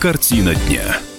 Картина 0.00 0.54
дня. 0.54 1.09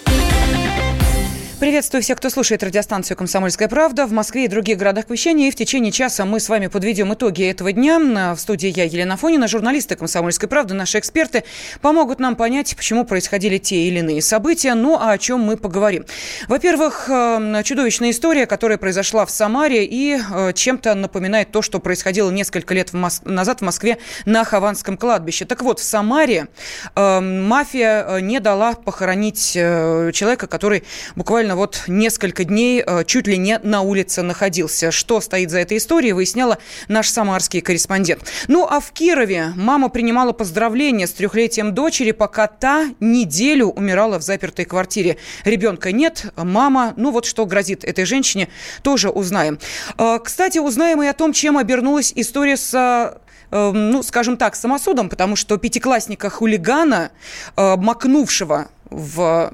Приветствую 1.61 2.01
всех, 2.01 2.17
кто 2.17 2.31
слушает 2.31 2.63
радиостанцию 2.63 3.15
«Комсомольская 3.15 3.67
правда» 3.67 4.07
в 4.07 4.11
Москве 4.11 4.45
и 4.45 4.47
других 4.47 4.79
городах 4.79 5.11
вещания. 5.11 5.47
И 5.47 5.51
в 5.51 5.55
течение 5.55 5.91
часа 5.91 6.25
мы 6.25 6.39
с 6.39 6.49
вами 6.49 6.65
подведем 6.65 7.13
итоги 7.13 7.47
этого 7.47 7.71
дня. 7.71 8.33
В 8.33 8.39
студии 8.39 8.73
я, 8.75 8.85
Елена 8.85 9.15
Фонина, 9.15 9.47
журналисты 9.47 9.95
«Комсомольской 9.95 10.49
правды», 10.49 10.73
наши 10.73 10.97
эксперты 10.97 11.43
помогут 11.79 12.19
нам 12.19 12.35
понять, 12.35 12.75
почему 12.75 13.05
происходили 13.05 13.59
те 13.59 13.75
или 13.75 13.99
иные 13.99 14.23
события. 14.23 14.73
Ну, 14.73 14.97
а 14.99 15.11
о 15.11 15.19
чем 15.19 15.41
мы 15.41 15.55
поговорим. 15.55 16.03
Во-первых, 16.47 17.07
э, 17.07 17.61
чудовищная 17.63 18.09
история, 18.09 18.47
которая 18.47 18.79
произошла 18.79 19.27
в 19.27 19.29
Самаре 19.29 19.85
и 19.85 20.17
э, 20.17 20.53
чем-то 20.53 20.95
напоминает 20.95 21.51
то, 21.51 21.61
что 21.61 21.77
происходило 21.77 22.31
несколько 22.31 22.73
лет 22.73 22.89
назад 22.91 23.59
в 23.59 23.63
Москве 23.63 23.99
на 24.25 24.43
Хованском 24.45 24.97
кладбище. 24.97 25.45
Так 25.45 25.61
вот, 25.61 25.77
в 25.79 25.83
Самаре 25.83 26.47
э, 26.95 27.19
мафия 27.19 28.19
не 28.19 28.39
дала 28.39 28.73
похоронить 28.73 29.51
человека, 29.53 30.47
который 30.47 30.83
буквально 31.15 31.50
буквально 31.51 31.55
вот 31.55 31.83
несколько 31.87 32.43
дней 32.43 32.83
э, 32.85 33.03
чуть 33.05 33.27
ли 33.27 33.37
не 33.37 33.59
на 33.59 33.81
улице 33.81 34.21
находился. 34.21 34.91
Что 34.91 35.21
стоит 35.21 35.51
за 35.51 35.59
этой 35.59 35.77
историей, 35.77 36.13
выясняла 36.13 36.57
наш 36.87 37.09
самарский 37.09 37.61
корреспондент. 37.61 38.23
Ну, 38.47 38.67
а 38.69 38.79
в 38.79 38.91
Кирове 38.91 39.53
мама 39.55 39.89
принимала 39.89 40.31
поздравления 40.33 41.07
с 41.07 41.11
трехлетием 41.11 41.73
дочери, 41.73 42.11
пока 42.11 42.47
та 42.47 42.89
неделю 42.99 43.67
умирала 43.67 44.17
в 44.19 44.21
запертой 44.21 44.65
квартире. 44.65 45.17
Ребенка 45.45 45.91
нет, 45.91 46.25
мама, 46.35 46.93
ну 46.97 47.11
вот 47.11 47.25
что 47.25 47.45
грозит 47.45 47.83
этой 47.83 48.05
женщине, 48.05 48.47
тоже 48.83 49.09
узнаем. 49.09 49.59
Э, 49.97 50.19
кстати, 50.23 50.59
узнаем 50.59 51.01
и 51.03 51.07
о 51.07 51.13
том, 51.13 51.33
чем 51.33 51.57
обернулась 51.57 52.13
история 52.15 52.57
с 52.57 52.73
э, 52.73 53.71
ну, 53.73 54.03
скажем 54.03 54.37
так, 54.37 54.55
самосудом, 54.55 55.09
потому 55.09 55.35
что 55.35 55.57
пятиклассника-хулигана, 55.57 57.09
макнувшего 57.57 58.69
в 58.89 59.51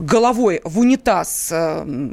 головой 0.00 0.60
в 0.64 0.78
унитаз. 0.78 1.48
Э, 1.50 2.10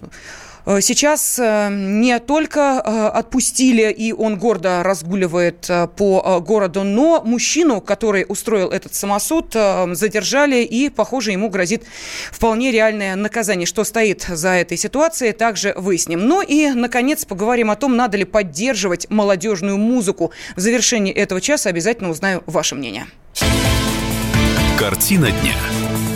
э, 0.66 0.82
сейчас 0.82 1.40
э, 1.40 1.70
не 1.72 2.20
только 2.20 2.80
отпустили, 2.80 3.92
и 3.92 4.12
он 4.12 4.38
гордо 4.38 4.84
разгуливает 4.84 5.70
по 5.96 6.40
городу, 6.40 6.84
но 6.84 7.22
мужчину, 7.24 7.82
который 7.82 8.26
устроил 8.28 8.70
этот 8.70 8.96
самосуд, 8.96 9.54
задержали, 9.54 10.64
и, 10.64 10.90
похоже, 10.90 11.32
ему 11.32 11.50
грозит 11.50 11.84
вполне 12.32 12.72
реальное 12.72 13.16
наказание. 13.16 13.66
Что 13.66 13.84
стоит 13.84 14.24
за 14.28 14.50
этой 14.50 14.78
ситуацией, 14.78 15.34
также 15.34 15.74
выясним. 15.76 16.28
Ну 16.28 16.42
и, 16.42 16.70
наконец, 16.70 17.26
поговорим 17.26 17.72
о 17.72 17.76
том, 17.76 17.96
надо 17.96 18.18
ли 18.18 18.26
поддерживать 18.26 19.10
молодежную 19.10 19.78
музыку. 19.78 20.32
В 20.56 20.60
завершении 20.60 21.14
этого 21.14 21.42
часа 21.42 21.70
обязательно 21.70 22.10
узнаю 22.10 22.44
ваше 22.46 22.76
мнение. 22.76 23.08
Картина 24.78 25.32
дня. 25.32 26.15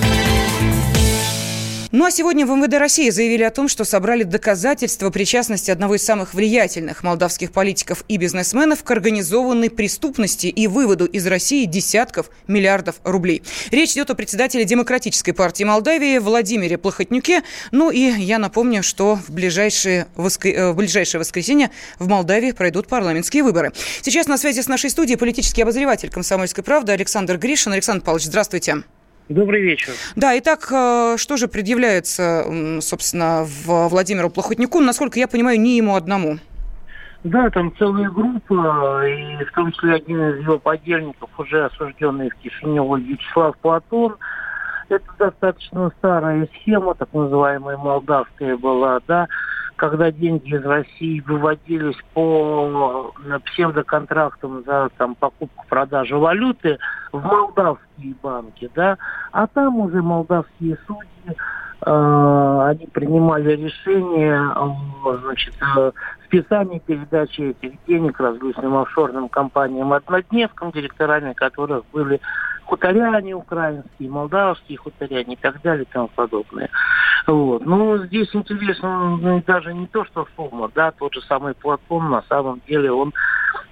Ну 1.92 2.06
а 2.06 2.12
сегодня 2.12 2.46
в 2.46 2.52
МВД 2.52 2.76
России 2.76 3.10
заявили 3.10 3.42
о 3.42 3.50
том, 3.50 3.68
что 3.68 3.84
собрали 3.84 4.22
доказательства 4.22 5.10
причастности 5.10 5.72
одного 5.72 5.96
из 5.96 6.04
самых 6.04 6.36
влиятельных 6.36 7.02
молдавских 7.02 7.52
политиков 7.52 8.06
и 8.08 8.18
бизнесменов 8.18 8.84
к 8.84 8.92
организованной 8.92 9.72
преступности 9.72 10.46
и 10.46 10.68
выводу 10.68 11.06
из 11.06 11.26
России 11.26 11.66
десятков 11.66 12.30
миллиардов 12.46 12.98
рублей. 13.04 13.42
Речь 13.72 13.94
идет 13.94 14.12
о 14.12 14.14
председателе 14.14 14.66
Демократической 14.66 15.32
партии 15.32 15.64
Молдавии 15.64 16.20
Владимире 16.20 16.78
Плохотнюке. 16.78 17.42
Ну 17.72 17.90
и 17.90 18.02
я 18.02 18.38
напомню, 18.38 18.84
что 18.84 19.16
в 19.16 19.32
ближайшее, 19.32 20.06
воск... 20.16 20.46
Э, 20.46 20.72
в 20.72 20.76
ближайшее 20.76 21.20
воскресенье 21.20 21.72
в 21.98 22.08
Молдавии 22.08 22.52
пройдут 22.52 22.88
парламентские 22.88 23.42
выборы. 23.42 23.74
Сейчас 24.04 24.28
на 24.28 24.38
связи 24.38 24.62
с 24.62 24.68
нашей 24.68 24.92
студией 24.92 25.18
политический 25.18 25.64
обозреватель 25.64 26.12
«Комсомольской 26.12 26.64
правды» 26.64 26.92
Александр 26.92 27.38
Гришин. 27.38 27.74
Александр 27.74 28.06
Павлович, 28.06 28.28
здравствуйте. 28.28 28.84
Добрый 29.30 29.62
вечер. 29.62 29.94
Да, 30.16 30.38
итак, 30.40 30.68
э, 30.72 31.16
что 31.18 31.38
же 31.38 31.48
предъявляется, 31.48 32.80
собственно, 32.82 33.44
в 33.46 33.88
Владимиру 33.90 34.32
Плохотнику? 34.32 34.80
Насколько 34.80 35.20
я 35.20 35.28
понимаю, 35.28 35.62
не 35.62 35.78
ему 35.78 35.96
одному. 35.96 36.40
Да, 37.24 37.50
там 37.52 37.72
целая 37.78 38.10
группа, 38.10 39.06
и 39.06 39.44
в 39.44 39.52
том 39.54 39.72
числе 39.72 39.96
один 39.96 40.30
из 40.30 40.42
его 40.42 40.58
подельников, 40.58 41.30
уже 41.38 41.66
осужденный 41.66 42.32
в 42.32 42.36
Кишиневе 42.36 43.04
Вячеслав 43.04 43.56
Платон. 43.58 44.16
Это 44.88 45.06
достаточно 45.20 45.92
старая 46.00 46.48
схема, 46.56 46.96
так 46.96 47.14
называемая 47.14 47.78
молдавская 47.78 48.58
была, 48.58 49.00
да, 49.08 49.28
когда 49.80 50.12
деньги 50.12 50.54
из 50.54 50.64
России 50.64 51.22
выводились 51.22 51.96
по 52.14 53.14
псевдоконтрактам 53.46 54.64
за 54.66 54.90
там, 54.98 55.16
покупку-продажу 55.16 56.20
валюты 56.20 56.78
в 57.14 57.24
молдавские 57.24 58.14
банки, 58.22 58.70
да, 58.76 58.98
а 59.32 59.48
там 59.48 59.80
уже 59.80 60.02
молдавские 60.02 60.78
судьи, 60.86 61.38
э, 61.86 62.62
они 62.68 62.88
принимали 62.88 63.56
решение, 63.56 64.52
э, 64.54 65.18
значит, 65.24 65.56
э, 65.78 65.92
списание 66.26 66.82
передачи 66.82 67.42
этих 67.42 67.74
денег 67.88 68.20
различным 68.20 68.76
офшорным 68.76 69.30
компаниям-однодневкам, 69.30 70.72
директорами 70.72 71.32
которых 71.32 71.86
были 71.94 72.20
хуторяне 72.66 73.34
украинские, 73.34 74.10
молдавские 74.10 74.78
хуторяне 74.78 75.36
и 75.36 75.38
так 75.38 75.62
далее 75.62 75.86
и 75.86 75.92
тому 75.92 76.10
подобное. 76.10 76.70
Вот. 77.30 77.64
Ну, 77.64 77.98
здесь 78.06 78.30
интересно 78.34 79.18
ну, 79.18 79.44
даже 79.46 79.72
не 79.72 79.86
то, 79.86 80.04
что 80.06 80.28
сумма, 80.36 80.72
да, 80.74 80.92
тот 80.92 81.14
же 81.14 81.22
самый 81.22 81.54
Платон, 81.54 82.10
на 82.10 82.24
самом 82.24 82.60
деле 82.68 82.92
он 82.92 83.14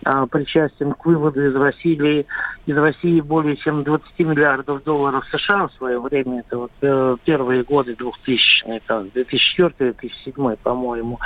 а, 0.05 0.27
причастен 0.27 0.93
к 0.93 1.03
выводу 1.03 1.43
из 1.43 1.55
России, 1.55 2.27
из 2.67 2.77
России 2.77 3.19
более 3.19 3.57
чем 3.57 3.83
20 3.83 4.19
миллиардов 4.19 4.83
долларов 4.83 5.25
США 5.31 5.69
в 5.69 5.73
свое 5.73 5.99
время. 5.99 6.41
Это 6.41 6.57
вот 6.59 6.71
э, 6.81 7.17
первые 7.25 7.63
годы 7.63 7.93
2000-е, 7.93 8.79
2004-2007, 8.87 10.59
по-моему. 10.61 11.19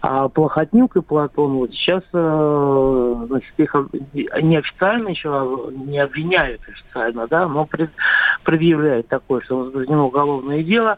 А 0.00 0.28
Плохотнюк 0.28 0.94
и 0.94 1.02
Платон 1.02 1.54
вот 1.54 1.72
сейчас 1.72 2.04
э, 2.12 3.24
значит, 3.26 3.52
их 3.56 3.74
неофициально 4.12 5.08
еще 5.08 5.72
не 5.72 5.98
обвиняют 5.98 6.60
официально, 6.68 7.26
да, 7.26 7.48
но 7.48 7.64
пред, 7.64 7.90
предъявляют 8.44 9.08
такое, 9.08 9.40
что 9.40 9.58
возбуждено 9.58 10.06
уголовное 10.06 10.62
дело 10.62 10.92
а, 10.92 10.96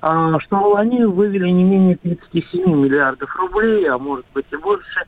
что 0.00 0.76
они 0.76 1.04
вывели 1.04 1.48
не 1.48 1.64
менее 1.64 1.96
37 1.96 2.64
миллиардов 2.64 3.34
рублей, 3.36 3.88
а 3.88 3.98
может 3.98 4.26
быть 4.32 4.46
и 4.52 4.56
больше, 4.56 5.04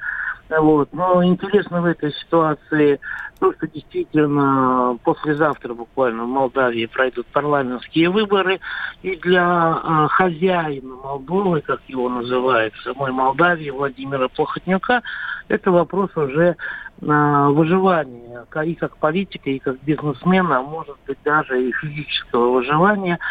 вот. 0.58 0.92
Но 0.92 1.22
интересно 1.24 1.80
в 1.80 1.84
этой 1.84 2.12
ситуации 2.12 2.98
то, 3.38 3.52
что 3.52 3.68
действительно 3.68 4.98
послезавтра 5.04 5.74
буквально 5.74 6.24
в 6.24 6.28
Молдавии 6.28 6.86
пройдут 6.86 7.26
парламентские 7.28 8.10
выборы, 8.10 8.60
и 9.02 9.16
для 9.16 9.80
э, 9.82 10.08
хозяина 10.08 10.94
Молдовы, 10.96 11.60
как 11.60 11.80
его 11.86 12.08
называют, 12.08 12.74
самой 12.82 13.12
Молдавии, 13.12 13.70
Владимира 13.70 14.28
Плохотнюка, 14.28 15.02
это 15.48 15.70
вопрос 15.70 16.10
уже 16.16 16.56
э, 17.00 17.46
выживания 17.50 18.44
и 18.64 18.74
как 18.74 18.96
политика, 18.96 19.48
и 19.48 19.58
как 19.58 19.80
бизнесмена, 19.84 20.58
а 20.58 20.62
может 20.62 20.96
быть 21.06 21.18
даже 21.24 21.62
и 21.62 21.72
физического 21.72 22.54
выживания– 22.54 23.18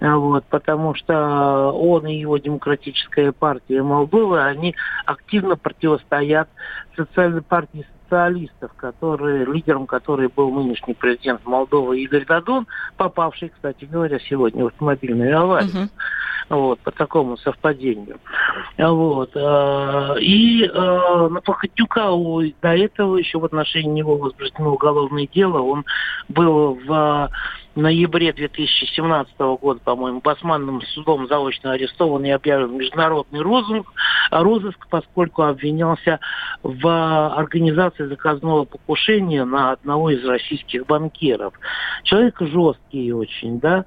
вот, 0.00 0.44
потому 0.46 0.94
что 0.94 1.72
он 1.72 2.06
и 2.06 2.16
его 2.16 2.38
демократическая 2.38 3.32
партия 3.32 3.82
Молдовы, 3.82 4.42
они 4.42 4.74
активно 5.04 5.56
противостоят 5.56 6.48
социальной 6.96 7.42
партии 7.42 7.86
социалистов, 8.10 8.72
который, 8.76 9.44
лидером 9.44 9.86
которой 9.86 10.28
был 10.28 10.50
нынешний 10.50 10.94
президент 10.94 11.44
Молдовы 11.46 12.00
Игорь 12.00 12.24
Дадон, 12.26 12.66
попавший, 12.96 13.50
кстати 13.50 13.84
говоря, 13.84 14.18
сегодня 14.28 14.64
в 14.64 14.68
автомобильную 14.68 15.38
аварию. 15.38 15.70
Uh-huh. 15.70 15.88
Вот, 16.48 16.80
по 16.80 16.90
такому 16.90 17.36
совпадению. 17.36 18.18
Вот. 18.76 19.30
Э, 19.36 20.16
и 20.18 20.64
э, 20.64 21.28
на 21.28 21.40
Плохотнюка 21.40 22.10
до 22.60 22.76
этого 22.76 23.18
еще 23.18 23.38
в 23.38 23.44
отношении 23.44 24.00
него 24.00 24.16
возбуждено 24.16 24.72
уголовное 24.72 25.28
дело. 25.32 25.60
Он 25.60 25.84
был 26.28 26.76
в 26.84 27.30
ноябре 27.76 28.32
2017 28.32 29.38
года, 29.60 29.80
по-моему, 29.84 30.20
Басманным 30.20 30.82
судом 30.82 31.28
заочно 31.28 31.72
арестован 31.72 32.24
и 32.24 32.30
объявлен 32.30 32.76
международный 32.76 33.40
розыск, 33.40 33.86
розыск, 34.30 34.86
поскольку 34.88 35.42
обвинялся 35.42 36.20
в 36.62 37.28
организации 37.36 38.06
заказного 38.06 38.64
покушения 38.64 39.44
на 39.44 39.72
одного 39.72 40.10
из 40.10 40.24
российских 40.24 40.86
банкиров. 40.86 41.54
Человек 42.04 42.40
жесткий 42.40 43.12
очень, 43.12 43.60
да, 43.60 43.84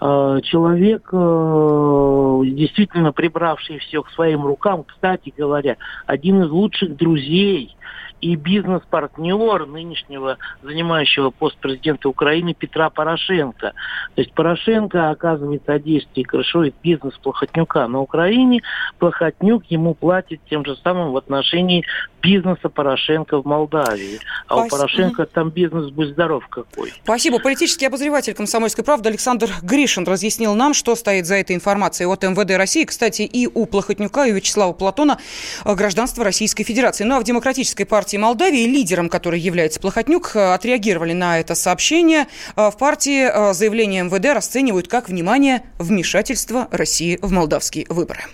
э, 0.00 0.40
человек 0.44 1.08
э, 1.12 2.40
действительно 2.46 3.12
прибравший 3.12 3.78
все 3.78 4.02
к 4.02 4.10
своим 4.10 4.46
рукам, 4.46 4.84
кстати 4.84 5.32
говоря, 5.36 5.76
один 6.06 6.42
из 6.42 6.50
лучших 6.50 6.96
друзей 6.96 7.76
и 8.20 8.36
бизнес-партнер 8.36 9.66
нынешнего 9.66 10.38
занимающего 10.62 11.30
пост 11.30 11.56
президента 11.58 12.08
Украины 12.08 12.54
Петра 12.54 12.88
Порошенко. 12.88 13.72
То 14.14 14.20
есть 14.20 14.32
Порошенко 14.32 15.10
оказывает 15.10 15.62
содействие 15.66 16.22
и 16.22 16.26
крышует 16.26 16.74
бизнес 16.82 17.14
Плохотнюка 17.18 17.86
на 17.86 18.00
Украине. 18.00 18.62
Плохотнюк 18.98 19.64
ему 19.66 19.94
платит 19.94 20.40
тем 20.48 20.64
же 20.64 20.76
самым 20.82 21.12
в 21.12 21.16
отношении 21.18 21.84
бизнеса 22.22 22.70
Порошенко 22.70 23.42
в 23.42 23.44
Молдавии. 23.44 24.18
А 24.48 24.54
Спасибо. 24.54 24.64
у 24.64 24.68
Порошенко 24.70 25.26
там 25.26 25.50
бизнес 25.50 25.90
будь 25.90 26.08
здоров 26.08 26.48
какой. 26.48 26.92
Спасибо. 27.02 27.38
Политический 27.38 27.86
обозреватель 27.86 28.32
«Комсомольской 28.32 28.82
правды» 28.82 29.10
Александр 29.10 29.50
Гришин 29.62 30.04
разъяснил 30.04 30.54
нам, 30.54 30.72
что 30.72 30.96
стоит 30.96 31.26
за 31.26 31.34
этой 31.34 31.54
информацией 31.54 32.08
от 32.08 32.22
МВД 32.22 32.56
России. 32.56 32.84
Кстати, 32.84 33.22
и 33.22 33.46
у 33.46 33.66
Плохотнюка, 33.66 34.26
и 34.26 34.32
у 34.32 34.36
Вячеслава 34.36 34.72
Платона 34.72 35.18
э, 35.64 35.74
гражданство 35.74 36.24
Российской 36.24 36.64
Федерации. 36.64 37.04
Ну 37.04 37.16
а 37.16 37.20
в 37.20 37.24
Демократической 37.24 37.83
партии 37.84 38.16
Молдавии, 38.16 38.66
лидером 38.66 39.08
которой 39.08 39.40
является 39.40 39.80
Плохотнюк, 39.80 40.32
э, 40.34 40.54
отреагировали 40.54 41.12
на 41.12 41.40
это 41.40 41.54
сообщение. 41.54 42.26
Э, 42.56 42.70
в 42.70 42.76
партии 42.76 43.52
заявление 43.54 44.04
МВД 44.04 44.34
расценивают 44.34 44.88
как, 44.88 45.08
внимание, 45.08 45.62
вмешательство 45.78 46.68
России 46.70 47.18
в 47.20 47.30
молдавские 47.30 47.86
выборы. 47.88 48.24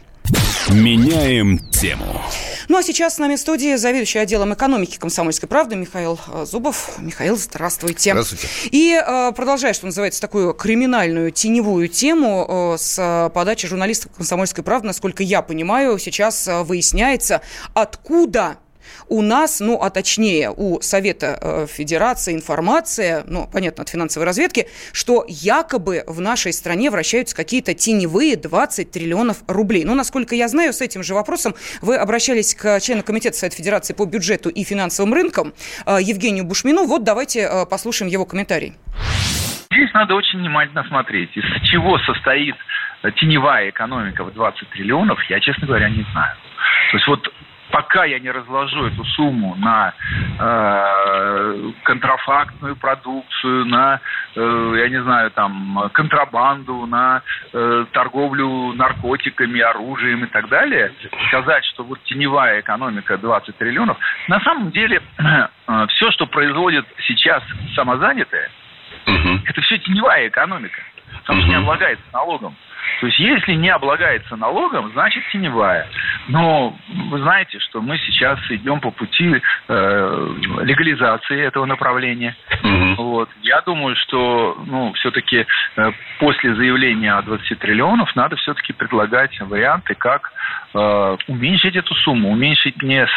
Меняем 0.69 1.59
тему. 1.71 2.23
Ну 2.69 2.79
а 2.79 2.83
сейчас 2.83 3.17
с 3.17 3.19
нами 3.19 3.35
в 3.35 3.41
студии 3.41 3.75
заведующий 3.75 4.19
отделом 4.21 4.55
экономики 4.55 4.99
комсомольской 4.99 5.49
правды 5.49 5.75
Михаил 5.75 6.21
э, 6.29 6.45
Зубов. 6.47 6.99
Михаил, 6.99 7.37
здравствуйте. 7.37 8.11
Здравствуйте. 8.13 8.47
И 8.71 8.95
э, 8.95 9.33
продолжая, 9.33 9.73
что 9.73 9.87
называется, 9.87 10.21
такую 10.21 10.55
криминальную 10.55 11.33
теневую 11.33 11.89
тему 11.89 12.75
э, 12.75 12.79
с 12.79 13.31
подачи 13.35 13.67
журналистов 13.67 14.13
комсомольской 14.13 14.63
правды, 14.63 14.87
насколько 14.87 15.23
я 15.25 15.43
понимаю, 15.43 15.99
сейчас 15.99 16.47
э, 16.47 16.63
выясняется, 16.63 17.41
откуда 17.75 18.59
у 19.09 19.23
нас, 19.23 19.61
ну, 19.61 19.81
а 19.83 19.91
точнее 19.91 20.51
у 20.51 20.81
Совета 20.81 21.39
э, 21.41 21.67
Федерации 21.69 22.35
информация, 22.35 23.25
ну, 23.27 23.49
понятно, 23.53 23.83
от 23.83 23.89
финансовой 23.89 24.27
разведки, 24.27 24.69
что 24.93 25.25
якобы 25.29 26.05
в 26.07 26.21
нашей 26.21 26.53
стране 26.53 26.91
вращаются 26.91 27.35
какие-то 27.35 27.75
теневые 27.75 28.37
20 28.37 28.91
триллионов 28.91 29.39
рублей. 29.47 29.85
Ну, 29.85 29.95
насколько 29.95 30.35
я 30.35 30.49
знаю, 30.49 30.73
с 30.73 30.81
этим 30.81 31.03
же 31.03 31.15
вопросом 31.15 31.55
вы 31.83 31.97
обращались 31.97 32.55
к 32.55 32.81
члену 32.81 33.03
Комитета 33.03 33.37
Совета 33.37 33.57
Федерации 33.57 33.95
по 33.95 34.07
бюджету 34.07 34.49
и 34.49 34.65
финансовым 34.65 35.15
рынкам 35.15 35.53
э, 35.87 35.99
Евгению 36.01 36.45
Бушмину. 36.45 36.87
Вот 36.87 37.05
давайте 37.05 37.41
э, 37.41 37.67
послушаем 37.67 38.11
его 38.11 38.25
комментарий. 38.25 38.75
Здесь 39.73 39.93
надо 39.95 40.15
очень 40.15 40.41
внимательно 40.41 40.85
смотреть, 40.85 41.31
из 41.37 41.45
чего 41.69 41.99
состоит 42.01 42.57
теневая 43.17 43.71
экономика 43.71 44.25
в 44.25 44.33
20 44.35 44.69
триллионов, 44.71 45.19
я, 45.31 45.41
честно 45.41 45.67
говоря, 45.67 45.89
не 45.89 46.05
знаю. 46.13 46.37
То 46.91 46.97
есть 46.97 47.07
вот 47.07 47.33
пока 47.71 48.05
я 48.05 48.19
не 48.19 48.31
разложу 48.31 48.87
эту 48.87 49.05
сумму 49.05 49.55
на 49.57 49.95
э, 50.39 51.71
контрафактную 51.85 52.77
продукцию, 52.77 53.67
на, 53.67 54.01
э, 54.37 54.75
я 54.79 54.89
не 54.89 55.03
знаю, 55.03 55.31
там, 55.31 55.91
контрабанду, 55.93 56.87
на 56.87 57.23
э, 57.53 57.87
торговлю 57.93 58.73
наркотиками, 58.73 59.61
оружием 59.61 60.25
и 60.25 60.27
так 60.29 60.49
далее, 60.49 60.93
сказать, 61.29 61.65
что 61.67 61.85
вот 61.85 62.03
теневая 62.05 62.61
экономика 62.61 63.17
20 63.19 63.57
триллионов, 63.57 63.99
на 64.29 64.41
самом 64.41 64.71
деле 64.71 65.03
э, 65.19 65.87
все, 65.89 66.11
что 66.13 66.27
производит 66.27 66.87
сейчас 67.07 67.43
самозанятые, 67.75 68.51
угу. 69.07 69.41
это 69.47 69.61
все 69.63 69.79
теневая 69.79 70.29
экономика, 70.29 70.81
потому 71.21 71.39
угу. 71.39 71.47
что 71.47 71.51
не 71.51 71.63
облагается 71.63 72.05
налогом. 72.13 72.57
То 73.01 73.07
есть, 73.07 73.19
если 73.19 73.55
не 73.55 73.71
облагается 73.71 74.37
налогом, 74.37 74.91
значит 74.93 75.23
теневая. 75.33 75.89
Но 76.29 76.77
вы 77.11 77.19
знаете, 77.21 77.59
что 77.61 77.81
мы 77.81 77.99
сейчас 77.99 78.39
идем 78.51 78.81
по 78.81 78.91
пути 78.91 79.41
э, 79.69 80.35
легализации 80.63 81.41
этого 81.41 81.65
направления. 81.67 82.37
Угу. 82.63 83.03
Вот. 83.03 83.29
Я 83.43 83.63
думаю, 83.63 83.97
что 83.97 84.63
ну, 84.67 84.93
все-таки 84.95 85.47
э, 85.77 85.93
после 86.19 86.55
заявления 86.55 87.15
о 87.15 87.23
20 87.23 87.59
триллионов 87.59 88.15
надо 88.17 88.37
все-таки 88.37 88.73
предлагать 88.73 89.39
варианты, 89.41 89.95
как 89.95 90.33
э, 90.75 91.17
уменьшить 91.29 91.77
эту 91.77 91.95
сумму, 91.95 92.31
уменьшить 92.31 92.83
не 92.83 93.07
с, 93.07 93.11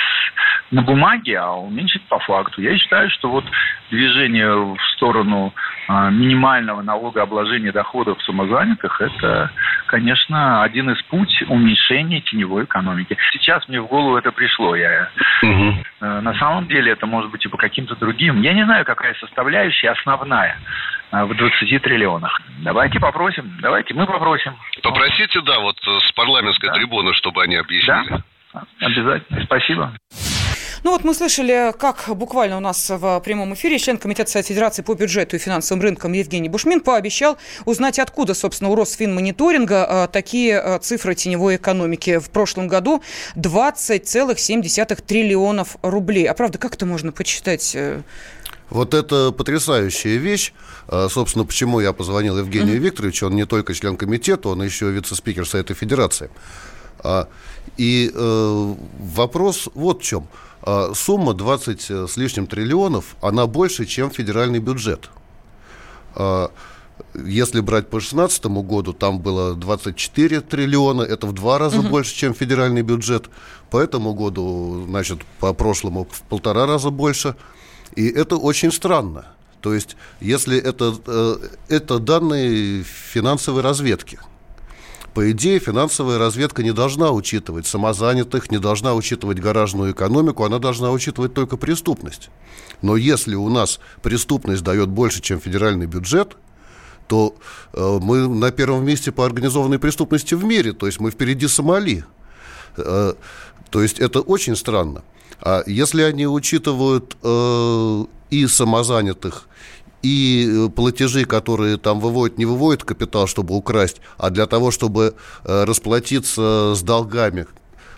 на 0.72 0.82
бумаге, 0.82 1.38
а 1.40 1.52
уменьшить 1.52 2.04
по 2.08 2.20
факту. 2.20 2.62
Я 2.62 2.78
считаю, 2.78 3.10
что 3.10 3.30
вот 3.30 3.46
движение 3.92 4.54
в 4.54 4.82
сторону 4.96 5.54
э, 5.88 6.10
минимального 6.12 6.82
налогообложения 6.82 7.72
доходов 7.72 8.22
самозанятых– 8.24 9.02
это, 9.02 9.52
конечно, 9.88 10.64
один 10.64 10.90
из 10.90 11.02
путь 11.04 11.44
уменьшения 11.48 12.22
теневой 12.22 12.64
экономики. 12.66 13.18
Сейчас 13.32 13.68
мне 13.68 13.82
в 13.82 13.88
голову 13.88 14.18
это 14.18 14.32
пришло. 14.32 14.76
Я, 14.76 15.10
угу. 15.42 15.84
на 16.00 16.34
самом 16.36 16.68
деле 16.68 16.92
это 16.92 17.06
может 17.06 17.32
быть 17.32 17.46
и 17.46 17.50
по 17.50 17.58
каким-то 17.58 17.96
другим. 17.96 18.42
Я 18.42 18.54
не 18.54 18.66
знаю, 18.66 18.86
какая 18.86 19.14
составляющая 19.16 19.92
основная 19.92 20.58
э, 21.12 21.24
в 21.24 21.36
20 21.36 21.82
триллионах. 21.82 22.42
Давайте 22.60 23.00
попросим, 23.00 23.58
давайте 23.62 23.94
мы 23.94 24.06
попросим. 24.06 24.56
Попросите, 24.82 25.42
да, 25.42 25.60
вот 25.60 25.78
с 25.80 26.12
парламентской 26.14 26.68
да. 26.68 26.74
трибуны, 26.74 27.14
чтобы 27.14 27.44
они 27.44 27.56
объяснили. 27.56 28.22
Да, 28.54 28.64
обязательно. 28.80 29.44
Спасибо. 29.44 29.94
Ну 30.84 30.92
вот 30.92 31.06
мы 31.06 31.14
слышали, 31.14 31.74
как 31.80 32.10
буквально 32.10 32.58
у 32.58 32.60
нас 32.60 32.90
в 32.90 33.22
прямом 33.22 33.54
эфире 33.54 33.80
член 33.80 33.98
Комитета 33.98 34.30
Совета 34.30 34.50
Федерации 34.50 34.82
по 34.82 34.94
бюджету 34.96 35.38
и 35.38 35.40
финансовым 35.40 35.82
рынкам 35.82 36.12
Евгений 36.12 36.50
Бушмин 36.50 36.82
пообещал 36.82 37.38
узнать, 37.64 38.00
откуда, 38.00 38.34
собственно, 38.34 38.70
у 38.70 38.76
Росфинмониторинга 38.76 39.86
а, 40.04 40.08
такие 40.10 40.60
а, 40.60 40.80
цифры 40.80 41.16
теневой 41.16 41.56
экономики. 41.56 42.20
В 42.20 42.30
прошлом 42.30 42.68
году 42.68 43.02
20,7 43.38 45.02
триллионов 45.08 45.78
рублей. 45.82 46.26
А 46.26 46.34
правда, 46.34 46.58
как 46.58 46.76
это 46.76 46.86
можно 46.86 47.14
почитать? 47.14 47.74
Э? 47.76 48.02
Вот 48.70 48.94
это 48.94 49.32
потрясающая 49.32 50.18
вещь. 50.18 50.52
А, 50.90 51.08
собственно, 51.08 51.46
почему 51.46 51.80
я 51.80 51.94
позвонил 51.94 52.38
Евгению 52.38 52.76
mm-hmm. 52.76 52.80
Викторовичу. 52.80 53.28
Он 53.28 53.36
не 53.38 53.46
только 53.46 53.74
член 53.74 53.96
комитета, 53.96 54.50
он 54.50 54.62
еще 54.62 54.92
вице-спикер 54.92 55.48
Совета 55.48 55.76
Федерации. 55.76 56.30
И 57.78 58.12
э, 58.14 58.74
вопрос 59.00 59.70
вот 59.74 60.02
в 60.02 60.04
чем. 60.04 60.28
А, 60.66 60.94
сумма 60.96 61.34
20 61.34 61.92
э, 61.92 62.08
с 62.08 62.16
лишним 62.16 62.48
триллионов, 62.48 63.18
она 63.22 63.48
больше, 63.48 63.86
чем 63.86 64.10
федеральный 64.10 64.60
бюджет. 64.60 65.10
А, 66.16 66.52
если 67.16 67.60
брать 67.60 67.90
по 67.90 67.98
2016 67.98 68.46
году, 68.46 68.94
там 68.94 69.20
было 69.20 69.56
24 69.56 70.40
триллиона, 70.40 71.02
это 71.02 71.28
в 71.28 71.34
два 71.34 71.58
раза 71.58 71.80
угу. 71.80 71.90
больше, 71.90 72.16
чем 72.16 72.34
федеральный 72.34 72.82
бюджет. 72.82 73.30
По 73.72 73.78
этому 73.78 74.14
году, 74.14 74.86
значит, 74.88 75.20
по 75.40 75.54
прошлому 75.54 76.08
в 76.10 76.22
полтора 76.24 76.66
раза 76.66 76.92
больше. 76.92 77.36
И 77.98 78.08
это 78.08 78.38
очень 78.38 78.72
странно. 78.72 79.26
То 79.60 79.74
есть, 79.74 79.98
если 80.22 80.58
это, 80.58 80.96
э, 81.06 81.36
это 81.68 82.00
данные 82.00 82.84
финансовой 82.84 83.64
разведки– 83.64 84.18
по 85.14 85.32
идее, 85.32 85.60
финансовая 85.60 86.18
разведка 86.18 86.64
не 86.64 86.74
должна 86.74 87.12
учитывать 87.12 87.68
самозанятых, 87.68 88.50
не 88.50 88.58
должна 88.58 88.96
учитывать 88.96 89.40
гаражную 89.40 89.92
экономику, 89.92 90.44
она 90.44 90.60
должна 90.60 90.92
учитывать 90.92 91.34
только 91.34 91.56
преступность. 91.58 92.30
Но 92.82 92.96
если 92.96 93.36
у 93.36 93.50
нас 93.50 93.80
преступность 94.02 94.64
дает 94.64 94.90
больше, 94.90 95.22
чем 95.22 95.40
федеральный 95.40 95.86
бюджет, 95.86 96.36
то 97.08 97.36
э, 97.74 98.00
мы 98.02 98.28
на 98.28 98.52
первом 98.52 98.86
месте 98.86 99.12
по 99.12 99.26
организованной 99.26 99.78
преступности 99.78 100.34
в 100.34 100.44
мире, 100.44 100.74
то 100.74 100.88
есть 100.88 101.00
мы 101.00 101.12
впереди 101.12 101.48
Сомали. 101.48 102.06
Э, 102.78 103.14
то 103.70 103.82
есть 103.82 104.00
это 104.00 104.22
очень 104.22 104.56
странно. 104.56 105.04
А 105.42 105.64
если 105.68 106.02
они 106.02 106.26
учитывают 106.26 107.18
э, 107.22 108.06
и 108.30 108.48
самозанятых, 108.48 109.48
и 110.04 110.48
э, 110.48 110.70
платежи, 110.70 111.26
которые 111.26 111.78
там 111.78 112.00
выводят, 112.00 112.38
не 112.38 112.46
выводят 112.46 112.84
капитал, 112.84 113.26
чтобы 113.26 113.56
украсть, 113.56 114.02
а 114.18 114.30
для 114.30 114.46
того, 114.46 114.70
чтобы 114.70 115.16
э, 115.44 115.64
расплатиться 115.64 116.74
с 116.76 116.82
долгами 116.84 117.48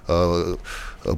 э, 0.07 0.55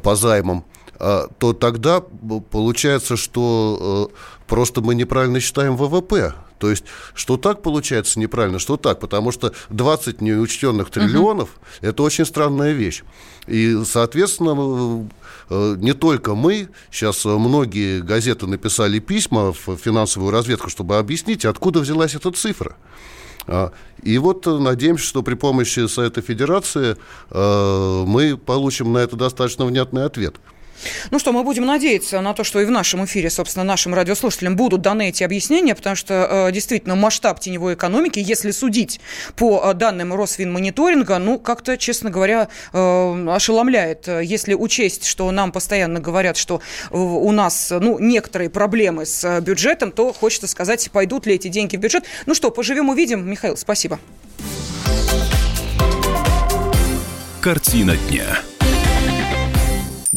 по 0.01 0.15
займам, 0.15 0.65
то 0.98 1.53
тогда 1.53 2.01
получается, 2.01 3.17
что 3.17 4.10
просто 4.48 4.82
мы 4.82 4.96
неправильно 4.96 5.39
считаем 5.39 5.77
ВВП. 5.77 6.34
То 6.60 6.70
есть, 6.70 6.84
что 7.14 7.38
так 7.38 7.62
получается 7.62 8.20
неправильно, 8.20 8.60
что 8.60 8.78
так, 8.78 9.00
потому 9.00 9.32
что 9.32 9.54
20 9.70 10.22
неучтенных 10.22 10.90
триллионов 10.90 11.50
угу.– 11.50 11.66
это 11.82 12.04
очень 12.04 12.26
странная 12.26 12.74
вещь. 12.74 13.04
И, 13.48 13.84
соответственно, 13.86 15.08
э, 15.50 15.76
не 15.78 15.94
только 15.94 16.36
мы, 16.36 16.70
сейчас 16.92 17.24
многие 17.26 18.02
газеты 18.02 18.48
написали 18.48 19.00
письма 19.00 19.54
в 19.54 19.78
финансовую 19.78 20.32
разведку, 20.32 20.70
чтобы 20.70 20.98
объяснить, 20.98 21.46
откуда 21.46 21.80
взялась 21.80 22.16
эта 22.16 22.32
цифра. 22.32 22.76
А, 23.48 23.72
и 24.04 24.18
вот 24.18 24.46
надеемся, 24.46 25.06
что 25.06 25.24
при 25.24 25.36
помощи 25.36 25.88
Совета 25.88 26.22
Федерации 26.22 26.98
э, 27.30 28.04
мы 28.06 28.38
получим 28.38 28.92
на 28.94 29.00
это 29.00 29.16
достаточно 29.16 29.66
внятный 29.66 30.06
ответ. 30.06 30.36
Ну 31.12 31.20
что, 31.20 31.32
мы 31.32 31.44
будем 31.44 31.66
надеяться 31.66 32.22
на 32.22 32.34
то, 32.34 32.44
что 32.44 32.60
и 32.60 32.66
в 32.66 32.72
нашем 32.72 33.06
эфире, 33.06 33.30
собственно, 33.30 33.64
нашим 33.64 33.94
радиослушателям 33.94 34.56
будут 34.56 34.82
даны 34.82 35.10
эти 35.10 35.24
объяснения, 35.24 35.76
потому 35.76 35.96
что 35.96 36.48
э, 36.48 36.52
действительно 36.52 36.96
масштаб 36.96 37.40
теневой 37.40 37.76
экономики, 37.76 38.20
если 38.20 38.52
судить 38.52 39.00
по 39.36 39.62
э, 39.64 39.74
данным 39.74 40.14
Росфинмониторинга, 40.14 41.18
ну, 41.18 41.40
как-то, 41.40 41.78
честно 41.78 42.10
говоря, 42.10 42.48
э, 42.74 43.28
ошеломляет. 43.30 44.08
Если 44.08 44.54
учесть, 44.54 45.06
что 45.06 45.30
нам 45.32 45.52
постоянно 45.52 46.00
говорят, 46.00 46.38
что 46.38 46.62
у 46.92 47.32
нас, 47.32 47.72
ну, 47.72 48.00
некоторые 48.00 48.50
проблемы 48.50 49.06
с 49.06 49.42
бюджетом, 49.42 49.92
то 49.92 50.14
хочется 50.14 50.48
сказать, 50.48 50.90
пойдут 50.92 51.26
ли 51.26 51.36
эти 51.36 51.48
деньги 51.48 51.76
в 51.78 51.80
бюджет. 51.80 52.04
Ну 52.26 52.34
что, 52.34 52.52
поживем, 52.52 52.90
увидим. 52.90 53.30
Михаил, 53.30 53.58
спасибо. 53.58 54.00
Картина 57.42 57.96
дня. 58.10 58.40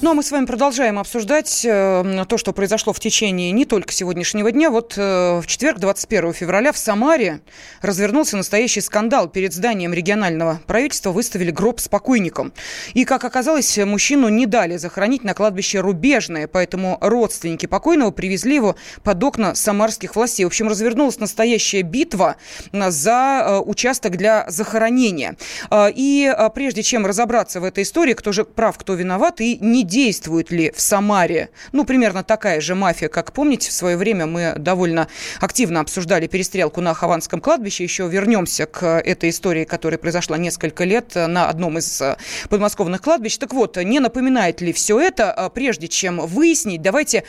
Ну, 0.00 0.12
а 0.12 0.14
мы 0.14 0.22
с 0.22 0.30
вами 0.30 0.46
продолжаем 0.46 0.96
обсуждать 0.96 1.64
э, 1.64 2.24
то, 2.28 2.38
что 2.38 2.52
произошло 2.52 2.92
в 2.92 3.00
течение 3.00 3.50
не 3.50 3.64
только 3.64 3.92
сегодняшнего 3.92 4.52
дня. 4.52 4.70
Вот 4.70 4.94
э, 4.96 5.40
в 5.40 5.46
четверг, 5.48 5.80
21 5.80 6.34
февраля, 6.34 6.70
в 6.70 6.78
Самаре 6.78 7.40
развернулся 7.82 8.36
настоящий 8.36 8.80
скандал. 8.80 9.28
Перед 9.28 9.52
зданием 9.52 9.92
регионального 9.92 10.60
правительства 10.68 11.10
выставили 11.10 11.50
гроб 11.50 11.80
с 11.80 11.88
покойником. 11.88 12.52
И, 12.94 13.04
как 13.04 13.24
оказалось, 13.24 13.76
мужчину 13.78 14.28
не 14.28 14.46
дали 14.46 14.76
захоронить 14.76 15.24
на 15.24 15.34
кладбище 15.34 15.80
Рубежное, 15.80 16.46
поэтому 16.46 16.98
родственники 17.00 17.66
покойного 17.66 18.12
привезли 18.12 18.54
его 18.54 18.76
под 19.02 19.24
окна 19.24 19.56
самарских 19.56 20.14
властей. 20.14 20.44
В 20.44 20.48
общем, 20.48 20.68
развернулась 20.68 21.18
настоящая 21.18 21.82
битва 21.82 22.36
за 22.72 23.42
э, 23.44 23.58
участок 23.58 24.16
для 24.16 24.44
захоронения. 24.48 25.36
И 25.74 26.32
прежде 26.54 26.84
чем 26.84 27.04
разобраться 27.04 27.58
в 27.60 27.64
этой 27.64 27.82
истории, 27.82 28.12
кто 28.12 28.30
же 28.30 28.44
прав, 28.44 28.78
кто 28.78 28.94
виноват, 28.94 29.40
и 29.40 29.58
не 29.60 29.87
действует 29.88 30.52
ли 30.52 30.70
в 30.70 30.80
Самаре, 30.80 31.50
ну, 31.72 31.84
примерно 31.84 32.22
такая 32.22 32.60
же 32.60 32.74
мафия, 32.74 33.08
как 33.08 33.32
помните, 33.32 33.70
в 33.70 33.72
свое 33.72 33.96
время 33.96 34.26
мы 34.26 34.54
довольно 34.56 35.08
активно 35.40 35.80
обсуждали 35.80 36.28
перестрелку 36.28 36.80
на 36.80 36.94
Хованском 36.94 37.40
кладбище. 37.40 37.82
Еще 37.82 38.06
вернемся 38.06 38.66
к 38.66 38.86
этой 38.86 39.30
истории, 39.30 39.64
которая 39.64 39.98
произошла 39.98 40.38
несколько 40.38 40.84
лет 40.84 41.14
на 41.14 41.48
одном 41.48 41.78
из 41.78 42.00
э, 42.00 42.16
подмосковных 42.48 43.02
кладбищ. 43.02 43.36
Так 43.38 43.52
вот, 43.52 43.76
не 43.76 43.98
напоминает 43.98 44.60
ли 44.60 44.72
все 44.72 45.00
это, 45.00 45.32
а 45.32 45.48
прежде 45.48 45.88
чем 45.88 46.24
выяснить, 46.24 46.82
давайте 46.82 47.24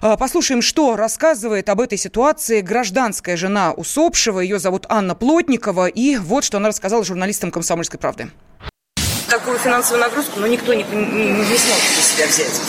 э, 0.00 0.16
послушаем, 0.16 0.62
что 0.62 0.96
рассказывает 0.96 1.68
об 1.68 1.80
этой 1.80 1.98
ситуации 1.98 2.60
гражданская 2.60 3.36
жена 3.36 3.72
усопшего. 3.72 4.40
Ее 4.40 4.58
зовут 4.58 4.86
Анна 4.88 5.14
Плотникова. 5.14 5.88
И 5.88 6.16
вот 6.16 6.44
что 6.44 6.58
она 6.58 6.68
рассказала 6.68 7.04
журналистам 7.04 7.50
«Комсомольской 7.50 7.98
правды» 7.98 8.28
такую 9.38 9.58
финансовую 9.58 10.00
нагрузку, 10.00 10.38
но 10.38 10.46
никто 10.46 10.72
не, 10.74 10.84
не, 10.84 11.30
не 11.30 11.58
смог 11.58 11.76
на 11.76 12.02
себя 12.02 12.26
взять. 12.26 12.60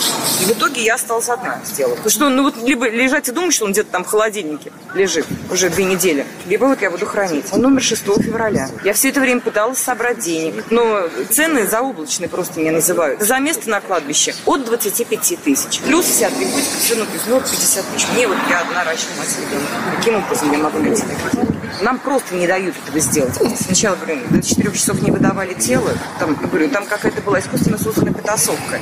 И 0.42 0.44
в 0.46 0.50
итоге 0.50 0.82
я 0.82 0.94
осталась 0.94 1.28
одна 1.28 1.60
сделать. 1.64 1.96
Потому 1.96 2.10
что, 2.10 2.28
ну 2.28 2.42
вот, 2.42 2.56
либо 2.56 2.88
лежать 2.88 3.28
и 3.28 3.32
думать, 3.32 3.54
что 3.54 3.66
он 3.66 3.72
где-то 3.72 3.90
там 3.90 4.04
в 4.04 4.08
холодильнике 4.08 4.72
лежит 4.94 5.26
уже 5.50 5.70
две 5.70 5.84
недели, 5.84 6.26
либо 6.46 6.64
вот 6.64 6.82
я 6.82 6.90
буду 6.90 7.06
хранить. 7.06 7.46
Он 7.52 7.60
номер 7.60 7.82
6 7.82 8.02
февраля. 8.22 8.68
Я 8.82 8.94
все 8.94 9.10
это 9.10 9.20
время 9.20 9.40
пыталась 9.40 9.78
собрать 9.78 10.18
денег, 10.18 10.64
но 10.70 11.08
цены 11.30 11.66
заоблачные 11.66 12.28
просто 12.28 12.58
мне 12.58 12.72
называют. 12.72 13.22
За 13.22 13.38
место 13.38 13.70
на 13.70 13.80
кладбище 13.80 14.34
от 14.44 14.64
25 14.64 15.38
тысяч. 15.44 15.80
Плюс 15.80 16.04
вся 16.06 16.26
атрибутика, 16.26 16.76
все, 16.80 16.96
ну, 16.96 17.04
ну, 17.28 17.40
50 17.40 17.84
тысяч. 17.94 18.06
Мне 18.14 18.26
вот 18.26 18.38
я 18.50 18.60
одна 18.60 18.82
раньше 18.82 19.04
мать 19.18 19.28
ребенка. 19.38 19.96
Каким 19.96 20.16
образом 20.16 20.52
я 20.52 20.58
могу 20.58 20.78
найти 20.78 21.02
такие 21.02 21.55
Нам 21.82 21.98
просто 21.98 22.34
не 22.34 22.46
дают 22.46 22.74
этого 22.76 22.98
сделать. 23.00 23.38
Сначала, 23.60 23.96
говорю, 23.96 24.20
до 24.30 24.42
4 24.42 24.72
часов 24.72 25.02
не 25.02 25.10
выдавали 25.10 25.54
тело, 25.54 25.90
там 26.18 26.34
говорю, 26.34 26.70
там 26.70 26.86
какая-то 26.86 27.20
была 27.20 27.40
искусственно 27.40 27.78
созданная 27.78 28.12
потасовка. 28.12 28.80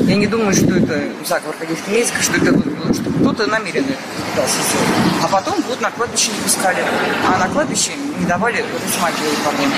Я 0.00 0.16
не 0.16 0.26
думаю, 0.26 0.52
что 0.52 0.74
это 0.76 1.08
заговор 1.26 1.56
каких-то 1.58 1.90
медиков, 1.90 2.22
что 2.22 2.36
это 2.36 2.52
было, 2.52 2.92
что 2.92 3.10
кто-то 3.10 3.46
намеренно 3.46 3.94
пытался 4.30 4.54
сделать. 4.54 4.88
А 5.22 5.28
потом 5.28 5.62
вот 5.68 5.80
на 5.80 5.90
кладбище 5.90 6.32
не 6.32 6.38
пускали. 6.42 6.84
А 7.26 7.38
на 7.38 7.48
кладбище 7.48 7.92
не 8.18 8.26
давали 8.26 8.64
размахивать, 8.72 9.38
по-моему. 9.38 9.74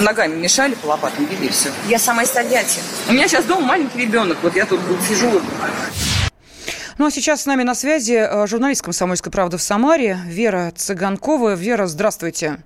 Ногами 0.00 0.34
мешали 0.36 0.74
по 0.74 0.86
лопатам, 0.86 1.24
били 1.26 1.48
все. 1.48 1.70
Я 1.86 1.98
сама 1.98 2.24
из 2.24 2.30
Тольятти. 2.30 2.80
У 3.08 3.12
меня 3.12 3.28
сейчас 3.28 3.44
дома 3.44 3.66
маленький 3.66 4.00
ребенок. 4.00 4.38
Вот 4.42 4.56
я 4.56 4.66
тут 4.66 4.80
сижу. 5.08 5.40
Ну 7.02 7.08
а 7.08 7.10
сейчас 7.10 7.42
с 7.42 7.46
нами 7.46 7.64
на 7.64 7.74
связи 7.74 8.12
э, 8.12 8.46
журналист 8.46 8.82
«Комсомольской 8.82 9.32
правды» 9.32 9.56
в 9.56 9.60
Самаре 9.60 10.18
Вера 10.24 10.70
Цыганкова. 10.72 11.54
Вера, 11.56 11.86
здравствуйте. 11.86 12.58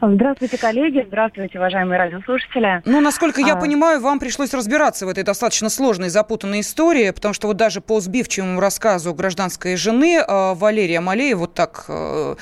Здравствуйте, 0.00 0.56
коллеги. 0.56 1.04
Здравствуйте, 1.08 1.58
уважаемые 1.58 1.98
радиослушатели. 1.98 2.80
Ну, 2.84 3.00
насколько 3.00 3.40
я 3.40 3.54
а... 3.54 3.56
понимаю, 3.56 4.00
вам 4.00 4.20
пришлось 4.20 4.54
разбираться 4.54 5.04
в 5.04 5.08
этой 5.08 5.24
достаточно 5.24 5.68
сложной, 5.68 6.10
запутанной 6.10 6.60
истории, 6.60 7.10
потому 7.10 7.34
что 7.34 7.48
вот 7.48 7.56
даже 7.56 7.80
по 7.80 7.98
сбивчивому 7.98 8.60
рассказу 8.60 9.12
гражданской 9.14 9.74
жены 9.74 10.18
э, 10.18 10.54
Валерия 10.54 11.00
Малея, 11.00 11.34
вот 11.34 11.52
так 11.52 11.86
э, 11.88 12.36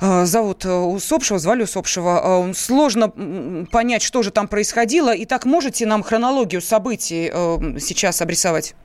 зовут 0.00 0.64
усопшего, 0.66 1.40
звали 1.40 1.64
усопшего, 1.64 2.52
сложно 2.54 3.08
понять, 3.72 4.02
что 4.02 4.22
же 4.22 4.30
там 4.30 4.46
происходило. 4.46 5.12
И 5.12 5.24
так 5.24 5.46
можете 5.46 5.84
нам 5.84 6.04
хронологию 6.04 6.60
событий 6.60 7.28
сейчас 7.80 8.22
обрисовать? 8.22 8.76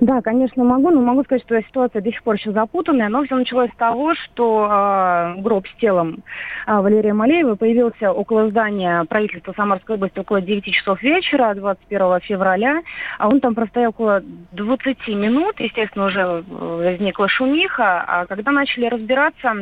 Да, 0.00 0.22
конечно, 0.22 0.64
могу, 0.64 0.90
но 0.90 1.00
могу 1.00 1.24
сказать, 1.24 1.42
что 1.42 1.60
ситуация 1.62 2.02
до 2.02 2.10
сих 2.10 2.22
пор 2.22 2.36
еще 2.36 2.52
запутанная. 2.52 3.08
Но 3.08 3.24
все 3.24 3.36
началось 3.36 3.70
с 3.70 3.76
того, 3.76 4.14
что 4.14 4.68
э, 4.70 5.40
гроб 5.40 5.66
с 5.66 5.80
телом 5.80 6.22
э, 6.66 6.80
Валерия 6.80 7.12
Малеева 7.12 7.56
появился 7.56 8.12
около 8.12 8.48
здания 8.50 9.04
правительства 9.04 9.52
Самарской 9.56 9.96
области 9.96 10.18
около 10.18 10.40
9 10.40 10.64
часов 10.64 11.02
вечера, 11.02 11.54
21 11.54 12.20
февраля. 12.20 12.82
А 13.18 13.28
он 13.28 13.40
там 13.40 13.54
простоял 13.54 13.90
около 13.90 14.22
20 14.52 15.08
минут. 15.08 15.58
Естественно, 15.58 16.06
уже 16.06 16.20
э, 16.20 16.42
возникла 16.48 17.28
шумиха. 17.28 18.04
А 18.06 18.26
когда 18.26 18.52
начали 18.52 18.86
разбираться, 18.86 19.54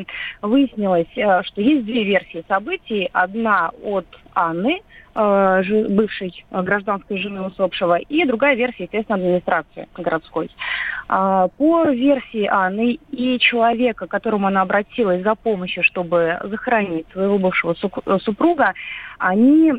выяснилось, 0.42 1.16
э, 1.16 1.42
что 1.44 1.60
есть 1.60 1.84
две 1.86 2.04
версии 2.04 2.44
событий. 2.48 3.08
Одна 3.12 3.70
от 3.82 4.06
Анны, 4.36 4.82
Э, 5.18 5.62
бывшей 5.88 6.44
э, 6.50 6.62
гражданской 6.62 7.16
жены 7.16 7.40
усопшего, 7.40 7.96
и 7.96 8.26
другая 8.26 8.54
версия, 8.54 8.82
естественно, 8.82 9.16
администрации 9.16 9.88
городской. 9.96 10.50
А, 11.08 11.48
по 11.56 11.84
версии 11.84 12.44
Анны 12.44 12.98
и 13.12 13.38
человека, 13.38 14.06
к 14.06 14.10
которому 14.10 14.46
она 14.48 14.60
обратилась 14.60 15.22
за 15.22 15.34
помощью, 15.34 15.84
чтобы 15.84 16.38
захоронить 16.42 17.06
своего 17.12 17.38
бывшего 17.38 17.74
э, 17.74 18.18
супруга, 18.18 18.74
они 19.18 19.72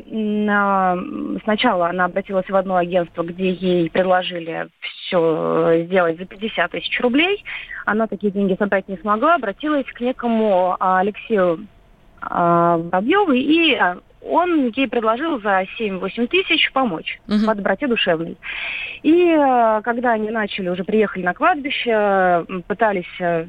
сначала 1.44 1.90
она 1.90 2.06
обратилась 2.06 2.48
в 2.48 2.56
одно 2.56 2.74
агентство, 2.74 3.22
где 3.22 3.52
ей 3.52 3.88
предложили 3.90 4.66
все 4.80 5.84
сделать 5.84 6.18
за 6.18 6.24
50 6.24 6.72
тысяч 6.72 7.00
рублей. 7.00 7.44
Она 7.86 8.08
такие 8.08 8.32
деньги 8.32 8.56
собрать 8.58 8.88
не 8.88 8.96
смогла, 8.96 9.36
обратилась 9.36 9.86
к 9.86 10.00
некому 10.00 10.76
Алексею 10.80 11.68
Воробьеву, 12.20 13.30
и 13.30 13.78
он 14.20 14.68
ей 14.68 14.88
предложил 14.88 15.40
за 15.40 15.64
7-8 15.78 16.26
тысяч 16.26 16.72
помочь 16.72 17.20
угу. 17.28 17.46
по 17.46 17.54
доброте 17.54 17.86
душевной. 17.86 18.36
И 19.02 19.30
э, 19.30 19.80
когда 19.84 20.12
они 20.12 20.30
начали, 20.30 20.68
уже 20.68 20.84
приехали 20.84 21.22
на 21.22 21.34
кладбище, 21.34 22.44
пытались 22.66 23.04
э, 23.20 23.46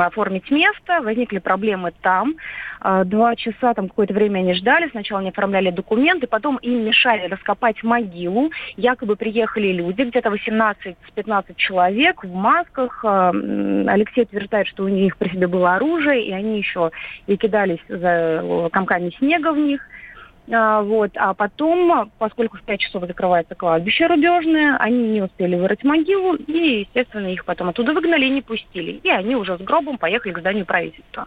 оформить 0.00 0.50
место, 0.50 1.02
возникли 1.02 1.38
проблемы 1.38 1.92
там. 2.00 2.36
Э, 2.82 3.02
два 3.04 3.36
часа, 3.36 3.74
там 3.74 3.88
какое-то 3.88 4.14
время 4.14 4.38
они 4.38 4.54
ждали, 4.54 4.88
сначала 4.90 5.20
они 5.20 5.30
оформляли 5.30 5.70
документы, 5.70 6.26
потом 6.26 6.56
им 6.56 6.84
мешали 6.84 7.28
раскопать 7.28 7.82
могилу. 7.82 8.50
Якобы 8.76 9.16
приехали 9.16 9.68
люди, 9.68 10.02
где-то 10.02 10.30
18-15 10.30 11.54
человек 11.56 12.24
в 12.24 12.34
масках. 12.34 13.04
Алексей 13.04 14.22
утверждает, 14.22 14.66
что 14.66 14.84
у 14.84 14.88
них 14.88 15.16
при 15.18 15.28
себе 15.28 15.46
было 15.46 15.74
оружие, 15.74 16.26
и 16.26 16.32
они 16.32 16.58
еще 16.58 16.90
и 17.26 17.36
кидались 17.36 17.80
за 17.88 18.68
комками 18.72 19.10
снега 19.18 19.52
в 19.52 19.58
них. 19.58 19.86
А, 20.52 20.82
вот. 20.82 21.10
А 21.16 21.34
потом, 21.34 22.10
поскольку 22.18 22.56
в 22.56 22.62
5 22.62 22.80
часов 22.80 23.04
закрывается 23.06 23.54
кладбище 23.54 24.06
рубежное, 24.06 24.76
они 24.76 25.08
не 25.08 25.22
успели 25.22 25.56
вырыть 25.56 25.84
могилу, 25.84 26.34
и, 26.34 26.80
естественно, 26.80 27.26
их 27.26 27.44
потом 27.44 27.68
оттуда 27.68 27.92
выгнали 27.92 28.26
и 28.26 28.30
не 28.30 28.42
пустили. 28.42 29.00
И 29.02 29.10
они 29.10 29.36
уже 29.36 29.58
с 29.58 29.60
гробом 29.60 29.98
поехали 29.98 30.32
к 30.32 30.38
зданию 30.38 30.66
правительства. 30.66 31.26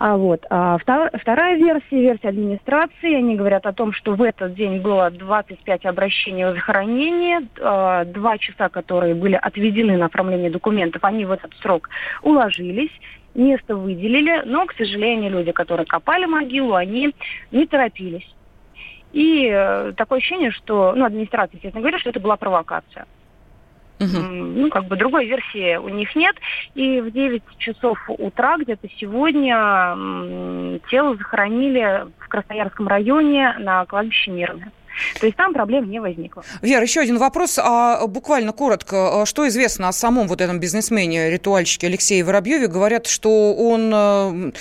А 0.00 0.16
вот. 0.16 0.46
А 0.48 0.78
втор, 0.78 1.10
вторая 1.12 1.56
версия, 1.56 2.00
версия 2.00 2.28
администрации, 2.28 3.14
они 3.14 3.36
говорят 3.36 3.66
о 3.66 3.74
том, 3.74 3.92
что 3.92 4.14
в 4.14 4.22
этот 4.22 4.54
день 4.54 4.80
было 4.80 5.10
25 5.10 5.84
обращений 5.84 6.42
о 6.46 6.54
захоронении, 6.54 7.40
а, 7.60 8.06
два 8.06 8.38
часа, 8.38 8.70
которые 8.70 9.14
были 9.14 9.34
отведены 9.34 9.98
на 9.98 10.06
оформление 10.06 10.50
документов, 10.50 11.04
они 11.04 11.26
в 11.26 11.32
этот 11.32 11.52
срок 11.60 11.90
уложились, 12.22 12.90
место 13.34 13.76
выделили, 13.76 14.42
но, 14.44 14.66
к 14.66 14.74
сожалению, 14.74 15.30
люди, 15.30 15.52
которые 15.52 15.86
копали 15.86 16.26
могилу, 16.26 16.74
они 16.74 17.14
не 17.50 17.66
торопились. 17.66 18.28
И 19.12 19.48
э, 19.50 19.92
такое 19.96 20.18
ощущение, 20.18 20.50
что, 20.50 20.92
ну, 20.94 21.04
администрация, 21.04 21.56
естественно, 21.56 21.82
говорит, 21.82 22.00
что 22.00 22.10
это 22.10 22.20
была 22.20 22.36
провокация. 22.36 23.06
Угу. 24.00 24.18
Ну, 24.18 24.70
как 24.70 24.86
бы 24.86 24.96
другой 24.96 25.26
версии 25.26 25.76
у 25.76 25.88
них 25.88 26.14
нет. 26.16 26.34
И 26.74 27.00
в 27.00 27.10
9 27.10 27.42
часов 27.58 27.98
утра 28.08 28.56
где-то 28.56 28.88
сегодня 28.96 30.80
тело 30.90 31.16
захоронили 31.16 32.06
в 32.18 32.28
Красноярском 32.28 32.88
районе 32.88 33.54
на 33.58 33.84
кладбище 33.84 34.30
Мирное. 34.30 34.72
То 35.20 35.26
есть 35.26 35.36
там 35.36 35.52
проблем 35.52 35.90
не 35.90 36.00
возникло. 36.00 36.44
Вера, 36.62 36.82
еще 36.82 37.00
один 37.00 37.18
вопрос. 37.18 37.58
А, 37.58 38.06
буквально 38.06 38.52
коротко. 38.52 39.22
А 39.22 39.26
что 39.26 39.46
известно 39.48 39.88
о 39.88 39.92
самом 39.92 40.28
вот 40.28 40.40
этом 40.40 40.60
бизнесмене, 40.60 41.30
ритуальщике 41.30 41.86
Алексее 41.86 42.24
Воробьеве? 42.24 42.66
Говорят, 42.66 43.06
что 43.06 43.54
он 43.54 43.90
э, 43.92 44.52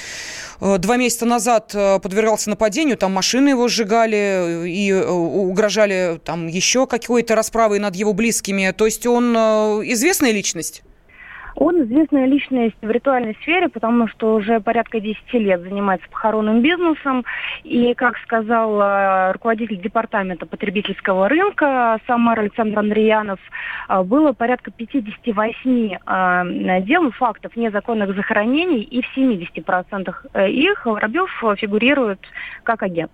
э, 0.62 0.78
два 0.78 0.98
месяца 0.98 1.26
назад 1.26 1.72
э, 1.74 2.00
подвергался 2.00 2.50
нападению, 2.50 2.98
там 2.98 3.14
машины 3.14 3.50
его 3.50 3.68
сжигали 3.68 4.68
и 4.68 4.94
угрожали 4.94 6.20
там 6.24 6.48
еще 6.48 6.88
какой-то 6.88 7.36
расправой 7.36 7.80
над 7.80 7.96
его 7.96 8.14
близкими. 8.14 8.72
То 8.72 8.86
есть 8.86 9.06
он 9.06 9.36
известная 9.36 10.32
личность? 10.32 10.84
Он 11.60 11.84
известная 11.84 12.26
личность 12.26 12.78
в 12.82 12.90
ритуальной 12.90 13.36
сфере, 13.42 13.68
потому 13.68 14.08
что 14.08 14.36
уже 14.36 14.62
порядка 14.62 15.02
10 15.02 15.34
лет 15.34 15.62
занимается 15.62 16.08
похоронным 16.10 16.62
бизнесом. 16.62 17.26
И, 17.66 17.94
как 17.96 18.18
сказал 18.20 18.80
э, 18.82 19.34
руководитель 19.34 19.82
департамента 19.82 20.46
потребительского 20.46 21.28
рынка 21.28 22.00
Самар 22.08 22.40
Александр 22.40 22.80
Андреянов, 22.80 23.40
э, 23.90 24.04
было 24.04 24.32
порядка 24.32 24.72
58 24.72 25.98
э, 26.08 26.82
дел, 26.84 27.12
фактов 27.12 27.54
незаконных 27.58 28.16
захоронений, 28.16 28.82
и 28.82 29.02
в 29.02 29.18
70% 29.18 30.50
их 30.50 30.86
Воробьев 30.86 31.30
фигурирует 31.58 32.22
как 32.64 32.84
агент. 32.84 33.12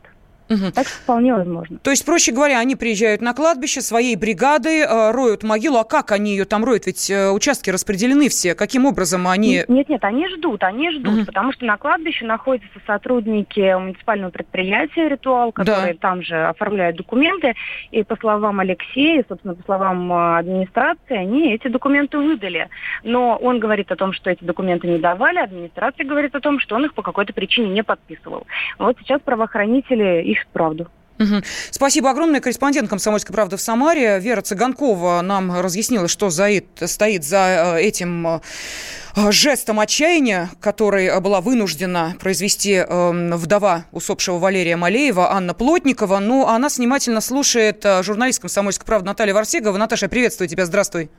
Угу. 0.49 0.71
Так 0.73 0.87
что 0.87 0.97
вполне 0.97 1.33
возможно. 1.33 1.79
То 1.79 1.89
есть, 1.89 2.05
проще 2.05 2.31
говоря, 2.31 2.59
они 2.59 2.75
приезжают 2.75 3.21
на 3.21 3.33
кладбище 3.33 3.81
своей 3.81 4.15
бригадой, 4.15 4.81
э, 4.81 5.11
роют 5.11 5.43
могилу. 5.43 5.77
А 5.77 5.83
как 5.83 6.11
они 6.11 6.31
ее 6.31 6.45
там 6.45 6.63
роют? 6.63 6.85
Ведь 6.85 7.09
э, 7.09 7.31
участки 7.31 7.71
распределены 7.71 8.29
все. 8.29 8.53
Каким 8.53 8.85
образом 8.85 9.27
они... 9.27 9.63
Нет, 9.67 9.89
нет, 9.89 10.03
они 10.03 10.27
ждут, 10.29 10.63
они 10.63 10.91
ждут, 10.91 11.17
угу. 11.19 11.25
потому 11.25 11.51
что 11.53 11.65
на 11.65 11.77
кладбище 11.77 12.25
находятся 12.25 12.79
сотрудники 12.85 13.75
муниципального 13.77 14.29
предприятия 14.29 15.09
«Ритуал», 15.09 15.51
которые 15.51 15.93
да. 15.93 15.99
там 15.99 16.21
же 16.21 16.47
оформляют 16.47 16.97
документы. 16.97 17.55
И 17.91 18.03
по 18.03 18.15
словам 18.17 18.59
Алексея, 18.59 19.25
собственно, 19.27 19.55
по 19.55 19.63
словам 19.63 20.11
э, 20.11 20.37
администрации, 20.39 21.17
они 21.17 21.53
эти 21.53 21.69
документы 21.69 22.19
выдали. 22.19 22.69
Но 23.03 23.35
он 23.37 23.59
говорит 23.59 23.91
о 23.91 23.95
том, 23.95 24.13
что 24.13 24.29
эти 24.29 24.43
документы 24.43 24.87
не 24.87 24.99
давали, 24.99 25.39
администрация 25.39 26.05
говорит 26.05 26.35
о 26.35 26.39
том, 26.39 26.59
что 26.59 26.75
он 26.75 26.85
их 26.85 26.93
по 26.93 27.01
какой-то 27.01 27.33
причине 27.33 27.69
не 27.69 27.83
подписывал. 27.83 28.45
Вот 28.77 28.97
сейчас 28.99 29.21
правоохранители 29.21 30.34
пишет 30.35 30.47
правду. 30.51 30.87
Угу. 31.17 31.43
Спасибо 31.71 32.09
огромное. 32.09 32.41
Корреспондент 32.41 32.89
«Комсомольской 32.89 33.33
правды» 33.33 33.55
в 33.55 33.61
Самаре 33.61 34.19
Вера 34.19 34.41
Цыганкова 34.41 35.21
нам 35.21 35.61
разъяснила, 35.61 36.09
что 36.09 36.29
заид, 36.29 36.65
стоит 36.85 37.23
за 37.23 37.77
э, 37.77 37.83
этим 37.83 38.27
э, 38.27 38.39
жестом 39.31 39.79
отчаяния, 39.79 40.49
который 40.59 41.17
была 41.21 41.39
вынуждена 41.39 42.15
произвести 42.19 42.73
эм, 42.73 43.31
вдова 43.31 43.85
усопшего 43.93 44.39
Валерия 44.39 44.75
Малеева, 44.75 45.31
Анна 45.31 45.53
Плотникова. 45.53 46.19
Ну, 46.19 46.47
она 46.47 46.67
внимательно 46.67 47.21
слушает 47.21 47.85
э, 47.85 48.03
журналист 48.03 48.41
«Комсомольской 48.41 48.85
правды» 48.85 49.05
Наталья 49.05 49.33
Варсегова. 49.33 49.77
Наташа, 49.77 50.09
приветствую 50.09 50.49
тебя. 50.49 50.65
Здравствуй. 50.65 51.09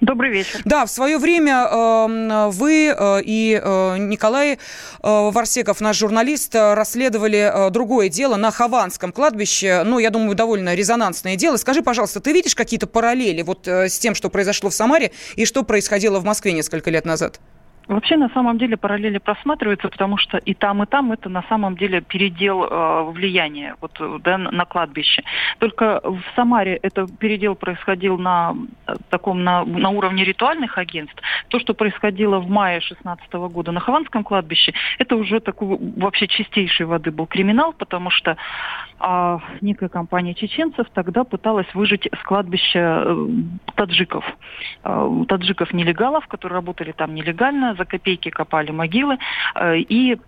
Добрый 0.00 0.30
вечер. 0.30 0.60
Да, 0.64 0.84
в 0.84 0.90
свое 0.90 1.16
время 1.16 1.66
э, 1.70 2.48
вы 2.50 2.94
э, 2.96 3.22
и 3.24 3.58
э, 3.62 3.96
Николай 3.98 4.52
э, 4.52 4.56
Варсеков, 5.02 5.80
наш 5.80 5.96
журналист, 5.96 6.54
расследовали 6.54 7.70
другое 7.70 8.10
дело 8.10 8.36
на 8.36 8.50
Хованском 8.50 9.10
кладбище. 9.12 9.82
Ну, 9.84 9.98
я 9.98 10.10
думаю, 10.10 10.34
довольно 10.34 10.74
резонансное 10.74 11.36
дело. 11.36 11.56
Скажи, 11.56 11.82
пожалуйста, 11.82 12.20
ты 12.20 12.32
видишь 12.32 12.54
какие-то 12.54 12.86
параллели 12.86 13.40
вот 13.40 13.66
с 13.66 13.98
тем, 13.98 14.14
что 14.14 14.28
произошло 14.28 14.68
в 14.68 14.74
Самаре 14.74 15.12
и 15.34 15.46
что 15.46 15.62
происходило 15.62 16.20
в 16.20 16.24
Москве 16.24 16.52
несколько 16.52 16.90
лет 16.90 17.06
назад? 17.06 17.40
Вообще, 17.88 18.16
на 18.16 18.28
самом 18.30 18.58
деле, 18.58 18.76
параллели 18.76 19.18
просматриваются, 19.18 19.88
потому 19.88 20.16
что 20.16 20.38
и 20.38 20.54
там, 20.54 20.82
и 20.82 20.86
там 20.86 21.12
это 21.12 21.28
на 21.28 21.42
самом 21.44 21.76
деле 21.76 22.00
передел 22.00 22.64
э, 22.64 23.02
влияния 23.12 23.76
вот, 23.80 24.00
да, 24.22 24.38
на 24.38 24.64
кладбище. 24.64 25.22
Только 25.58 26.00
в 26.02 26.20
Самаре 26.34 26.78
это 26.82 27.06
передел 27.06 27.54
происходил 27.54 28.18
на 28.18 28.56
э, 28.86 28.94
таком 29.08 29.44
на, 29.44 29.64
на 29.64 29.90
уровне 29.90 30.24
ритуальных 30.24 30.78
агентств. 30.78 31.22
То, 31.48 31.60
что 31.60 31.74
происходило 31.74 32.38
в 32.38 32.50
мае 32.50 32.80
2016 32.80 33.32
года 33.52 33.70
на 33.70 33.80
Хованском 33.80 34.24
кладбище, 34.24 34.74
это 34.98 35.14
уже 35.14 35.38
такой 35.38 35.78
вообще 35.96 36.26
чистейшей 36.26 36.86
воды 36.86 37.12
был 37.12 37.26
криминал, 37.26 37.72
потому 37.72 38.10
что 38.10 38.36
а 38.98 39.40
некая 39.60 39.88
компания 39.88 40.34
чеченцев 40.34 40.86
тогда 40.94 41.24
пыталась 41.24 41.66
выжить 41.74 42.08
с 42.12 42.22
кладбища 42.24 43.04
э, 43.06 43.28
таджиков. 43.74 44.24
Э, 44.84 45.24
таджиков-нелегалов, 45.28 46.26
которые 46.28 46.56
работали 46.56 46.92
там 46.92 47.14
нелегально, 47.14 47.74
за 47.74 47.84
копейки 47.84 48.30
копали 48.30 48.70
могилы. 48.70 49.18
Э, 49.54 49.76
и 49.78 50.18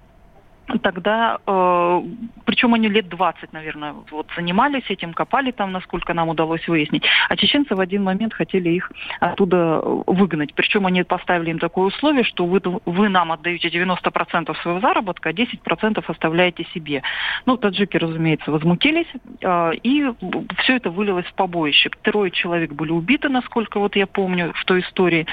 тогда, 0.83 1.38
э, 1.46 2.02
причем 2.44 2.74
они 2.74 2.88
лет 2.88 3.09
20, 3.09 3.52
наверное, 3.52 3.94
вот 4.11 4.26
занимались 4.37 4.85
этим, 4.88 5.14
копали 5.14 5.50
там, 5.50 5.72
насколько 5.72 6.14
нам 6.14 6.28
удалось 6.28 6.66
выяснить. 6.68 7.04
А 7.28 7.37
чеченцы 7.37 7.74
в 7.74 7.81
один 7.81 8.04
момент 8.04 8.35
хотели 8.35 8.70
их 8.70 8.92
оттуда 9.20 9.81
выгнать. 10.07 10.54
Причем 10.54 10.87
они 10.87 11.02
поставили 11.04 11.50
им 11.50 11.59
такое 11.59 11.87
условие, 11.87 12.24
что 12.24 12.44
вы, 12.44 12.61
вы 12.85 13.09
нам 13.09 13.33
отдаете 13.33 13.68
90% 13.68 14.54
своего 14.62 14.81
заработка, 14.81 15.31
а 15.31 15.33
10% 15.33 16.04
оставляете 16.07 16.64
себе. 16.74 17.02
Ну, 17.46 17.57
таджики, 17.57 17.96
разумеется, 17.96 18.50
возмутились, 18.50 19.09
э, 19.40 19.70
и 19.83 20.11
все 20.59 20.76
это 20.76 20.90
вылилось 20.90 21.26
в 21.26 21.35
побоище. 21.35 21.90
Трое 22.02 22.31
человек 22.31 22.72
были 22.72 22.90
убиты, 22.90 23.28
насколько 23.28 23.81
вот 23.81 23.96
я 23.96 24.07
помню, 24.07 24.52
в 24.54 24.64
той 24.64 24.81
истории. 24.81 25.26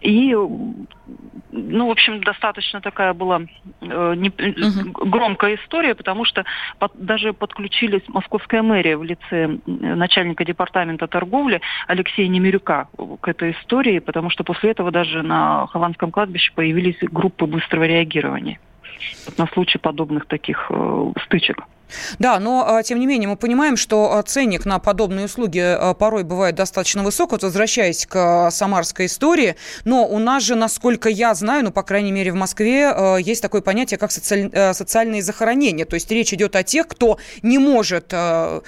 И 0.00 0.36
ну, 1.56 1.86
в 1.86 1.90
общем, 1.90 2.20
достаточно 2.20 2.80
такая 2.80 3.14
была 3.14 3.42
э, 3.80 4.14
не, 4.16 4.30
угу. 4.76 5.06
громкая 5.06 5.56
история, 5.56 5.94
потому 5.94 6.24
что 6.24 6.44
под, 6.78 6.92
даже 6.94 7.32
подключились 7.32 8.02
московская 8.08 8.62
мэрия 8.62 8.96
в 8.96 9.04
лице 9.04 9.58
начальника 9.66 10.44
департамента 10.44 11.06
торговли 11.06 11.60
Алексея 11.86 12.28
Немирюка 12.28 12.88
к 13.20 13.28
этой 13.28 13.52
истории, 13.52 13.98
потому 13.98 14.30
что 14.30 14.44
после 14.44 14.70
этого 14.70 14.90
даже 14.90 15.22
на 15.22 15.66
Хованском 15.68 16.10
кладбище 16.10 16.52
появились 16.54 16.98
группы 17.00 17.46
быстрого 17.46 17.84
реагирования 17.84 18.58
на 19.38 19.46
случай 19.48 19.78
подобных 19.78 20.26
таких 20.26 20.66
э, 20.70 21.12
стычек. 21.26 21.64
Да, 22.18 22.38
но 22.38 22.64
а, 22.66 22.82
тем 22.82 22.98
не 22.98 23.06
менее 23.06 23.28
мы 23.28 23.36
понимаем, 23.36 23.76
что 23.76 24.16
а, 24.16 24.22
ценник 24.22 24.64
на 24.64 24.78
подобные 24.78 25.26
услуги 25.26 25.60
а, 25.60 25.94
порой 25.94 26.24
бывает 26.24 26.54
достаточно 26.54 27.02
высок. 27.02 27.32
Вот 27.32 27.42
возвращаясь 27.42 28.06
к 28.06 28.50
самарской 28.50 29.06
истории, 29.06 29.56
но 29.84 30.06
у 30.06 30.18
нас 30.18 30.42
же, 30.42 30.54
насколько 30.54 31.08
я 31.08 31.34
знаю, 31.34 31.64
ну, 31.64 31.70
по 31.70 31.82
крайней 31.82 32.12
мере, 32.12 32.32
в 32.32 32.36
Москве 32.36 32.94
есть 33.20 33.42
такое 33.42 33.60
понятие, 33.60 33.98
как 33.98 34.12
социаль... 34.12 34.50
социальные 34.74 35.22
захоронения. 35.22 35.84
То 35.84 35.94
есть 35.94 36.10
речь 36.10 36.32
идет 36.32 36.56
о 36.56 36.62
тех, 36.62 36.88
кто 36.88 37.18
не 37.42 37.58
может 37.58 38.08
по 38.08 38.62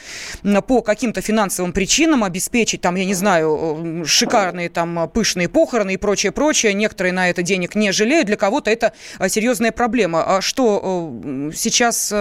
каким-то 0.85 1.21
финансовым 1.21 1.73
причинам 1.73 2.25
обеспечить, 2.25 2.81
там, 2.81 2.95
я 2.97 3.05
не 3.05 3.15
знаю, 3.15 4.05
шикарные 4.07 4.69
там 4.69 5.09
пышные 5.09 5.49
похороны 5.49 5.95
и 5.95 5.97
прочее, 5.97 6.33
прочее. 6.33 6.75
Некоторые 6.75 7.13
на 7.13 7.31
это 7.31 7.43
денег 7.43 7.75
не 7.75 7.93
жалеют. 7.93 8.27
Для 8.27 8.37
кого-то 8.37 8.71
это 8.71 8.93
серьезная 9.29 9.73
проблема. 9.73 10.41
Что 10.41 11.13
сейчас 11.55 12.13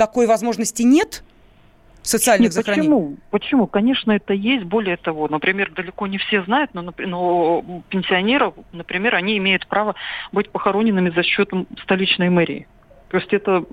такой 0.00 0.26
возможности 0.26 0.82
нет? 0.82 1.22
социальных 2.02 2.46
Нет, 2.46 2.52
захоронений? 2.54 2.88
Почему? 2.88 3.16
Почему? 3.30 3.66
Конечно, 3.66 4.12
это 4.12 4.32
есть. 4.32 4.64
Более 4.64 4.96
того, 4.96 5.28
например, 5.28 5.70
далеко 5.72 6.06
не 6.06 6.16
все 6.16 6.42
знают, 6.44 6.70
но, 6.72 6.94
но 6.96 7.82
пенсионеров, 7.90 8.54
например, 8.72 9.14
они 9.14 9.36
имеют 9.36 9.66
право 9.66 9.94
быть 10.32 10.48
похороненными 10.48 11.10
за 11.10 11.22
счет 11.22 11.50
столичной 11.82 12.30
мэрии. 12.30 12.66
То 13.10 13.18
есть 13.18 13.30
это, 13.34 13.66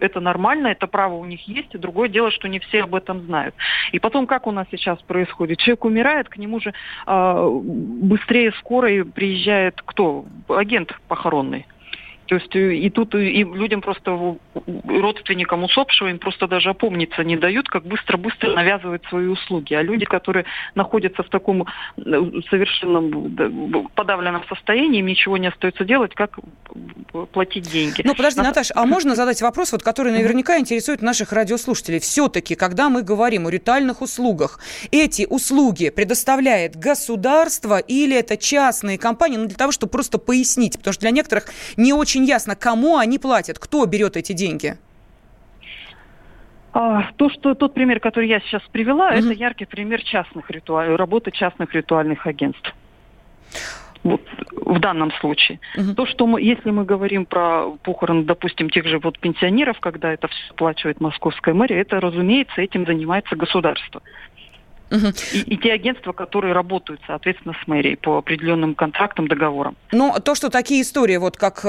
это 0.00 0.20
нормально, 0.20 0.66
это 0.66 0.86
право 0.86 1.14
у 1.14 1.24
них 1.24 1.48
есть. 1.48 1.74
И 1.74 1.78
другое 1.78 2.10
дело, 2.10 2.30
что 2.30 2.48
не 2.48 2.58
все 2.58 2.82
об 2.82 2.94
этом 2.94 3.24
знают. 3.24 3.54
И 3.92 3.98
потом, 3.98 4.26
как 4.26 4.46
у 4.46 4.50
нас 4.50 4.66
сейчас 4.70 4.98
происходит? 5.00 5.58
Человек 5.60 5.86
умирает, 5.86 6.28
к 6.28 6.36
нему 6.36 6.60
же 6.60 6.74
э, 7.06 7.48
быстрее 7.62 8.52
скорой 8.58 9.06
приезжает 9.06 9.80
кто? 9.82 10.26
Агент 10.48 10.92
похоронный. 11.08 11.66
То 12.30 12.36
есть 12.36 12.54
э, 12.54 12.76
и 12.76 12.90
тут 12.90 13.12
и 13.16 13.42
людям 13.42 13.80
просто, 13.80 14.36
родственникам 14.86 15.64
усопшего, 15.64 16.06
им 16.10 16.20
просто 16.20 16.46
даже 16.46 16.70
опомниться 16.70 17.24
не 17.24 17.36
дают, 17.36 17.68
как 17.68 17.82
быстро-быстро 17.82 18.52
навязывают 18.52 19.04
свои 19.06 19.26
услуги. 19.26 19.74
А 19.74 19.82
люди, 19.82 20.04
которые 20.04 20.44
находятся 20.76 21.24
в 21.24 21.28
таком 21.28 21.62
э, 21.62 22.02
совершенном 22.48 23.36
подавленном 23.96 24.44
состоянии, 24.48 25.00
им 25.00 25.06
ничего 25.06 25.38
не 25.38 25.48
остается 25.48 25.84
делать, 25.84 26.14
как 26.14 26.38
платить 27.32 27.68
деньги. 27.68 28.02
Ну, 28.04 28.14
подожди, 28.14 28.40
Наташа, 28.40 28.74
а 28.76 28.86
можно 28.86 29.16
задать 29.16 29.42
вопрос, 29.42 29.72
вот, 29.72 29.82
который 29.82 30.12
наверняка 30.12 30.58
интересует 30.58 31.02
наших 31.02 31.32
радиослушателей? 31.32 31.98
Все-таки, 31.98 32.54
когда 32.54 32.88
мы 32.90 33.02
говорим 33.02 33.48
о 33.48 33.50
ритуальных 33.50 34.02
услугах, 34.02 34.60
эти 34.92 35.26
услуги 35.28 35.90
предоставляет 35.90 36.76
государство 36.76 37.78
или 37.78 38.16
это 38.16 38.36
частные 38.36 38.98
компании? 38.98 39.36
Ну, 39.36 39.46
для 39.46 39.56
того, 39.56 39.72
чтобы 39.72 39.90
просто 39.90 40.18
пояснить, 40.18 40.78
потому 40.78 40.92
что 40.92 41.00
для 41.00 41.10
некоторых 41.10 41.48
не 41.76 41.92
очень 41.92 42.19
очень 42.20 42.28
ясно, 42.28 42.54
кому 42.54 42.96
они 42.96 43.18
платят, 43.18 43.58
кто 43.58 43.86
берет 43.86 44.16
эти 44.16 44.32
деньги. 44.32 44.76
А, 46.72 47.10
то, 47.16 47.30
что 47.30 47.54
тот 47.54 47.74
пример, 47.74 47.98
который 48.00 48.28
я 48.28 48.40
сейчас 48.40 48.62
привела, 48.70 49.12
mm-hmm. 49.12 49.18
это 49.18 49.32
яркий 49.32 49.66
пример 49.66 50.02
частных 50.02 50.50
ритуалов, 50.50 50.98
работы 50.98 51.30
частных 51.30 51.74
ритуальных 51.74 52.26
агентств. 52.26 52.74
Вот, 54.02 54.20
в 54.52 54.78
данном 54.80 55.12
случае. 55.20 55.60
Угу. 55.76 55.94
То, 55.94 56.06
что 56.06 56.26
мы, 56.26 56.40
если 56.40 56.70
мы 56.70 56.86
говорим 56.86 57.26
про 57.26 57.70
похороны, 57.82 58.24
допустим, 58.24 58.70
тех 58.70 58.86
же 58.86 58.98
вот 58.98 59.18
пенсионеров, 59.18 59.78
когда 59.78 60.10
это 60.10 60.26
все 60.28 60.52
оплачивает 60.52 61.00
московская 61.00 61.52
мэрия, 61.52 61.80
это, 61.80 62.00
разумеется, 62.00 62.62
этим 62.62 62.86
занимается 62.86 63.36
государство. 63.36 64.00
Угу. 64.90 65.06
И, 65.32 65.54
и 65.54 65.56
те 65.56 65.72
агентства, 65.72 66.12
которые 66.12 66.52
работают, 66.52 67.00
соответственно, 67.06 67.54
с 67.62 67.66
мэрией 67.66 67.96
по 67.96 68.18
определенным 68.18 68.74
контрактам, 68.74 69.28
договорам. 69.28 69.76
Но 69.92 70.18
то, 70.18 70.34
что 70.34 70.50
такие 70.50 70.82
истории, 70.82 71.16
вот 71.16 71.36
как 71.36 71.64
э, 71.64 71.68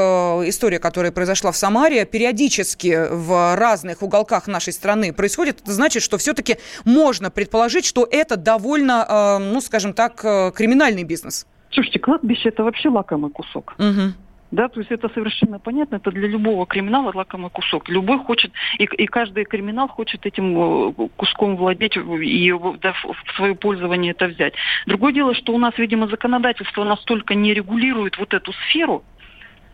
история, 0.49 0.79
которая 0.79 1.11
произошла 1.11 1.51
в 1.51 1.57
Самаре, 1.57 2.05
периодически 2.05 3.07
в 3.11 3.55
разных 3.55 4.01
уголках 4.01 4.47
нашей 4.47 4.73
страны 4.73 5.13
происходит, 5.13 5.61
это 5.61 5.71
значит, 5.71 6.03
что 6.03 6.17
все-таки 6.17 6.57
можно 6.85 7.29
предположить, 7.29 7.85
что 7.85 8.07
это 8.09 8.37
довольно, 8.37 9.05
э, 9.07 9.37
ну, 9.39 9.61
скажем 9.61 9.93
так, 9.93 10.23
э, 10.23 10.51
криминальный 10.55 11.03
бизнес. 11.03 11.45
Слушайте, 11.71 11.99
кладбище 11.99 12.49
это 12.49 12.63
вообще 12.63 12.89
лакомый 12.89 13.31
кусок. 13.31 13.73
Угу. 13.77 14.13
Да, 14.51 14.67
то 14.67 14.81
есть 14.81 14.91
это 14.91 15.07
совершенно 15.09 15.59
понятно, 15.59 15.95
это 15.95 16.11
для 16.11 16.27
любого 16.27 16.65
криминала 16.65 17.11
лакомый 17.15 17.49
кусок. 17.49 17.87
Любой 17.87 18.19
хочет, 18.19 18.51
и, 18.77 18.83
и 18.83 19.05
каждый 19.07 19.45
криминал 19.45 19.87
хочет 19.87 20.25
этим 20.25 20.89
э, 20.89 21.07
куском 21.15 21.55
владеть 21.55 21.95
и 21.95 22.53
да, 22.81 22.93
в 22.93 23.35
свое 23.35 23.55
пользование 23.55 24.11
это 24.11 24.27
взять. 24.27 24.53
Другое 24.85 25.13
дело, 25.13 25.33
что 25.33 25.53
у 25.53 25.57
нас, 25.57 25.77
видимо, 25.77 26.07
законодательство 26.07 26.83
настолько 26.83 27.33
не 27.33 27.53
регулирует 27.53 28.17
вот 28.17 28.33
эту 28.33 28.51
сферу, 28.53 29.03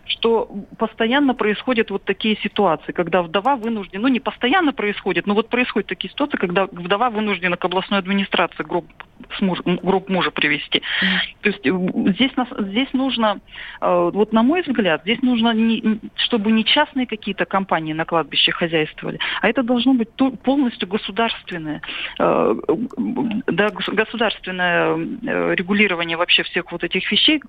что 0.10 0.50
постоянно 0.78 1.34
происходят 1.34 1.90
вот 1.90 2.04
такие 2.04 2.38
ситуации, 2.38 2.92
когда 2.92 3.22
вдова 3.22 3.56
вынуждена, 3.56 4.02
ну 4.02 4.08
не 4.08 4.20
постоянно 4.20 4.74
происходит, 4.74 5.28
но 5.28 5.34
вот 5.34 5.50
происходят 5.50 5.88
такие 5.88 6.12
ситуации, 6.12 6.38
когда 6.38 6.66
вдова 6.66 7.10
вынуждена 7.10 7.58
к 7.58 7.66
областной 7.66 8.00
администрации 8.00 8.64
гроб, 8.64 8.86
с 9.38 9.42
муж, 9.42 9.60
гроб 9.64 10.10
мужа 10.10 10.32
привести. 10.32 10.80
Mm-hmm. 10.80 11.38
То 11.42 11.50
есть 11.50 11.66
э, 11.66 12.12
здесь, 12.14 12.32
здесь 12.70 12.94
нужно, 12.94 13.40
э, 13.82 14.10
вот 14.14 14.34
на 14.34 14.44
мой 14.44 14.62
взгляд, 14.62 15.02
здесь 15.02 15.22
нужно, 15.22 15.54
не, 15.54 16.00
чтобы 16.16 16.52
не 16.52 16.64
частные 16.66 17.08
какие-то 17.08 17.46
компании 17.46 17.94
на 17.94 18.06
кладбище 18.06 18.52
хозяйствовали, 18.52 19.20
а 19.42 19.50
это 19.50 19.64
должно 19.64 19.94
быть 19.94 20.10
полностью 20.44 20.88
государственное, 20.88 21.82
э, 22.20 22.56
да, 23.48 23.70
государственное 23.70 24.96
регулирование 25.56 26.18
вообще 26.18 26.44
всех 26.44 26.72
вот 26.72 26.84
этих 26.84 27.12
вещей, 27.12 27.42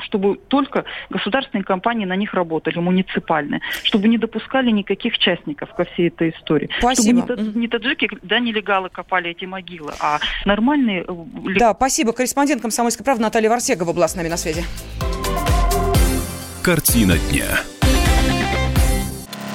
чтобы 0.00 0.36
только 0.48 0.84
государственные 1.10 1.64
компании 1.64 1.99
компании 2.00 2.04
на 2.04 2.16
них 2.16 2.34
работали, 2.34 2.78
муниципальные, 2.78 3.60
чтобы 3.82 4.08
не 4.08 4.18
допускали 4.18 4.70
никаких 4.70 5.18
частников 5.18 5.72
ко 5.74 5.84
всей 5.84 6.08
этой 6.08 6.30
истории. 6.30 6.68
Спасибо. 6.78 7.22
Чтобы 7.22 7.42
не, 7.42 7.60
не 7.60 7.68
таджики, 7.68 8.08
да, 8.22 8.38
нелегалы 8.38 8.88
копали 8.88 9.30
эти 9.30 9.46
могилы, 9.46 9.92
а 10.00 10.18
нормальные... 10.44 11.04
Э, 11.06 11.14
да, 11.58 11.74
спасибо. 11.74 12.12
Корреспондент 12.12 12.62
«Комсомольской 12.62 13.04
правды» 13.04 13.22
Наталья 13.22 13.50
Варсегова 13.50 13.92
была 13.92 14.08
с 14.08 14.16
нами 14.16 14.28
на 14.28 14.36
связи. 14.36 14.64
Картина 16.62 17.14
дня. 17.30 17.46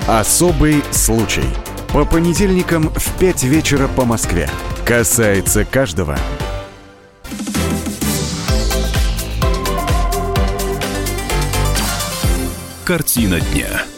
Особый 0.08 0.82
случай. 0.92 1.48
По 1.94 2.06
понедельникам 2.06 2.90
в 2.90 3.20
5 3.20 3.44
вечера 3.44 3.88
по 3.88 4.06
Москве. 4.06 4.50
Касается 4.86 5.66
каждого. 5.66 6.18
Картина 12.86 13.40
дня. 13.42 13.95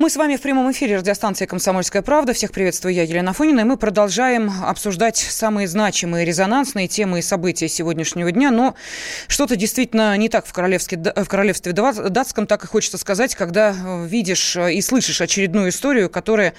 Мы 0.00 0.08
с 0.08 0.16
вами 0.16 0.36
в 0.36 0.40
прямом 0.40 0.72
эфире 0.72 0.96
радиостанции 0.96 1.44
«Комсомольская 1.44 2.00
правда». 2.00 2.32
Всех 2.32 2.52
приветствую 2.52 2.94
я, 2.94 3.02
Елена 3.02 3.34
Фонина. 3.34 3.60
И 3.60 3.64
мы 3.64 3.76
продолжаем 3.76 4.50
обсуждать 4.64 5.18
самые 5.18 5.68
значимые, 5.68 6.24
резонансные 6.24 6.88
темы 6.88 7.18
и 7.18 7.22
события 7.22 7.68
сегодняшнего 7.68 8.32
дня. 8.32 8.50
Но 8.50 8.74
что-то 9.28 9.56
действительно 9.56 10.16
не 10.16 10.30
так 10.30 10.46
в 10.46 10.54
королевстве, 10.54 10.96
в 10.96 11.26
королевстве 11.26 11.72
датском, 11.72 12.46
так 12.46 12.64
и 12.64 12.66
хочется 12.66 12.96
сказать, 12.96 13.34
когда 13.34 13.76
э, 13.76 14.06
видишь 14.06 14.56
э, 14.56 14.72
и 14.72 14.80
слышишь 14.80 15.20
очередную 15.20 15.68
историю, 15.68 16.08
которая 16.08 16.54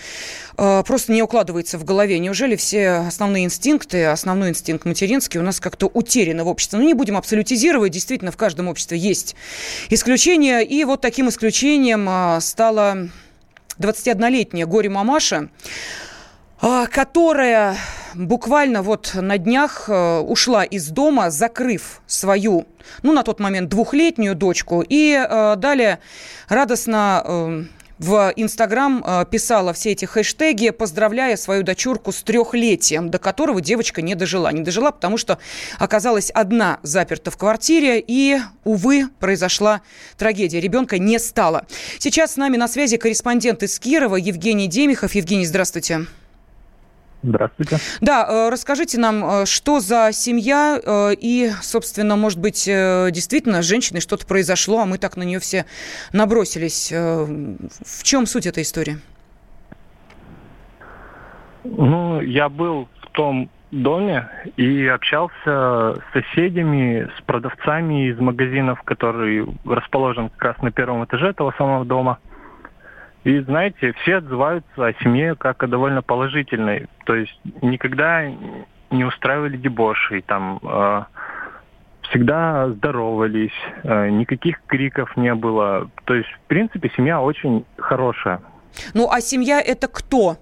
э, 0.60 0.84
просто 0.86 1.12
не 1.12 1.24
укладывается 1.24 1.80
в 1.80 1.84
голове. 1.84 2.20
Неужели 2.20 2.56
все 2.56 2.90
основные 3.08 3.46
инстинкты, 3.46 4.06
основной 4.06 4.50
инстинкт 4.50 4.86
материнский 4.86 5.40
у 5.40 5.44
нас 5.44 5.60
как-то 5.60 5.88
утеряны 5.88 6.44
в 6.44 6.48
обществе? 6.48 6.78
Ну, 6.78 6.86
не 6.86 6.94
будем 6.94 7.18
абсолютизировать. 7.18 7.92
Действительно, 7.92 8.32
в 8.32 8.38
каждом 8.38 8.68
обществе 8.68 9.00
есть 9.00 9.36
исключения. 9.90 10.62
И 10.62 10.84
вот 10.84 11.02
таким 11.02 11.28
исключением 11.30 12.40
стало 12.40 13.10
21-летняя 13.80 14.66
горе-мамаша, 14.66 15.50
а, 16.62 16.88
которая 16.88 17.78
буквально 18.14 18.82
вот 18.82 19.12
на 19.16 19.38
днях 19.38 19.86
э, 19.88 20.20
ушла 20.20 20.64
из 20.64 20.90
дома, 20.90 21.32
закрыв 21.32 22.02
свою, 22.08 22.68
ну, 23.04 23.14
на 23.14 23.24
тот 23.24 23.40
момент 23.40 23.70
двухлетнюю 23.70 24.36
дочку, 24.36 24.84
и 24.88 25.14
э, 25.14 25.56
далее 25.56 26.00
радостно 26.50 27.24
э, 27.26 27.64
в 28.02 28.34
Инстаграм 28.36 29.04
э, 29.06 29.26
писала 29.30 29.74
все 29.74 29.92
эти 29.92 30.06
хэштеги, 30.06 30.72
поздравляя 30.72 31.38
свою 31.38 31.64
дочурку 31.64 32.12
с 32.12 32.24
трехлетием, 32.24 33.10
до 33.10 33.20
которого 33.20 33.62
девочка 33.62 34.02
не 34.02 34.16
дожила. 34.16 34.52
Не 34.52 34.62
дожила, 34.62 34.92
потому 34.92 35.18
что 35.18 35.38
оказалась 35.78 36.32
одна 36.32 36.80
заперта 36.82 37.30
в 37.30 37.38
квартире, 37.38 38.04
и, 38.06 38.40
увы, 38.64 39.08
произошла 39.20 39.82
трагедия. 40.18 40.60
Ребенка 40.60 40.98
не 40.98 41.20
стало. 41.20 41.68
Сейчас 42.00 42.34
с 42.34 42.38
нами 42.38 42.58
на 42.58 42.68
связи 42.68 42.98
корреспондент 42.98 43.62
из 43.64 43.80
Кирова 43.80 44.16
Евгений 44.16 44.68
Демихов. 44.68 45.14
Евгений, 45.14 45.46
здравствуйте. 45.46 45.62
Здравствуйте. 45.72 46.21
Да, 48.02 48.26
э, 48.28 48.50
расскажите 48.50 49.00
нам, 49.00 49.24
э, 49.24 49.46
что 49.46 49.80
за 49.80 50.12
семья 50.12 50.80
э, 50.84 51.14
и, 51.20 51.52
собственно, 51.62 52.16
может 52.16 52.40
быть, 52.40 52.66
действительно 52.66 53.62
с 53.62 53.66
женщиной 53.66 54.02
что-то 54.02 54.26
произошло, 54.26 54.80
а 54.80 54.86
мы 54.86 54.98
так 54.98 55.18
на 55.18 55.24
нее 55.24 55.40
все 55.40 55.66
набросились. 56.14 56.92
В 56.92 58.04
чем 58.04 58.26
суть 58.26 58.46
этой 58.46 58.64
истории? 58.64 58.98
Ну, 61.64 62.22
я 62.22 62.50
был 62.50 62.88
в 63.02 63.12
том 63.12 63.50
доме 63.72 64.28
и 64.58 64.88
общался 64.88 65.32
с 65.46 66.02
соседями, 66.14 67.10
с 67.18 67.22
продавцами 67.22 68.10
из 68.10 68.20
магазинов, 68.20 68.82
который 68.84 69.46
расположен 69.66 70.30
как 70.30 70.56
раз 70.56 70.62
на 70.62 70.72
первом 70.72 71.06
этаже 71.06 71.30
этого 71.30 71.54
самого 71.58 71.86
дома– 71.86 72.20
и 73.24 73.40
знаете, 73.42 73.94
все 74.02 74.18
отзываются 74.18 74.86
о 74.86 74.94
семье 75.04 75.36
как 75.36 75.64
о 75.64 75.68
довольно 75.68 76.02
положительной. 76.02 76.88
То 77.06 77.16
есть 77.16 77.40
никогда 77.62 78.26
не 78.90 79.06
устраивали 79.06 79.58
дебошей, 79.58 80.22
там 80.22 80.60
э, 80.64 81.04
всегда 82.04 82.70
здоровались, 82.70 83.54
э, 83.84 84.10
никаких 84.10 84.62
криков 84.66 85.16
не 85.18 85.34
было. 85.36 85.90
То 86.06 86.16
есть, 86.16 86.30
в 86.30 86.48
принципе, 86.48 86.92
семья 86.96 87.22
очень 87.22 87.66
хорошая. 87.78 88.42
Ну, 88.94 89.10
а 89.10 89.22
семья 89.22 89.62
это 89.62 89.88
кто? 89.88 90.38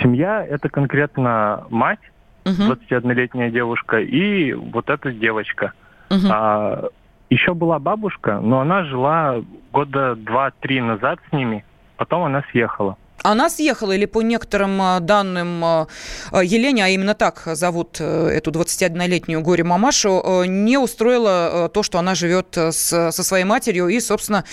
Семья 0.00 0.44
это 0.44 0.68
конкретно 0.68 1.66
мать, 1.70 2.00
угу. 2.44 2.72
21-летняя 2.72 3.50
девушка, 3.50 4.00
и 4.00 4.52
вот 4.52 4.90
эта 4.90 5.12
девочка. 5.12 5.72
Угу. 6.10 6.26
А, 6.30 6.88
еще 7.30 7.54
была 7.54 7.78
бабушка, 7.78 8.40
но 8.40 8.60
она 8.60 8.84
жила 8.84 9.42
года 9.72 10.14
два-три 10.14 10.80
назад 10.80 11.18
с 11.28 11.32
ними, 11.32 11.64
потом 11.96 12.24
она 12.24 12.42
съехала. 12.50 12.96
Она 13.22 13.48
съехала 13.48 13.92
или 13.92 14.06
по 14.06 14.22
некоторым 14.22 14.80
а, 14.80 15.00
данным 15.00 15.64
а, 15.64 15.86
а, 16.30 16.44
Елене, 16.44 16.84
а 16.84 16.88
именно 16.88 17.14
так 17.14 17.42
зовут 17.44 17.96
э, 17.98 18.28
эту 18.28 18.52
21-летнюю 18.52 19.40
горе-мамашу, 19.40 20.22
э, 20.22 20.46
не 20.46 20.78
устроила 20.78 21.66
э, 21.66 21.68
то, 21.70 21.82
что 21.82 21.98
она 21.98 22.14
живет 22.14 22.56
с, 22.56 23.10
со 23.10 23.22
своей 23.24 23.44
матерью 23.44 23.88
и, 23.88 23.98
собственно, 23.98 24.44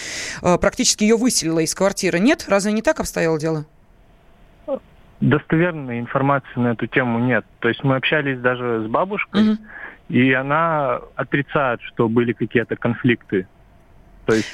практически 0.42 1.04
ее 1.04 1.18
выселила 1.18 1.60
из 1.60 1.76
квартиры. 1.76 2.20
Нет? 2.20 2.46
Разве 2.48 2.72
не 2.72 2.82
так 2.82 3.00
обстояло 3.00 3.40
дело? 3.40 3.66
Достоверной 5.22 6.00
информации 6.00 6.60
на 6.60 6.72
эту 6.72 6.88
тему 6.88 7.20
нет. 7.20 7.46
То 7.60 7.70
есть 7.70 7.84
мы 7.84 7.96
общались 7.96 8.40
даже 8.40 8.86
с 8.86 8.90
бабушкой, 8.90 9.52
угу. 9.52 9.58
И 10.10 10.34
она 10.34 11.00
отрицает, 11.16 11.82
что 11.82 12.10
были 12.10 12.34
какие-то 12.34 12.76
конфликты 12.76 13.48
То 14.26 14.36
есть 14.36 14.50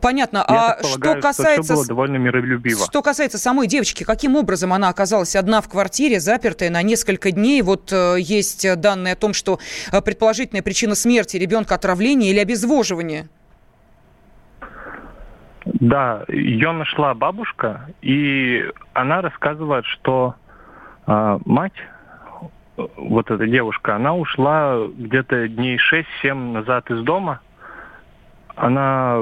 Понятно. 0.00 0.44
Я 0.48 0.72
а 0.72 0.82
что 0.82 1.14
касается... 1.20 1.76
Что 1.76 1.86
довольно 1.86 2.16
миролюбиво. 2.16 2.86
Что 2.86 3.02
касается 3.02 3.38
самой 3.38 3.68
девочки, 3.68 4.02
каким 4.02 4.34
образом 4.34 4.72
она 4.72 4.88
оказалась 4.88 5.36
одна 5.36 5.60
в 5.60 5.68
квартире, 5.68 6.18
запертая 6.18 6.70
на 6.70 6.82
несколько 6.82 7.30
дней? 7.30 7.62
Вот 7.62 7.92
э, 7.92 8.16
есть 8.18 8.66
данные 8.80 9.12
о 9.12 9.16
том, 9.16 9.32
что 9.32 9.60
э, 9.92 10.02
предположительная 10.02 10.62
причина 10.62 10.96
смерти 10.96 11.36
ребенка 11.36 11.76
отравление 11.76 12.32
или 12.32 12.40
обезвоживание. 12.40 13.28
Да, 15.64 16.24
ее 16.28 16.72
нашла 16.72 17.14
бабушка, 17.14 17.88
и 18.02 18.64
она 18.92 19.20
рассказывает, 19.20 19.84
что 19.84 20.34
э, 21.06 21.38
мать, 21.44 21.74
вот 22.76 23.30
эта 23.30 23.46
девушка, 23.46 23.96
она 23.96 24.14
ушла 24.14 24.86
где-то 24.86 25.48
дней 25.48 25.78
6-7 25.78 26.34
назад 26.52 26.90
из 26.90 27.02
дома. 27.02 27.40
Она 28.54 29.20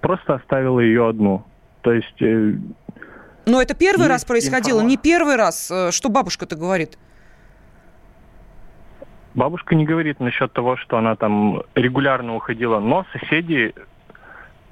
просто 0.00 0.34
оставила 0.34 0.80
ее 0.80 1.08
одну. 1.08 1.44
То 1.82 1.92
есть... 1.92 2.20
Э, 2.22 2.54
Но 3.46 3.62
это 3.62 3.74
первый 3.74 4.08
раз 4.08 4.24
происходило, 4.24 4.80
информация. 4.80 4.90
не 4.90 4.96
первый 4.96 5.36
раз. 5.36 5.70
Э, 5.70 5.90
что 5.90 6.08
бабушка-то 6.08 6.56
говорит? 6.56 6.98
Бабушка 9.34 9.74
не 9.74 9.84
говорит 9.84 10.20
насчет 10.20 10.52
того, 10.52 10.76
что 10.76 10.98
она 10.98 11.14
там 11.14 11.62
регулярно 11.74 12.34
уходила, 12.34 12.80
но 12.80 13.06
соседи 13.12 13.74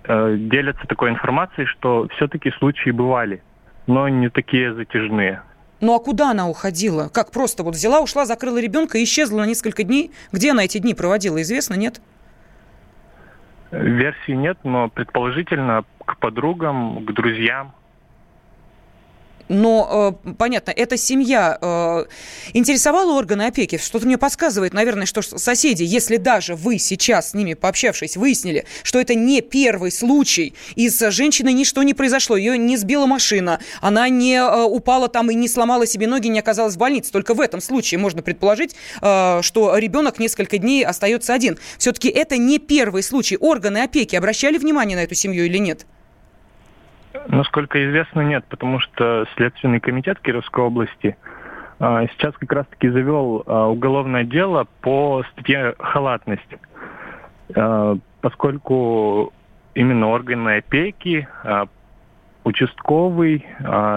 э, 0.04 0.36
делятся 0.38 0.86
такой 0.86 1.10
информацией, 1.10 1.66
что 1.66 2.08
все-таки 2.16 2.50
случаи 2.52 2.90
бывали, 2.90 3.42
но 3.86 4.08
не 4.08 4.28
такие 4.28 4.74
затяжные. 4.74 5.42
Ну 5.80 5.94
а 5.94 6.00
куда 6.00 6.30
она 6.30 6.48
уходила? 6.48 7.08
Как 7.08 7.30
просто 7.30 7.62
вот 7.62 7.74
взяла, 7.74 8.00
ушла, 8.00 8.24
закрыла 8.24 8.58
ребенка 8.58 8.98
и 8.98 9.04
исчезла 9.04 9.40
на 9.40 9.46
несколько 9.46 9.82
дней? 9.82 10.10
Где 10.32 10.52
она 10.52 10.64
эти 10.64 10.78
дни 10.78 10.94
проводила, 10.94 11.40
известно, 11.42 11.74
нет? 11.74 12.00
Версии 13.70 14.32
нет, 14.32 14.58
но 14.64 14.88
предположительно 14.88 15.84
к 16.04 16.18
подругам, 16.18 17.04
к 17.04 17.12
друзьям. 17.12 17.74
Но, 19.48 20.18
э, 20.26 20.32
понятно, 20.34 20.70
эта 20.70 20.96
семья 20.96 21.58
э, 21.60 22.04
интересовала 22.52 23.12
органы 23.12 23.42
опеки? 23.42 23.78
Что-то 23.78 24.06
мне 24.06 24.18
подсказывает, 24.18 24.74
наверное, 24.74 25.06
что 25.06 25.22
соседи, 25.22 25.84
если 25.84 26.16
даже 26.16 26.54
вы 26.54 26.78
сейчас 26.78 27.30
с 27.30 27.34
ними 27.34 27.54
пообщавшись, 27.54 28.16
выяснили, 28.16 28.64
что 28.82 29.00
это 29.00 29.14
не 29.14 29.40
первый 29.40 29.92
случай, 29.92 30.54
и 30.74 30.88
с 30.88 31.10
женщиной 31.10 31.52
ничто 31.52 31.82
не 31.82 31.94
произошло, 31.94 32.36
ее 32.36 32.58
не 32.58 32.76
сбила 32.76 33.06
машина, 33.06 33.60
она 33.80 34.08
не 34.08 34.34
э, 34.34 34.62
упала 34.64 35.08
там 35.08 35.30
и 35.30 35.34
не 35.34 35.48
сломала 35.48 35.86
себе 35.86 36.06
ноги, 36.06 36.28
не 36.28 36.40
оказалась 36.40 36.74
в 36.74 36.78
больнице. 36.78 37.12
Только 37.12 37.34
в 37.34 37.40
этом 37.40 37.60
случае 37.60 37.98
можно 37.98 38.22
предположить, 38.22 38.74
э, 39.00 39.40
что 39.42 39.76
ребенок 39.78 40.18
несколько 40.18 40.58
дней 40.58 40.84
остается 40.84 41.34
один. 41.34 41.58
Все-таки 41.78 42.08
это 42.08 42.36
не 42.36 42.58
первый 42.58 43.02
случай. 43.02 43.36
Органы 43.36 43.78
опеки 43.78 44.16
обращали 44.16 44.58
внимание 44.58 44.96
на 44.96 45.02
эту 45.02 45.14
семью 45.14 45.46
или 45.46 45.58
нет? 45.58 45.86
Насколько 47.28 47.84
известно, 47.88 48.20
нет, 48.20 48.44
потому 48.48 48.80
что 48.80 49.26
Следственный 49.36 49.80
комитет 49.80 50.20
Кировской 50.20 50.64
области 50.64 51.16
а, 51.78 52.06
сейчас 52.08 52.34
как 52.38 52.52
раз-таки 52.52 52.88
завел 52.88 53.42
а, 53.46 53.68
уголовное 53.68 54.24
дело 54.24 54.66
по 54.80 55.22
статье 55.32 55.74
«Халатность», 55.78 56.48
а, 57.54 57.96
поскольку 58.20 59.32
именно 59.74 60.08
органы 60.08 60.56
опеки, 60.56 61.28
участковый 62.44 63.44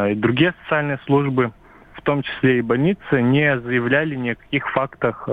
и 0.10 0.16
другие 0.16 0.54
социальные 0.64 1.00
службы, 1.06 1.54
в 1.94 2.02
том 2.02 2.22
числе 2.22 2.60
и 2.60 2.62
больницы, 2.62 3.22
не 3.22 3.58
заявляли 3.60 4.16
ни 4.16 4.32
о 4.32 4.36
каких 4.36 4.70
фактах 4.72 5.30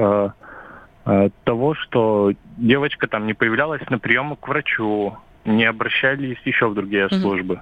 того, 1.45 1.75
что 1.75 2.33
девочка 2.57 3.09
там 3.09 3.27
не 3.27 3.35
появлялась 3.35 3.83
на 3.91 3.99
приемы 3.99 4.37
к 4.37 4.47
врачу, 4.47 5.17
не 5.45 5.65
обращались 5.65 6.39
еще 6.45 6.69
в 6.69 6.75
другие 6.75 7.07
mm-hmm. 7.07 7.21
службы. 7.21 7.61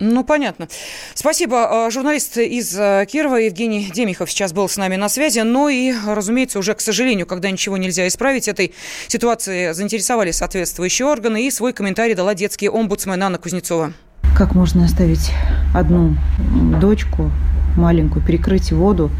Ну, 0.00 0.24
понятно. 0.24 0.68
Спасибо. 1.14 1.86
А, 1.86 1.90
журналист 1.90 2.36
из 2.38 2.76
а, 2.78 3.06
Кирова 3.06 3.36
Евгений 3.36 3.90
Демихов 3.94 4.30
сейчас 4.30 4.52
был 4.52 4.68
с 4.68 4.76
нами 4.76 4.96
на 4.96 5.08
связи. 5.08 5.40
Но 5.40 5.68
и, 5.68 5.92
разумеется, 6.06 6.58
уже, 6.58 6.74
к 6.74 6.80
сожалению, 6.80 7.26
когда 7.26 7.50
ничего 7.50 7.76
нельзя 7.76 8.06
исправить, 8.08 8.48
этой 8.48 8.74
ситуации 9.08 9.72
заинтересовали 9.72 10.32
соответствующие 10.32 11.06
органы. 11.06 11.46
И 11.46 11.50
свой 11.50 11.72
комментарий 11.72 12.14
дала 12.14 12.34
детский 12.34 12.68
омбудсмен 12.68 13.22
Анна 13.22 13.38
Кузнецова. 13.38 13.92
Как 14.36 14.54
можно 14.54 14.84
оставить 14.84 15.30
одну 15.74 16.16
дочку 16.80 17.30
маленькую, 17.76 18.24
перекрыть 18.24 18.72
воду, 18.72 19.10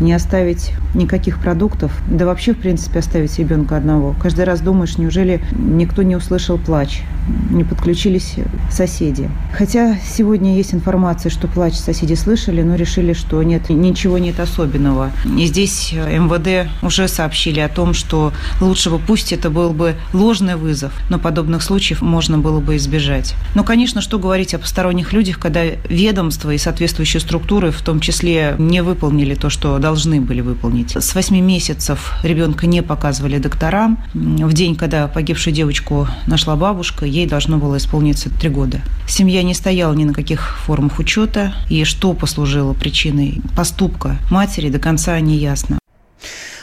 не 0.00 0.12
оставить 0.12 0.72
никаких 0.94 1.38
продуктов, 1.40 1.92
да 2.10 2.26
вообще, 2.26 2.54
в 2.54 2.58
принципе, 2.58 3.00
оставить 3.00 3.38
ребенка 3.38 3.76
одного. 3.76 4.14
Каждый 4.20 4.44
раз 4.44 4.60
думаешь, 4.60 4.98
неужели 4.98 5.40
никто 5.52 6.02
не 6.02 6.16
услышал 6.16 6.58
плач, 6.58 7.02
не 7.50 7.64
подключились 7.64 8.36
соседи. 8.70 9.30
Хотя 9.52 9.96
сегодня 9.98 10.56
есть 10.56 10.74
информация, 10.74 11.30
что 11.30 11.48
плач 11.48 11.74
соседи 11.74 12.14
слышали, 12.14 12.62
но 12.62 12.76
решили, 12.76 13.12
что 13.12 13.42
нет, 13.42 13.68
ничего 13.68 14.18
нет 14.18 14.40
особенного. 14.40 15.10
И 15.36 15.46
здесь 15.46 15.92
МВД 15.92 16.70
уже 16.82 17.08
сообщили 17.08 17.60
о 17.60 17.68
том, 17.68 17.94
что 17.94 18.32
лучше 18.60 18.90
бы 18.90 18.98
пусть 18.98 19.32
это 19.32 19.50
был 19.50 19.70
бы 19.70 19.94
ложный 20.12 20.56
вызов, 20.56 20.92
но 21.10 21.18
подобных 21.18 21.62
случаев 21.62 22.02
можно 22.02 22.38
было 22.38 22.60
бы 22.60 22.76
избежать. 22.76 23.34
Но, 23.54 23.64
конечно, 23.64 24.00
что 24.00 24.18
говорить 24.18 24.54
о 24.54 24.58
посторонних 24.58 25.12
людях, 25.12 25.38
когда 25.38 25.62
ведомства 25.88 26.52
и 26.52 26.58
соответствующие 26.58 27.20
структуры 27.20 27.70
в 27.70 27.82
том 27.82 28.00
числе 28.00 28.54
не 28.58 28.82
выполнили 28.82 29.34
то, 29.34 29.50
что 29.50 29.78
должны 29.86 30.20
были 30.20 30.40
выполнить. 30.40 30.96
С 30.96 31.14
8 31.14 31.38
месяцев 31.38 32.14
ребенка 32.24 32.66
не 32.66 32.82
показывали 32.82 33.38
докторам. 33.38 34.02
В 34.14 34.52
день, 34.52 34.74
когда 34.74 35.06
погибшую 35.06 35.54
девочку 35.54 36.08
нашла 36.26 36.56
бабушка, 36.56 37.06
ей 37.06 37.26
должно 37.26 37.58
было 37.58 37.76
исполниться 37.76 38.28
3 38.28 38.48
года. 38.48 38.80
Семья 39.06 39.44
не 39.44 39.54
стояла 39.54 39.94
ни 39.94 40.02
на 40.02 40.12
каких 40.12 40.58
формах 40.64 40.98
учета, 40.98 41.54
и 41.70 41.84
что 41.84 42.14
послужило 42.14 42.72
причиной 42.72 43.40
поступка 43.54 44.16
матери, 44.28 44.70
до 44.70 44.80
конца 44.80 45.20
не 45.20 45.36
ясно. 45.36 45.78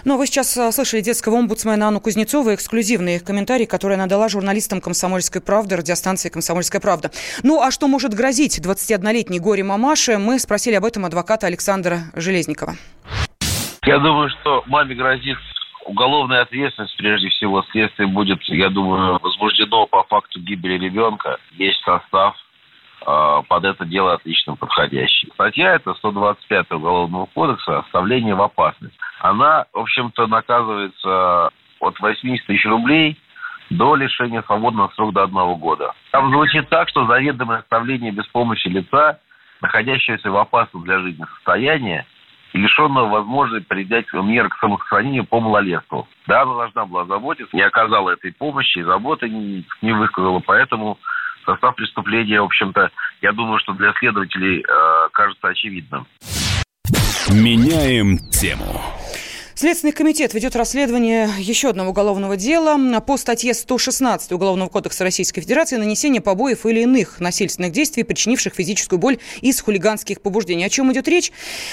Ну, 0.06 0.18
вы 0.18 0.28
сейчас 0.28 0.58
а, 0.58 0.70
слышали 0.74 1.00
детского 1.00 1.38
омбудсмена 1.38 1.88
Анну 1.88 2.02
Кузнецову, 2.02 2.54
эксклюзивный 2.54 3.20
комментарий, 3.20 3.66
который 3.66 3.96
она 3.96 4.06
дала 4.06 4.28
журналистам 4.28 4.82
«Комсомольской 4.82 5.40
правды», 5.40 5.78
радиостанции 5.78 6.28
«Комсомольская 6.28 6.82
правда». 6.82 7.10
Ну, 7.42 7.62
а 7.62 7.72
что 7.72 7.88
может 7.88 8.14
грозить 8.14 8.60
21-летней 8.60 9.40
горе-мамаше, 9.40 10.18
мы 10.18 10.40
спросили 10.40 10.76
об 10.76 10.84
этом 10.84 11.06
адвоката 11.06 11.48
Александра 11.48 12.12
Железникова. 12.16 12.76
Я 13.86 14.00
думаю, 14.00 14.30
что 14.30 14.64
маме 14.68 14.96
грозит 14.96 15.38
уголовная 15.86 16.42
ответственность, 16.42 16.96
прежде 16.96 17.28
всего, 17.30 17.66
следствие 17.72 18.08
будет, 18.08 18.42
я 18.44 18.70
думаю, 18.70 19.20
возбуждено 19.22 19.88
по 19.88 20.04
факту 20.04 20.40
гибели 20.40 20.86
ребенка. 20.86 21.38
Есть 21.52 21.84
состав 21.84 22.38
э, 23.06 23.42
под 23.46 23.66
это 23.66 23.84
дело 23.84 24.14
отлично 24.14 24.56
подходящий. 24.56 25.30
Статья 25.34 25.76
это 25.76 25.94
125 25.96 26.72
Уголовного 26.72 27.26
кодекса 27.26 27.80
«Оставление 27.80 28.36
в 28.36 28.42
опасность». 28.42 28.96
Она, 29.20 29.66
в 29.74 29.80
общем-то, 29.80 30.28
наказывается 30.28 31.50
от 31.82 32.00
80 32.00 32.46
тысяч 32.46 32.66
рублей 32.66 33.20
до 33.70 33.96
лишения 33.96 34.44
свободы 34.44 34.78
на 34.78 34.88
срок 34.90 35.14
до 35.14 35.24
одного 35.24 35.58
года. 35.58 35.94
Там 36.12 36.32
звучит 36.32 36.70
так, 36.70 36.88
что 36.88 37.06
заведомое 37.06 37.60
оставление 37.60 38.12
без 38.12 38.26
помощи 38.28 38.68
лица, 38.70 39.20
находящегося 39.62 40.32
в 40.32 40.38
опасном 40.38 40.84
для 40.84 41.00
жизни 41.00 41.26
состоянии, 41.36 42.06
лишенного 42.54 43.10
возможности 43.10 43.68
принять 43.68 44.06
меры 44.14 44.50
к 44.50 44.58
самосохранению 44.60 45.26
по 45.26 45.40
малолетству. 45.40 46.08
Да, 46.28 46.44
она 46.44 46.54
должна 46.54 46.86
была 46.86 47.06
заботиться, 47.06 47.56
не 47.56 47.64
оказала 47.64 48.12
этой 48.12 48.32
помощи 48.32 48.80
и 48.80 48.84
заботы 48.84 49.30
не, 49.30 49.66
не 49.82 49.92
высказала, 49.92 50.40
поэтому 50.40 50.98
состав 51.46 51.76
преступления, 51.76 52.42
в 52.42 52.46
общем-то, 52.46 52.92
я 53.22 53.32
думаю, 53.32 53.60
что 53.60 53.74
для 53.74 53.94
следователей 53.94 54.62
э, 54.62 55.10
кажется 55.12 55.48
очевидным. 55.48 56.06
Меняем 57.30 58.18
тему. 58.32 58.82
Следственный 59.64 59.94
комитет 59.94 60.34
ведет 60.34 60.58
расследование 60.58 61.30
еще 61.40 61.70
одного 61.70 61.92
уголовного 61.92 62.36
дела 62.36 63.00
по 63.00 63.16
статье 63.16 63.54
116 63.54 64.34
Уголовного 64.34 64.68
кодекса 64.68 65.06
Российской 65.06 65.40
Федерации 65.40 65.78
«Нанесение 65.78 66.22
побоев 66.22 66.66
или 66.66 66.82
иных 66.82 67.22
насильственных 67.22 67.72
действий, 67.72 68.04
причинивших 68.04 68.56
физическую 68.56 69.00
боль 69.00 69.20
из 69.40 69.62
хулиганских 69.62 70.20
побуждений». 70.20 70.66
О 70.66 70.70
чем 70.70 70.92
идет 70.92 71.08
речь? 71.08 71.32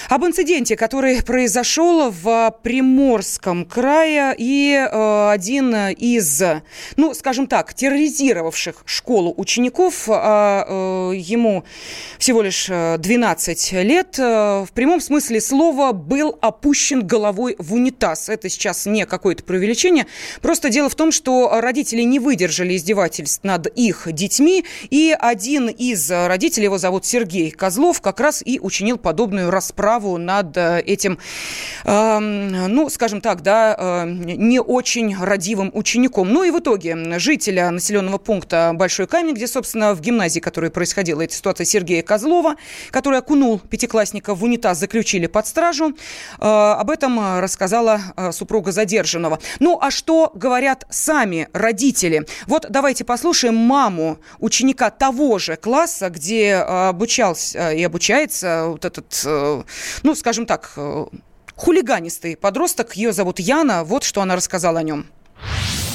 Об 0.08 0.24
инциденте, 0.24 0.76
который 0.76 1.20
произошел 1.24 2.12
в 2.12 2.54
Приморском 2.62 3.64
крае, 3.64 4.36
и 4.38 4.72
э, 4.74 5.30
один 5.32 5.74
из, 5.74 6.44
ну, 6.94 7.12
скажем 7.12 7.48
так, 7.48 7.74
терроризировавших 7.74 8.84
школу 8.84 9.34
учеников, 9.36 10.04
а, 10.06 11.10
э, 11.10 11.16
ему 11.16 11.64
всего 12.20 12.40
лишь 12.42 12.68
12 12.68 13.72
лет, 13.82 14.14
э, 14.16 14.64
в 14.64 14.70
прямом 14.74 15.00
смысле 15.00 15.40
слова 15.40 15.90
был 15.90 16.38
опущен 16.40 17.04
головой 17.04 17.56
в 17.58 17.79
унитаз. 17.80 18.28
Это 18.28 18.48
сейчас 18.48 18.86
не 18.86 19.06
какое-то 19.06 19.42
преувеличение. 19.42 20.06
Просто 20.42 20.68
дело 20.68 20.88
в 20.88 20.94
том, 20.94 21.12
что 21.12 21.60
родители 21.60 22.02
не 22.02 22.18
выдержали 22.18 22.76
издевательств 22.76 23.42
над 23.42 23.66
их 23.66 24.06
детьми, 24.12 24.64
и 24.90 25.16
один 25.18 25.68
из 25.68 26.10
родителей, 26.10 26.64
его 26.64 26.78
зовут 26.78 27.06
Сергей 27.06 27.50
Козлов, 27.50 28.00
как 28.00 28.20
раз 28.20 28.42
и 28.44 28.60
учинил 28.60 28.98
подобную 28.98 29.50
расправу 29.50 30.18
над 30.18 30.56
э, 30.56 30.80
этим, 30.80 31.18
э, 31.84 32.18
ну, 32.18 32.90
скажем 32.90 33.20
так, 33.20 33.42
да, 33.42 33.76
э, 33.78 34.04
не 34.08 34.60
очень 34.60 35.16
родивым 35.16 35.70
учеником. 35.72 36.32
Ну 36.32 36.44
и 36.44 36.50
в 36.50 36.58
итоге 36.58 37.18
жителя 37.18 37.70
населенного 37.70 38.18
пункта 38.18 38.72
Большой 38.74 39.06
Камень, 39.06 39.34
где, 39.34 39.46
собственно, 39.46 39.94
в 39.94 40.00
гимназии, 40.00 40.40
которая 40.40 40.70
происходила 40.70 41.22
эта 41.22 41.34
ситуация, 41.34 41.64
Сергея 41.64 42.02
Козлова, 42.02 42.56
который 42.90 43.18
окунул 43.18 43.58
пятиклассника 43.58 44.34
в 44.34 44.44
унитаз, 44.44 44.78
заключили 44.78 45.26
под 45.26 45.46
стражу. 45.46 45.94
Э, 46.38 46.74
об 46.78 46.90
этом 46.90 47.40
рассказала 47.40 47.59
э, 47.66 48.32
супруга 48.32 48.72
задержанного. 48.72 49.38
Ну, 49.60 49.78
а 49.80 49.90
что 49.90 50.30
говорят 50.34 50.86
сами 50.90 51.48
родители? 51.52 52.22
Вот 52.46 52.66
давайте 52.68 53.04
послушаем 53.04 53.56
маму 53.56 54.18
ученика 54.38 54.90
того 54.90 55.38
же 55.38 55.56
класса, 55.56 56.10
где 56.10 56.54
обучался 56.56 57.72
и 57.72 57.82
обучается 57.82 58.66
вот 58.68 58.84
этот, 58.84 59.24
ну, 60.02 60.14
скажем 60.14 60.46
так, 60.46 60.78
хулиганистый 61.56 62.36
подросток. 62.36 62.94
Ее 62.94 63.12
зовут 63.12 63.38
Яна. 63.38 63.84
Вот 63.84 64.04
что 64.04 64.22
она 64.22 64.36
рассказала 64.36 64.80
о 64.80 64.82
нем. 64.82 65.04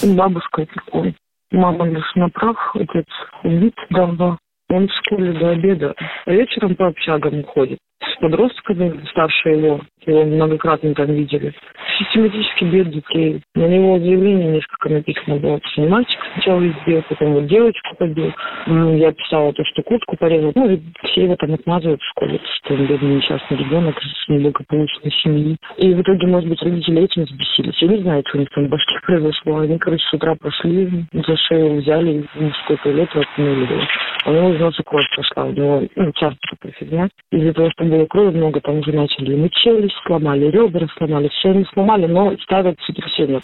Бабушка 0.04 0.64
опекун. 0.64 1.16
Мама 1.52 1.88
лишь 1.88 2.16
на 2.16 2.30
прах, 2.30 2.76
отец 2.76 3.06
убит 3.44 3.76
давно. 3.90 4.38
Он 4.70 4.88
в 4.88 4.92
школе 4.92 5.40
до 5.40 5.52
обеда, 5.52 5.94
а 6.26 6.32
вечером 6.32 6.76
по 6.76 6.88
общагам 6.88 7.44
ходит 7.44 7.78
с 8.02 8.20
подростками, 8.20 9.06
старше 9.10 9.50
его, 9.50 9.82
его 10.06 10.24
многократно 10.26 10.94
там 10.94 11.08
видели. 11.14 11.54
Систематически 11.98 12.66
бьет 12.66 12.90
детей. 12.90 13.42
На 13.56 13.68
него 13.68 13.98
заявление 14.00 14.52
несколько 14.52 14.90
написано 14.90 15.38
было. 15.38 15.60
Не 15.78 15.88
мальчик 15.88 16.20
сначала 16.34 16.68
избил, 16.68 17.04
потом 17.08 17.34
вот 17.34 17.48
девочку 17.48 17.96
побил. 17.98 18.34
Я 18.68 19.12
писала 19.14 19.54
то, 19.54 19.64
что 19.64 19.82
куртку 19.84 20.18
порезал. 20.18 20.52
Ну, 20.56 20.70
и 20.70 20.80
все 21.06 21.24
его 21.24 21.36
там 21.38 21.54
отмазывают 21.54 22.02
в 22.02 22.10
школе, 22.10 22.40
что 22.58 22.74
он 22.74 22.86
бедный 22.86 23.16
несчастный 23.16 23.58
ребенок 23.58 23.98
из 23.98 24.30
неблагополучной 24.30 25.12
семьи. 25.24 25.58
И 25.78 25.94
в 25.94 26.02
итоге, 26.02 26.28
может 26.28 26.50
быть, 26.50 26.62
родители 26.62 27.04
этим 27.04 27.24
взбесились. 27.24 27.82
Я 27.82 27.88
не 27.88 28.02
знаю, 28.02 28.24
что 28.28 28.38
у 28.38 28.42
них 28.42 28.50
там 28.50 28.66
в 28.66 28.70
башке 28.70 28.96
произошло. 29.06 29.60
Они, 29.60 29.78
короче, 29.78 30.06
с 30.06 30.14
утра 30.14 30.36
пошли, 30.36 31.06
за 31.14 31.38
шею 31.38 31.82
взяли, 31.82 32.26
в 32.34 32.42
мужской 32.42 32.78
туалет 32.78 33.10
и 33.16 33.20
отмыли 33.20 33.72
его. 33.72 33.82
У 34.26 34.32
него 34.32 34.54
из 34.54 34.60
носа 34.60 34.84
кровь 34.84 35.06
пошла. 35.16 35.46
У 35.46 35.52
него, 35.52 35.84
ну, 35.96 36.12
часто 36.14 36.38
фигня. 36.78 37.08
Из-за 37.32 37.54
того, 37.54 37.70
что 37.72 37.85
было 37.90 38.06
крови 38.06 38.38
много, 38.38 38.60
там 38.62 38.80
уже 38.80 38.92
начали 38.92 39.34
ему 39.34 39.50
челюсть 39.50 39.96
сломали, 40.06 40.46
ребра 40.50 40.88
сломали. 40.98 41.30
Все 41.30 41.52
они 41.52 41.66
сломали, 41.74 42.06
но 42.06 42.36
ставят 42.38 42.78
сотрясение. 42.86 43.42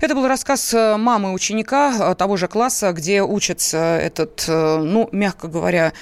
Это 0.00 0.14
был 0.14 0.28
рассказ 0.28 0.74
э, 0.74 0.96
мамы 0.98 1.32
ученика 1.32 2.12
э, 2.12 2.14
того 2.14 2.36
же 2.36 2.48
класса, 2.48 2.92
где 2.92 3.22
учится 3.22 3.98
этот, 3.98 4.46
э, 4.48 4.78
ну, 4.82 5.08
мягко 5.10 5.48
говоря, 5.48 5.92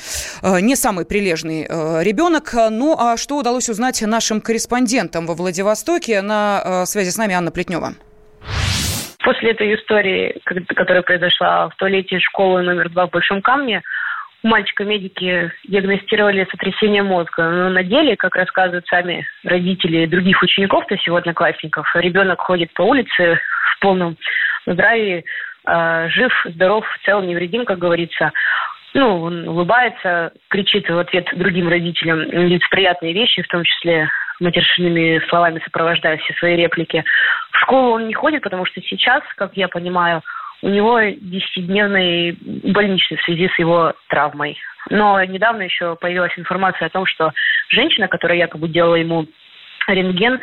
не 0.42 0.74
самый 0.74 1.06
прилежный 1.06 1.62
ребенок. 2.02 2.52
Ну, 2.70 2.96
а 2.98 3.16
что 3.16 3.38
удалось 3.38 3.68
узнать 3.68 4.02
нашим 4.02 4.40
корреспондентам 4.40 5.26
во 5.26 5.34
Владивостоке? 5.34 6.22
На 6.22 6.84
связи 6.86 7.10
с 7.10 7.18
нами 7.18 7.34
Анна 7.34 7.50
Плетнева. 7.50 7.94
После 9.24 9.52
этой 9.52 9.74
истории, 9.74 10.38
которая 10.74 11.02
произошла 11.02 11.68
в 11.70 11.76
туалете 11.76 12.18
школы 12.18 12.62
номер 12.62 12.90
два 12.90 13.06
в 13.06 13.10
Большом 13.10 13.40
Камне, 13.40 13.82
мальчика 14.44 14.84
медики 14.84 15.50
диагностировали 15.64 16.46
сотрясение 16.50 17.02
мозга. 17.02 17.50
Но 17.50 17.70
на 17.70 17.82
деле, 17.82 18.16
как 18.16 18.36
рассказывают 18.36 18.86
сами 18.86 19.26
родители 19.42 20.06
других 20.06 20.40
учеников, 20.42 20.86
то 20.86 20.94
есть 20.94 21.06
его 21.06 21.16
одноклассников, 21.16 21.86
ребенок 21.96 22.40
ходит 22.40 22.72
по 22.74 22.82
улице 22.82 23.40
в 23.72 23.80
полном 23.80 24.16
здравии, 24.66 25.24
э, 25.66 26.08
жив, 26.10 26.32
здоров, 26.44 26.84
цел, 27.04 27.22
невредим, 27.22 27.64
как 27.64 27.78
говорится. 27.78 28.32
Ну, 28.92 29.22
он 29.22 29.48
улыбается, 29.48 30.32
кричит 30.48 30.88
в 30.88 30.98
ответ 30.98 31.26
другим 31.34 31.68
родителям 31.68 32.20
приятные 32.70 33.12
вещи, 33.12 33.42
в 33.42 33.48
том 33.48 33.64
числе 33.64 34.08
матершинными 34.40 35.20
словами 35.28 35.60
сопровождая 35.64 36.18
все 36.18 36.34
свои 36.34 36.56
реплики. 36.56 37.04
В 37.50 37.58
школу 37.60 37.94
он 37.94 38.06
не 38.06 38.14
ходит, 38.14 38.42
потому 38.42 38.66
что 38.66 38.80
сейчас, 38.82 39.22
как 39.36 39.56
я 39.56 39.68
понимаю, 39.68 40.22
у 40.64 40.68
него 40.70 40.98
10-дневный 40.98 42.38
больничный 42.72 43.18
в 43.18 43.22
связи 43.24 43.50
с 43.54 43.58
его 43.58 43.92
травмой. 44.08 44.56
Но 44.88 45.22
недавно 45.22 45.62
еще 45.62 45.94
появилась 45.96 46.32
информация 46.38 46.86
о 46.86 46.90
том, 46.90 47.04
что 47.04 47.32
женщина, 47.68 48.08
которая 48.08 48.38
якобы 48.38 48.68
делала 48.68 48.94
ему 48.94 49.26
рентген, 49.86 50.40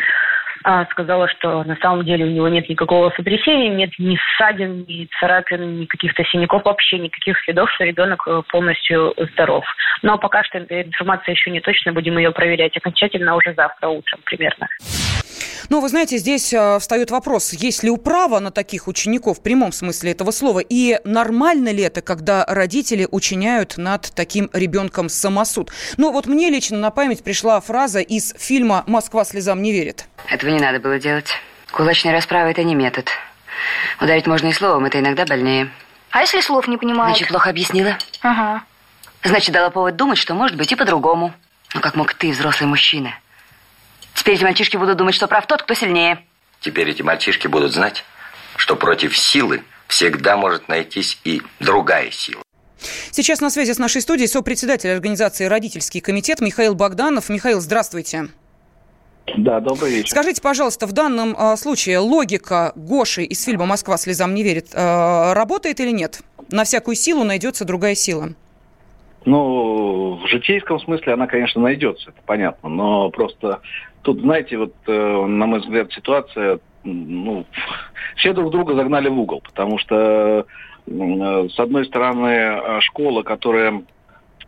а, 0.64 0.86
сказала, 0.92 1.28
что 1.28 1.64
на 1.64 1.76
самом 1.78 2.06
деле 2.06 2.26
у 2.26 2.30
него 2.30 2.48
нет 2.50 2.70
никакого 2.70 3.10
сотрясения, 3.16 3.70
нет 3.70 3.90
ни 3.98 4.16
ссадин, 4.38 4.86
ни 4.88 5.10
царапин, 5.20 5.80
ни 5.80 5.86
каких-то 5.86 6.24
синяков, 6.26 6.66
вообще 6.66 7.00
никаких 7.00 7.40
следов, 7.44 7.72
что 7.72 7.84
ребенок 7.84 8.22
э, 8.28 8.44
полностью 8.48 9.16
здоров. 9.34 9.66
Но 10.04 10.20
пока 10.20 10.44
что 10.44 10.60
информация 10.60 11.34
еще 11.34 11.50
не 11.50 11.62
точно, 11.62 11.94
будем 11.94 12.20
ее 12.20 12.30
проверять 12.30 12.78
окончательно 12.78 13.36
уже 13.36 13.56
завтра 13.56 13.88
утром 13.88 14.20
примерно. 14.24 14.68
Но 15.70 15.82
вы 15.82 15.90
знаете, 15.90 16.18
здесь 16.18 16.54
э, 16.54 16.80
встает 16.80 17.12
вопрос, 17.12 17.54
есть 17.54 17.84
ли 17.84 17.90
управа 17.90 18.40
на 18.40 18.52
таких 18.52 18.88
учеников 18.88 19.40
в 19.40 19.42
прямом 19.42 19.72
смысле 19.72 20.12
этого 20.12 20.32
слова, 20.32 20.60
и 20.60 21.00
нормально 21.04 21.70
ли 21.70 21.84
это, 21.84 22.02
когда 22.02 22.46
родители 22.48 23.08
учиняют 23.10 23.78
над 23.78 24.12
таким 24.16 24.50
ребенком 24.54 25.10
самосуд? 25.10 25.72
Ну 25.98 26.12
вот 26.12 26.28
мне 26.28 26.50
лично 26.50 26.78
на 26.78 26.92
память 26.92 27.24
пришла 27.24 27.60
фраза 27.62 28.00
из 28.00 28.34
фильма 28.38 28.84
«Москва 28.88 29.26
слезам 29.26 29.62
не 29.62 29.72
верит». 29.72 30.06
Этого 30.28 30.52
не 30.52 30.60
надо 30.60 30.80
было 30.80 31.00
делать. 31.00 31.30
Кулачная 31.72 32.14
расправа– 32.14 32.48
это 32.50 32.64
не 32.64 32.76
метод. 32.76 33.10
Ударить 34.00 34.28
можно 34.28 34.48
и 34.48 34.54
словом, 34.54 34.86
это 34.86 35.00
иногда 35.00 35.26
больнее. 35.26 35.70
А 36.12 36.22
если 36.22 36.42
слов 36.42 36.68
не 36.68 36.78
понимают? 36.78 37.16
Значит, 37.16 37.30
плохо 37.30 37.50
объяснила? 37.50 37.98
Ага. 38.22 38.64
Значит, 39.24 39.54
дала 39.54 39.70
повод 39.70 39.96
думать, 39.96 40.18
что 40.18 40.34
может 40.34 40.58
быть 40.58 40.72
и 40.72 40.76
по-другому. 40.76 41.34
Ну 41.74 41.80
как 41.80 41.96
мог 41.96 42.14
ты, 42.14 42.32
взрослый 42.32 42.68
мужчина, 42.68 43.14
Теперь 44.22 44.36
эти 44.36 44.44
мальчишки 44.44 44.78
будут 44.78 44.98
думать, 44.98 45.16
что 45.16 45.28
прав 45.28 45.48
тот, 45.48 45.64
кто 45.64 45.74
сильнее. 45.74 46.20
Теперь 46.60 46.88
эти 46.88 47.02
мальчишки 47.02 47.48
будут 47.48 47.74
знать, 47.74 48.06
что 48.56 48.76
против 48.76 49.18
силы 49.18 49.64
всегда 49.88 50.38
может 50.38 50.68
найтись 50.68 51.20
и 51.24 51.42
другая 51.60 52.12
сила. 52.12 52.44
Сейчас 53.10 53.42
на 53.42 53.50
связи 53.50 53.74
с 53.74 53.80
нашей 53.80 54.00
студией 54.00 54.28
сопредседатель 54.28 54.92
организации 54.92 55.46
«Родительский 55.46 56.02
комитет» 56.02 56.40
Михаил 56.40 56.76
Богданов. 56.76 57.30
Михаил, 57.30 57.62
здравствуйте. 57.62 58.28
Да, 59.38 59.60
добрый 59.60 59.92
вечер. 59.92 60.12
Скажите, 60.12 60.40
пожалуйста, 60.40 60.86
в 60.86 60.92
данном 60.92 61.36
э, 61.36 61.56
случае 61.58 61.98
логика 61.98 62.74
Гоши 62.76 63.24
из 63.24 63.44
фильма 63.44 63.66
«Москва 63.66 63.98
слезам 63.98 64.36
не 64.36 64.44
верит» 64.44 64.68
э, 64.72 65.34
работает 65.34 65.80
или 65.80 65.90
нет? 65.90 66.22
На 66.52 66.64
всякую 66.64 66.94
силу 66.94 67.24
найдется 67.24 67.66
другая 67.66 67.96
сила. 67.96 68.34
Ну, 69.26 70.20
в 70.24 70.28
житейском 70.28 70.80
смысле 70.80 71.14
она, 71.14 71.26
конечно, 71.28 71.60
найдется, 71.62 72.10
это 72.10 72.20
понятно. 72.26 72.70
Но 72.70 73.10
просто 73.10 73.62
тут, 74.02 74.22
знаете, 74.22 74.58
вот, 74.58 74.74
э, 74.88 75.26
на 75.26 75.46
мой 75.46 75.60
взгляд, 75.60 75.92
ситуация, 75.94 76.60
ну, 76.84 77.46
все 78.16 78.34
друг 78.34 78.52
друга 78.52 78.76
загнали 78.76 79.10
в 79.10 79.20
угол, 79.20 79.42
потому 79.42 79.78
что, 79.78 80.46
э, 80.88 81.48
с 81.50 81.60
одной 81.60 81.86
стороны, 81.86 82.28
э, 82.28 82.82
школа, 82.82 83.24
которая 83.24 83.84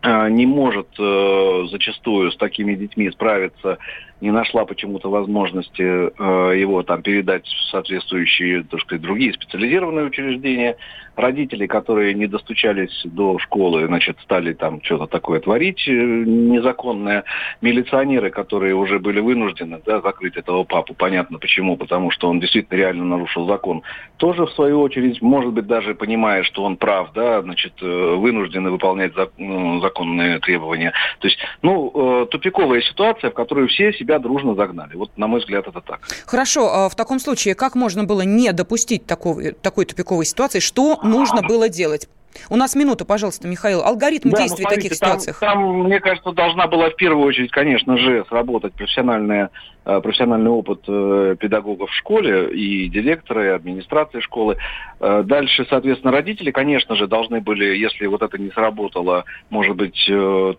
не 0.05 0.45
может 0.45 0.89
зачастую 0.97 2.33
с 2.33 2.35
такими 2.35 2.75
детьми 2.75 3.09
справиться 3.09 3.77
не 4.23 4.31
нашла 4.31 4.63
почему-то 4.63 5.09
возможности 5.09 5.81
э, 5.83 6.57
его 6.57 6.81
там 6.83 7.01
передать 7.01 7.45
в 7.45 7.69
соответствующие, 7.71 8.63
так 8.63 8.79
сказать, 8.79 9.01
другие 9.01 9.33
специализированные 9.33 10.05
учреждения. 10.05 10.77
Родители, 11.15 11.67
которые 11.67 12.15
не 12.15 12.25
достучались 12.25 13.03
до 13.03 13.37
школы, 13.37 13.85
значит, 13.85 14.17
стали 14.23 14.53
там 14.53 14.81
что-то 14.81 15.07
такое 15.07 15.41
творить 15.41 15.83
э, 15.87 15.91
незаконное. 15.91 17.25
Милиционеры, 17.61 18.29
которые 18.31 18.75
уже 18.75 18.97
были 18.97 19.19
вынуждены 19.19 19.81
да, 19.85 19.99
закрыть 19.99 20.37
этого 20.37 20.63
папу, 20.63 20.95
понятно 20.95 21.37
почему, 21.37 21.75
потому 21.75 22.09
что 22.09 22.29
он 22.29 22.39
действительно 22.39 22.77
реально 22.77 23.03
нарушил 23.03 23.45
закон, 23.45 23.83
тоже 24.17 24.45
в 24.45 24.51
свою 24.53 24.79
очередь, 24.79 25.21
может 25.21 25.51
быть, 25.51 25.67
даже 25.67 25.95
понимая, 25.95 26.43
что 26.43 26.63
он 26.63 26.77
прав, 26.77 27.11
да, 27.13 27.41
значит, 27.41 27.73
э, 27.81 28.15
вынуждены 28.15 28.71
выполнять 28.71 29.11
ну, 29.37 29.81
законные 29.81 30.39
требования. 30.39 30.93
То 31.19 31.27
есть, 31.27 31.37
ну, 31.61 31.91
э, 32.23 32.27
тупиковая 32.27 32.81
ситуация, 32.81 33.29
в 33.29 33.33
которую 33.33 33.67
все 33.67 33.91
себя 33.91 34.12
себя 34.13 34.19
дружно 34.19 34.55
загнали. 34.55 34.95
Вот, 34.95 35.17
на 35.17 35.27
мой 35.27 35.39
взгляд, 35.39 35.67
это 35.67 35.81
так. 35.81 36.01
Хорошо. 36.25 36.71
А 36.73 36.89
в 36.89 36.95
таком 36.95 37.19
случае, 37.19 37.55
как 37.55 37.75
можно 37.75 38.03
было 38.03 38.21
не 38.21 38.51
допустить 38.53 39.05
такого, 39.05 39.51
такой 39.53 39.85
тупиковой 39.85 40.25
ситуации? 40.25 40.59
Что 40.59 40.99
нужно 41.03 41.41
было 41.41 41.69
делать? 41.69 42.07
У 42.49 42.55
нас 42.55 42.75
минута, 42.75 43.05
пожалуйста, 43.05 43.47
Михаил. 43.47 43.83
Алгоритм 43.83 44.29
да, 44.29 44.37
действий 44.37 44.63
ну, 44.63 44.69
смотрите, 44.69 44.87
в 44.87 44.91
таких 44.91 44.97
ситуациях. 44.97 45.39
Там, 45.39 45.53
там, 45.53 45.83
мне 45.83 45.99
кажется, 45.99 46.31
должна 46.31 46.67
была 46.67 46.89
в 46.89 46.95
первую 46.95 47.25
очередь, 47.25 47.51
конечно 47.51 47.97
же, 47.97 48.25
сработать 48.29 48.73
профессиональная 48.73 49.49
Э, 49.85 49.99
профессиональный 50.01 50.49
опыт 50.49 50.81
э, 50.87 51.35
педагогов 51.37 51.89
в 51.89 51.95
школе 51.95 52.53
и 52.53 52.87
директора, 52.87 53.45
и 53.45 53.49
администрации 53.49 54.21
школы. 54.21 54.55
Э, 55.01 55.23
дальше, 55.25 55.65
соответственно, 55.69 56.13
родители, 56.13 56.51
конечно 56.51 56.95
же, 56.95 57.07
должны 57.07 57.41
были, 57.41 57.75
если 57.75 58.05
вот 58.05 58.21
это 58.21 58.37
не 58.37 58.49
сработало, 58.51 59.25
может 59.49 59.75
быть, 59.75 60.09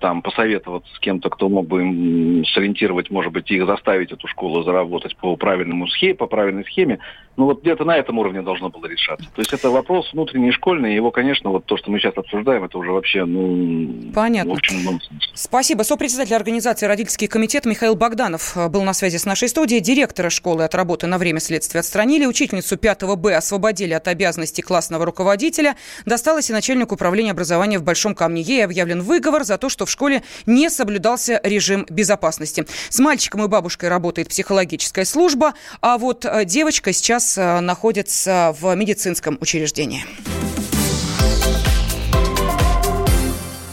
там 0.01 0.21
посоветоваться 0.21 0.95
с 0.95 0.99
кем-то, 0.99 1.31
кто 1.31 1.49
мог 1.49 1.67
бы 1.67 1.81
им 1.81 2.45
сориентировать, 2.47 3.11
может 3.11 3.33
быть, 3.33 3.51
их 3.51 3.67
заставить 3.67 4.13
эту 4.13 4.29
школу 4.29 4.63
заработать 4.63 5.17
по 5.17 5.37
правильному 5.37 5.89
схеме, 5.89 6.15
по 6.15 6.27
правильной 6.27 6.65
схеме. 6.65 6.99
Ну 7.37 7.47
вот 7.47 7.63
где-то 7.63 7.85
на 7.85 7.97
этом 7.97 8.19
уровне 8.19 8.43
должно 8.43 8.69
было 8.71 8.87
решаться. 8.87 9.27
То 9.35 9.41
есть 9.41 9.53
это 9.53 9.71
вопрос 9.71 10.13
внутренний 10.13 10.53
школьный, 10.53 10.95
его, 10.95 11.11
конечно, 11.11 11.51
вот 11.51 11.65
то, 11.65 11.77
что 11.77 11.91
мы 11.91 11.99
сейчас 11.99 12.17
обсуждаем, 12.17 12.65
это 12.65 12.79
уже 12.79 12.93
вообще, 12.93 13.25
ну, 13.25 14.13
Понятно. 14.15 14.53
в 14.53 14.57
общем, 14.57 14.85
нонсенс. 14.85 15.31
Спасибо. 15.35 15.83
Сопредседатель 15.83 16.35
организации 16.35 16.87
«Родительский 16.87 17.27
комитет» 17.27 17.65
Михаил 17.65 17.97
Богданов 17.97 18.57
был 18.71 18.83
на 18.83 18.95
связи 18.95 19.17
с 19.17 19.25
нашей 19.25 19.49
студией. 19.49 19.81
Директора 19.81 20.31
школы 20.31 20.65
от 20.65 20.75
работы 20.75 21.07
на 21.07 21.19
время 21.19 21.41
следствия 21.41 21.81
отстранили. 21.81 22.27
Учительницу 22.27 22.77
5 22.77 23.03
Б 23.17 23.35
освободили 23.35 23.95
от 23.95 24.07
обязанностей 24.07 24.63
классного 24.63 25.05
руководителя. 25.05 25.77
Досталось 26.07 26.51
и 26.51 26.53
начальник 26.53 26.93
управления 26.93 27.33
образования 27.33 27.79
в 27.79 27.83
Большом 27.83 28.15
Камне. 28.15 28.43
Ей 28.43 28.65
объявлен 28.65 29.01
выговор 29.01 29.45
за 29.45 29.59
то, 29.59 29.69
что 29.69 29.87
в 29.87 29.91
школе 29.91 30.23
не 30.47 30.71
соблюдался 30.71 31.41
режим 31.43 31.87
безопасности. 31.91 32.65
С 32.89 33.01
мальчиком 33.01 33.45
и 33.45 33.49
бабушкой 33.49 33.89
работает 33.89 34.29
психологическая 34.29 35.05
служба, 35.05 35.55
а 35.81 35.99
вот 35.99 36.25
э, 36.25 36.45
девочка 36.45 36.93
сейчас 36.93 37.24
э, 37.37 37.61
находится 37.61 38.55
в 38.61 38.75
медицинском 38.75 39.39
учреждении. 39.41 40.05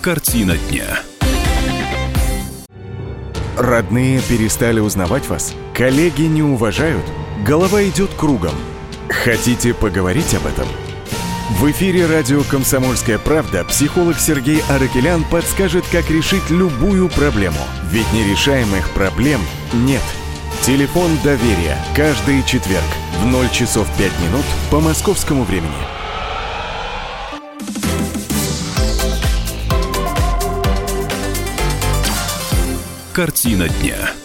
Картина 0.02 0.58
дня. 0.58 1.00
Родные 3.58 4.22
перестали 4.22 4.80
узнавать 4.80 5.28
вас? 5.28 5.54
Коллеги 5.76 6.24
не 6.24 6.42
уважают? 6.42 7.06
Голова 7.46 7.84
идет 7.84 8.10
кругом. 8.16 8.56
Хотите 9.10 9.74
поговорить 9.74 10.34
об 10.34 10.48
этом? 10.48 10.68
В 11.60 11.70
эфире 11.70 12.08
радио 12.08 12.42
«Комсомольская 12.44 13.20
правда» 13.20 13.64
психолог 13.66 14.18
Сергей 14.18 14.62
Аракелян 14.70 15.24
подскажет, 15.26 15.86
как 15.92 16.10
решить 16.10 16.50
любую 16.50 17.10
проблему. 17.10 17.60
Ведь 17.92 18.12
нерешаемых 18.14 18.90
проблем 18.92 19.42
нет. 19.74 20.02
Телефон 20.64 21.18
доверия. 21.24 21.76
Каждый 21.96 22.44
четверг 22.44 22.86
в 23.20 23.26
0 23.26 23.50
часов 23.50 23.88
5 23.98 24.12
минут 24.20 24.46
по 24.70 24.80
московскому 24.80 25.44
времени. 25.44 25.74
Картина 33.12 33.70
дня. 33.70 34.21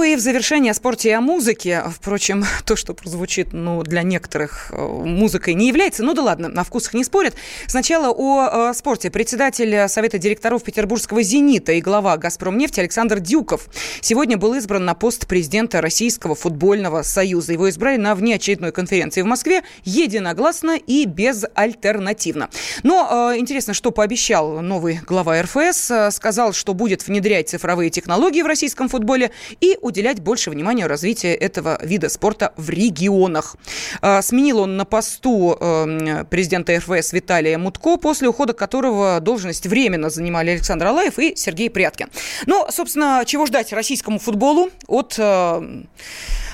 Ну 0.00 0.04
и 0.04 0.16
в 0.16 0.20
завершение 0.20 0.70
о 0.70 0.74
спорте 0.74 1.10
и 1.10 1.12
о 1.12 1.20
музыке. 1.20 1.84
Впрочем, 1.94 2.42
то, 2.64 2.74
что 2.74 2.94
прозвучит 2.94 3.52
ну, 3.52 3.82
для 3.82 4.02
некоторых 4.02 4.70
э, 4.72 4.82
музыкой 4.82 5.52
не 5.52 5.68
является. 5.68 6.02
Ну 6.02 6.14
да 6.14 6.22
ладно, 6.22 6.48
на 6.48 6.64
вкусах 6.64 6.94
не 6.94 7.04
спорят. 7.04 7.34
Сначала 7.66 8.08
о 8.08 8.70
э, 8.70 8.74
спорте. 8.74 9.10
Председатель 9.10 9.90
Совета 9.90 10.16
директоров 10.16 10.62
Петербургского 10.62 11.22
«Зенита» 11.22 11.72
и 11.72 11.82
глава 11.82 12.16
«Газпромнефти» 12.16 12.80
Александр 12.80 13.20
Дюков 13.20 13.66
сегодня 14.00 14.38
был 14.38 14.54
избран 14.54 14.86
на 14.86 14.94
пост 14.94 15.26
президента 15.26 15.82
Российского 15.82 16.34
футбольного 16.34 17.02
союза. 17.02 17.52
Его 17.52 17.68
избрали 17.68 17.98
на 17.98 18.14
внеочередной 18.14 18.72
конференции 18.72 19.20
в 19.20 19.26
Москве 19.26 19.64
единогласно 19.84 20.78
и 20.78 21.04
безальтернативно. 21.04 22.48
Но 22.82 23.32
э, 23.34 23.38
интересно, 23.38 23.74
что 23.74 23.90
пообещал 23.90 24.62
новый 24.62 25.00
глава 25.06 25.42
РФС. 25.42 25.90
Э, 25.90 26.10
сказал, 26.10 26.54
что 26.54 26.72
будет 26.72 27.06
внедрять 27.06 27.50
цифровые 27.50 27.90
технологии 27.90 28.40
в 28.40 28.46
российском 28.46 28.88
футболе 28.88 29.30
и 29.60 29.76
уделять 29.90 30.20
больше 30.20 30.50
внимания 30.50 30.86
развитию 30.86 31.38
этого 31.40 31.78
вида 31.82 32.08
спорта 32.08 32.52
в 32.56 32.70
регионах. 32.70 33.56
А, 34.00 34.22
сменил 34.22 34.60
он 34.60 34.76
на 34.76 34.84
посту 34.84 35.56
эм, 35.60 36.26
президента 36.26 36.76
РФС 36.76 37.12
Виталия 37.12 37.58
Мутко, 37.58 37.96
после 37.96 38.28
ухода 38.28 38.52
которого 38.52 39.20
должность 39.20 39.66
временно 39.66 40.10
занимали 40.10 40.50
Александр 40.50 40.86
Алаев 40.86 41.18
и 41.18 41.36
Сергей 41.36 41.70
Пряткин. 41.70 42.08
Ну, 42.46 42.66
собственно, 42.70 43.24
чего 43.26 43.46
ждать 43.46 43.72
российскому 43.72 44.18
футболу 44.18 44.70
от 44.86 45.16
э, 45.18 45.22
э, 45.22 45.82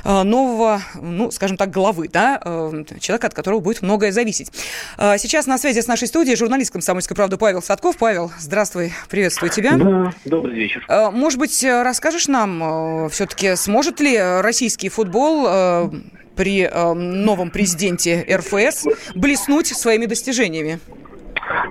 нового, 0.07 0.81
ну, 0.95 1.31
скажем 1.31 1.57
так, 1.57 1.71
главы, 1.71 2.09
да, 2.09 2.41
э, 2.45 2.85
человека, 3.01 3.27
от 3.27 3.35
которого 3.35 3.61
будет 3.61 3.83
многое 3.83 4.13
зависеть. 4.13 4.53
Сейчас 4.97 5.47
на 5.47 5.59
связи 5.59 5.81
с 5.81 5.87
нашей 5.87 6.09
студией 6.09 6.37
журналист 6.37 6.73
«Комсомольской 6.73 7.17
правды» 7.17 7.37
Павел 7.37 7.63
Садков. 7.63 7.97
Павел, 7.97 8.31
здравствуй, 8.39 8.93
приветствую 9.09 9.51
тебя. 9.51 9.77
Да, 9.77 10.13
добрый 10.25 10.55
вечер. 10.55 10.85
Может 10.89 11.39
быть, 11.39 11.65
расскажешь 11.65 12.29
нам 12.29 13.09
все-таки 13.11 13.57
сможет 13.57 14.01
ли 14.01 14.19
российский 14.19 14.89
футбол 14.89 15.47
э, 15.49 15.91
при 16.35 16.63
э, 16.63 16.93
новом 16.93 17.51
президенте 17.51 18.25
РФС 18.31 18.87
блеснуть 19.15 19.69
своими 19.69 20.07
достижениями? 20.07 20.79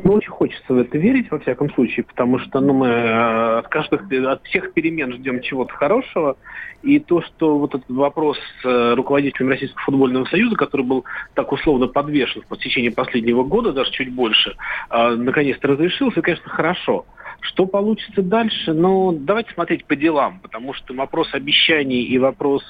Ну, 0.05 0.13
очень 0.13 0.29
хочется 0.29 0.71
в 0.71 0.77
это 0.77 0.99
верить, 0.99 1.31
во 1.31 1.39
всяком 1.39 1.73
случае, 1.73 2.05
потому 2.05 2.37
что 2.37 2.59
ну, 2.59 2.73
мы 2.73 2.87
э, 2.89 3.57
от, 3.57 3.67
каждых, 3.69 4.03
от 4.03 4.43
всех 4.43 4.71
перемен 4.73 5.11
ждем 5.13 5.41
чего-то 5.41 5.73
хорошего. 5.73 6.37
И 6.83 6.99
то, 6.99 7.23
что 7.23 7.57
вот 7.57 7.73
этот 7.73 7.89
вопрос 7.89 8.37
с 8.61 8.95
руководителем 8.95 9.49
Российского 9.49 9.81
футбольного 9.81 10.25
союза, 10.25 10.57
который 10.57 10.85
был 10.85 11.05
так 11.33 11.51
условно 11.51 11.87
подвешен 11.87 12.43
в 12.47 12.55
течение 12.57 12.91
последнего 12.91 13.43
года, 13.43 13.73
даже 13.73 13.89
чуть 13.93 14.13
больше, 14.13 14.55
наконец-то 14.91 15.69
разрешился, 15.69 16.21
конечно, 16.21 16.51
хорошо. 16.51 17.05
Что 17.41 17.65
получится 17.65 18.21
дальше? 18.21 18.73
Ну, 18.73 19.11
давайте 19.11 19.53
смотреть 19.53 19.85
по 19.85 19.95
делам, 19.95 20.39
потому 20.39 20.73
что 20.73 20.93
вопрос 20.93 21.33
обещаний 21.33 22.03
и 22.03 22.19
вопрос 22.19 22.63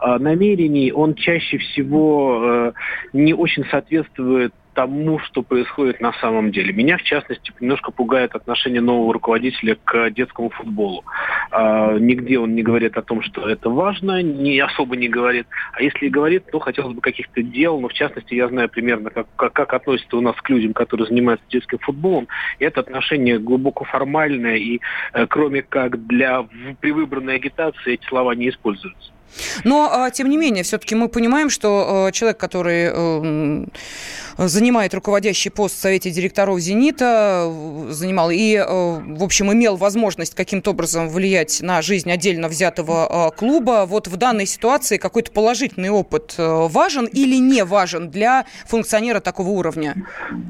э, 0.00 0.18
намерений, 0.18 0.92
он 0.92 1.14
чаще 1.14 1.58
всего 1.58 2.40
э, 2.44 2.72
не 3.12 3.34
очень 3.34 3.64
соответствует 3.66 4.52
тому, 4.76 5.18
что 5.20 5.42
происходит 5.42 6.02
на 6.02 6.12
самом 6.20 6.52
деле. 6.52 6.70
Меня, 6.70 6.98
в 6.98 7.02
частности, 7.02 7.50
немножко 7.60 7.90
пугает 7.90 8.34
отношение 8.34 8.82
нового 8.82 9.14
руководителя 9.14 9.78
к 9.82 10.10
детскому 10.10 10.50
футболу. 10.50 11.02
А, 11.50 11.94
нигде 11.98 12.38
он 12.38 12.54
не 12.54 12.62
говорит 12.62 12.98
о 12.98 13.02
том, 13.02 13.22
что 13.22 13.48
это 13.48 13.70
важно, 13.70 14.22
не 14.22 14.60
особо 14.60 14.96
не 14.96 15.08
говорит. 15.08 15.46
А 15.72 15.82
если 15.82 16.06
и 16.06 16.10
говорит, 16.10 16.44
то 16.52 16.58
хотелось 16.58 16.94
бы 16.94 17.00
каких-то 17.00 17.42
дел. 17.42 17.80
Но, 17.80 17.88
в 17.88 17.94
частности, 17.94 18.34
я 18.34 18.48
знаю 18.48 18.68
примерно, 18.68 19.08
как, 19.08 19.26
как, 19.36 19.54
как 19.54 19.72
относится 19.72 20.18
у 20.18 20.20
нас 20.20 20.36
к 20.36 20.50
людям, 20.50 20.74
которые 20.74 21.06
занимаются 21.06 21.46
детским 21.48 21.78
футболом. 21.78 22.28
И 22.58 22.64
это 22.64 22.80
отношение 22.80 23.38
глубоко 23.38 23.84
формальное, 23.84 24.56
и 24.56 24.80
э, 25.14 25.26
кроме 25.26 25.62
как 25.62 26.06
для 26.06 26.46
при 26.80 26.90
выбранной 26.90 27.36
агитации 27.36 27.94
эти 27.94 28.06
слова 28.06 28.34
не 28.34 28.50
используются. 28.50 29.10
Но, 29.64 29.88
а, 29.90 30.10
тем 30.10 30.28
не 30.28 30.36
менее, 30.36 30.64
все-таки 30.64 30.94
мы 30.94 31.08
понимаем, 31.08 31.50
что 31.50 32.06
а, 32.06 32.12
человек, 32.12 32.38
который 32.38 32.90
э, 32.92 33.66
занимает 34.38 34.94
руководящий 34.94 35.50
пост 35.50 35.76
в 35.76 35.80
Совете 35.80 36.10
директоров 36.10 36.58
«Зенита», 36.60 37.50
занимал 37.88 38.30
и, 38.30 38.56
э, 38.56 38.64
в 38.64 39.22
общем, 39.22 39.52
имел 39.52 39.76
возможность 39.76 40.34
каким-то 40.34 40.70
образом 40.70 41.08
влиять 41.08 41.60
на 41.62 41.82
жизнь 41.82 42.10
отдельно 42.10 42.48
взятого 42.48 43.32
клуба. 43.36 43.84
Вот 43.86 44.08
в 44.08 44.16
данной 44.16 44.46
ситуации 44.46 44.98
какой-то 44.98 45.30
положительный 45.32 45.90
опыт 45.90 46.34
э, 46.38 46.68
важен 46.68 47.06
или 47.06 47.36
не 47.36 47.64
важен 47.64 48.10
для 48.10 48.44
функционера 48.66 49.20
такого 49.20 49.48
уровня? 49.48 49.94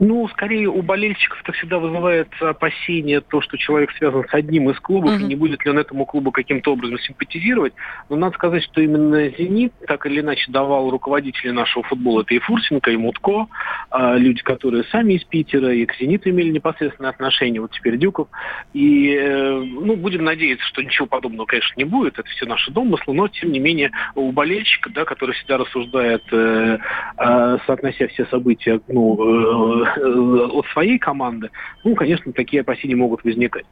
Ну, 0.00 0.28
скорее, 0.28 0.68
у 0.68 0.82
болельщиков 0.82 1.40
это 1.42 1.52
всегда 1.52 1.78
вызывает 1.78 2.28
опасение 2.40 3.20
то, 3.20 3.40
что 3.40 3.56
человек 3.56 3.90
связан 3.98 4.24
с 4.28 4.34
одним 4.34 4.70
из 4.70 4.78
клубов, 4.80 5.14
угу. 5.14 5.20
и 5.20 5.24
не 5.24 5.36
будет 5.36 5.64
ли 5.64 5.70
он 5.70 5.78
этому 5.78 6.06
клубу 6.06 6.30
каким-то 6.30 6.72
образом 6.72 6.98
симпатизировать. 6.98 7.74
Но 8.08 8.16
надо 8.16 8.34
сказать, 8.34 8.62
что 8.64 8.80
именно 8.80 9.28
«Зенит» 9.30 9.72
так 9.86 10.06
или 10.06 10.20
иначе 10.20 10.50
давал 10.50 10.90
руководители 10.90 11.50
нашего 11.50 11.84
футбола. 11.84 12.22
Это 12.22 12.34
и 12.34 12.38
Фурсенко, 12.38 12.90
и 12.90 12.96
Мутко, 12.96 13.46
люди, 13.92 14.42
которые 14.42 14.84
сами 14.84 15.14
из 15.14 15.24
Питера, 15.24 15.72
и 15.72 15.86
к 15.86 15.94
«Зениту» 15.96 16.30
имели 16.30 16.50
непосредственное 16.50 17.10
отношение, 17.10 17.60
вот 17.60 17.72
теперь 17.72 17.96
Дюков. 17.96 18.28
И, 18.72 19.14
э, 19.14 19.52
ну, 19.52 19.96
будем 19.96 20.24
надеяться, 20.24 20.66
что 20.66 20.82
ничего 20.82 21.06
подобного, 21.06 21.46
конечно, 21.46 21.74
не 21.76 21.84
будет, 21.84 22.18
это 22.18 22.28
все 22.28 22.46
наши 22.46 22.70
домыслы, 22.70 23.14
но, 23.14 23.28
тем 23.28 23.52
не 23.52 23.58
менее, 23.58 23.90
у 24.14 24.32
болельщика, 24.32 24.90
да, 24.90 25.04
который 25.04 25.34
всегда 25.34 25.58
рассуждает, 25.58 26.22
э, 26.32 26.78
э, 27.18 27.58
соотнося 27.66 28.08
все 28.08 28.26
события 28.26 28.80
ну, 28.88 29.84
э, 29.84 30.46
от 30.52 30.66
своей 30.68 30.98
команды, 30.98 31.50
ну, 31.84 31.94
конечно, 31.94 32.32
такие 32.32 32.60
опасения 32.60 32.96
могут 32.96 33.24
возникать. 33.24 33.64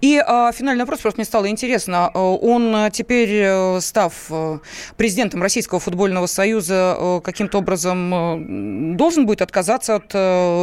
И 0.00 0.16
э, 0.16 0.52
финальный 0.52 0.82
вопрос, 0.82 1.00
просто 1.00 1.20
мне 1.20 1.24
стало 1.24 1.48
интересно. 1.48 2.08
Он 2.10 2.90
теперь, 2.92 3.30
э, 3.32 3.80
став 3.80 4.12
э, 4.30 4.58
президентом 4.96 5.42
Российского 5.42 5.80
футбольного 5.80 6.26
союза, 6.26 6.96
э, 6.98 7.20
каким-то 7.22 7.58
образом 7.58 8.96
должен 8.96 9.26
будет 9.26 9.42
отказаться 9.42 9.96
от 9.96 10.14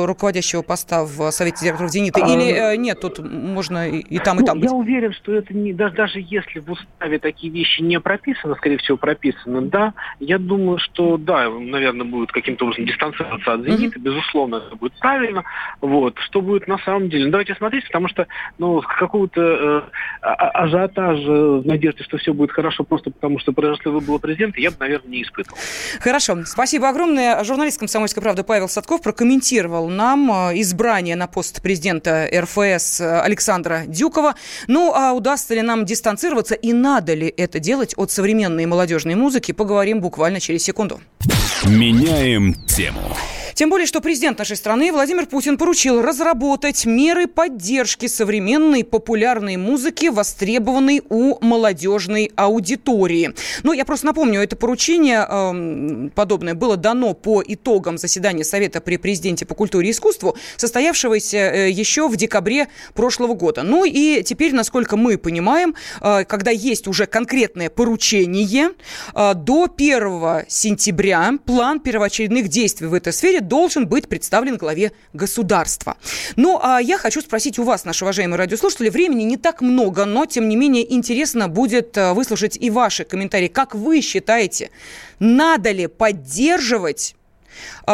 руководящего 0.07 0.61
поста 0.61 1.03
в 1.03 1.31
Совете 1.31 1.65
директоров 1.65 1.91
«Зенита»? 1.91 2.19
Или 2.19 2.51
а, 2.51 2.75
нет, 2.75 2.99
тут 2.99 3.19
можно 3.19 3.89
и, 3.89 3.99
и 3.99 4.19
там, 4.19 4.37
и 4.37 4.41
ну, 4.41 4.45
там 4.45 4.59
быть? 4.59 4.69
Я 4.69 4.75
уверен, 4.75 5.13
что 5.13 5.33
это 5.33 5.53
не, 5.53 5.73
даже, 5.73 5.95
даже 5.95 6.19
если 6.19 6.59
в 6.59 6.71
уставе 6.71 7.19
такие 7.19 7.51
вещи 7.51 7.81
не 7.81 7.99
прописаны, 7.99 8.55
скорее 8.55 8.77
всего, 8.77 8.97
прописаны, 8.97 9.61
да, 9.61 9.93
я 10.19 10.37
думаю, 10.37 10.79
что, 10.79 11.17
да, 11.17 11.49
наверное, 11.49 12.05
будет 12.05 12.31
каким-то 12.31 12.65
образом 12.65 12.85
дистанцироваться 12.85 13.53
от 13.53 13.63
«Зенита», 13.63 13.99
mm-hmm. 13.99 14.03
безусловно, 14.03 14.55
это 14.57 14.75
будет 14.75 14.93
правильно. 14.93 15.43
Вот. 15.81 16.17
Что 16.19 16.41
будет 16.41 16.67
на 16.67 16.77
самом 16.79 17.09
деле? 17.09 17.25
Ну, 17.25 17.31
давайте 17.31 17.55
смотреть, 17.55 17.85
потому 17.85 18.07
что, 18.07 18.27
ну, 18.57 18.81
какого-то 18.97 19.41
э, 19.41 19.81
а, 20.21 20.33
а, 20.33 20.63
ажиотажа 20.63 21.31
в 21.31 21.65
надежде, 21.65 22.03
что 22.03 22.17
все 22.17 22.33
будет 22.33 22.51
хорошо 22.51 22.83
просто 22.83 23.11
потому, 23.11 23.39
что 23.39 23.53
произошли 23.53 23.91
выборы 23.91 24.19
президента, 24.19 24.59
я 24.59 24.71
бы, 24.71 24.77
наверное, 24.79 25.09
не 25.09 25.23
испытывал. 25.23 25.57
Хорошо. 25.99 26.43
Спасибо 26.45 26.89
огромное. 26.89 27.43
Журналист 27.43 27.79
«Комсомольской 27.79 28.21
правды» 28.21 28.43
Павел 28.43 28.67
Садков 28.67 29.01
прокомментировал 29.01 29.89
нам 29.89 30.31
э, 30.31 30.61
избрание 30.61 31.15
на 31.15 31.27
пост 31.27 31.61
президента 31.61 32.27
РФС 32.33 33.01
Александра 33.01 33.83
Дюкова. 33.87 34.35
Ну, 34.67 34.93
а 34.93 35.13
удастся 35.13 35.53
ли 35.53 35.61
нам 35.61 35.85
дистанцироваться 35.85 36.55
и 36.55 36.73
надо 36.73 37.13
ли 37.13 37.27
это 37.27 37.59
делать 37.59 37.93
от 37.97 38.11
современной 38.11 38.65
молодежной 38.65 39.15
музыки, 39.15 39.51
поговорим 39.51 40.01
буквально 40.01 40.39
через 40.39 40.63
секунду. 40.63 40.99
Меняем 41.65 42.53
тему. 42.65 43.15
Тем 43.57 43.71
более, 43.71 43.87
что 43.87 44.01
президент 44.01 44.37
нашей 44.37 44.55
страны 44.55 44.91
Владимир 44.91 45.25
Путин 45.25 45.57
поручил 45.57 45.99
разработать 45.99 46.85
меры 46.85 47.25
поддержки 47.25 48.05
современной 48.05 48.83
популярной 48.83 49.57
музыки, 49.57 50.09
востребованной 50.09 51.01
у 51.09 51.43
молодежной 51.43 52.31
аудитории. 52.35 53.33
Ну, 53.63 53.73
я 53.73 53.83
просто 53.83 54.05
напомню, 54.05 54.41
это 54.41 54.55
поручение 54.55 55.25
э, 55.27 56.09
подобное 56.13 56.53
было 56.53 56.77
дано 56.77 57.15
по 57.15 57.41
итогам 57.43 57.97
заседания 57.97 58.43
Совета 58.43 58.79
при 58.79 58.97
президенте 58.97 59.47
по 59.47 59.55
культуре 59.55 59.87
и 59.87 59.91
искусству, 59.91 60.37
состоявшегося 60.55 61.37
э, 61.37 61.71
еще 61.71 62.09
в 62.09 62.15
декабре 62.15 62.67
прошлого 62.93 63.33
года. 63.33 63.63
Ну 63.63 63.85
и 63.85 64.21
теперь, 64.21 64.53
насколько 64.53 64.97
мы 64.97 65.17
понимаем, 65.17 65.73
э, 66.01 66.25
когда 66.25 66.51
есть 66.51 66.87
уже 66.87 67.07
конкретное 67.07 67.71
поручение, 67.71 68.73
э, 69.15 69.33
до 69.33 69.67
1 69.67 70.45
сентября 70.47 71.33
план 71.43 71.79
первоочередных 71.79 72.49
действий 72.49 72.85
в 72.85 72.93
этой 72.93 73.11
сфере 73.11 73.41
должен 73.47 73.87
быть 73.87 74.07
представлен 74.07 74.57
главе 74.57 74.91
государства. 75.13 75.97
Ну, 76.35 76.59
а 76.61 76.79
я 76.79 76.97
хочу 76.97 77.21
спросить 77.21 77.59
у 77.59 77.63
вас, 77.63 77.85
наши 77.85 78.05
уважаемые 78.05 78.37
радиослушатели, 78.37 78.89
времени 78.89 79.23
не 79.23 79.37
так 79.37 79.61
много, 79.61 80.05
но, 80.05 80.25
тем 80.25 80.49
не 80.49 80.55
менее, 80.55 80.93
интересно 80.93 81.47
будет 81.47 81.97
э, 81.97 82.13
выслушать 82.13 82.57
и 82.59 82.69
ваши 82.69 83.03
комментарии. 83.03 83.47
Как 83.47 83.75
вы 83.75 84.01
считаете, 84.01 84.69
надо 85.19 85.71
ли 85.71 85.87
поддерживать 85.87 87.15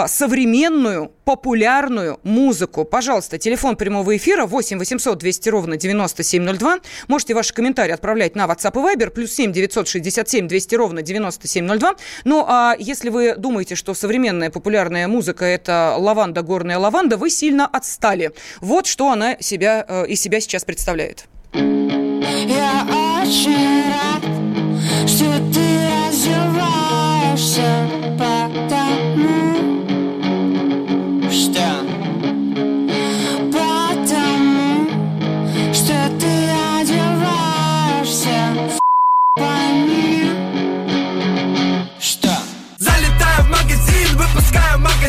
современную, 0.07 1.11
популярную 1.25 2.19
музыку. 2.23 2.85
Пожалуйста, 2.85 3.37
телефон 3.37 3.75
прямого 3.75 4.15
эфира 4.15 4.45
8 4.45 4.77
800 4.77 5.17
200 5.17 5.49
ровно 5.49 5.77
9702. 5.77 6.79
Можете 7.07 7.33
ваши 7.33 7.53
комментарии 7.53 7.93
отправлять 7.93 8.35
на 8.35 8.45
WhatsApp 8.45 8.73
и 8.73 8.97
Viber, 8.97 9.09
плюс 9.09 9.31
7 9.33 9.51
967 9.51 10.47
200 10.47 10.75
ровно 10.75 11.01
9702. 11.01 11.95
Ну, 12.25 12.45
а 12.47 12.75
если 12.77 13.09
вы 13.09 13.35
думаете, 13.35 13.75
что 13.75 13.93
современная 13.93 14.49
популярная 14.49 15.07
музыка– 15.07 15.45
это 15.45 15.95
лаванда, 15.97 16.41
горная 16.41 16.77
лаванда, 16.77 17.17
вы 17.17 17.29
сильно 17.29 17.65
отстали. 17.67 18.31
Вот 18.61 18.87
что 18.87 19.09
она 19.11 19.37
себя, 19.39 19.85
э, 19.87 20.07
из 20.07 20.21
себя 20.21 20.39
сейчас 20.39 20.63
представляет. 20.65 21.25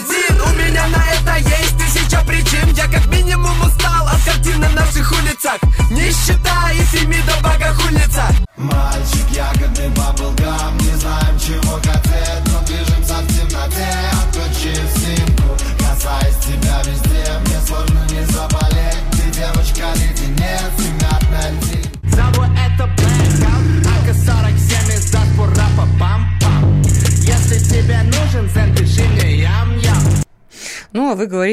Нищета 0.06 1.63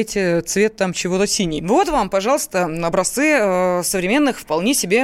говорите, 0.02 0.40
цвет 0.42 0.76
там 0.76 0.92
чего-то 0.92 1.26
синий. 1.26 1.62
Вот 1.62 1.88
вам, 1.88 2.10
пожалуйста, 2.10 2.64
образцы 2.64 3.38
э, 3.38 3.82
современных 3.84 4.38
вполне 4.40 4.74
себе 4.74 5.00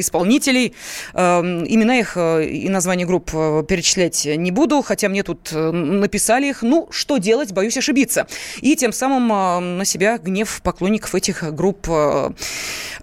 исполнителей. 0.00 0.74
Э, 1.14 1.40
имена 1.40 1.98
их 1.98 2.16
э, 2.16 2.46
и 2.46 2.68
названия 2.68 3.04
групп 3.04 3.30
э, 3.34 3.64
перечислять 3.68 4.24
не 4.24 4.50
буду, 4.50 4.82
хотя 4.82 5.08
мне 5.08 5.22
тут 5.22 5.52
написали 5.52 6.46
их. 6.48 6.62
Ну, 6.62 6.88
что 6.90 7.18
делать, 7.18 7.52
боюсь 7.52 7.76
ошибиться. 7.76 8.26
И 8.60 8.76
тем 8.76 8.92
самым 8.92 9.76
на 9.78 9.84
себя 9.84 10.18
гнев 10.18 10.60
поклонников 10.62 11.14
этих 11.14 11.54
групп 11.54 11.86
э, 11.88 12.30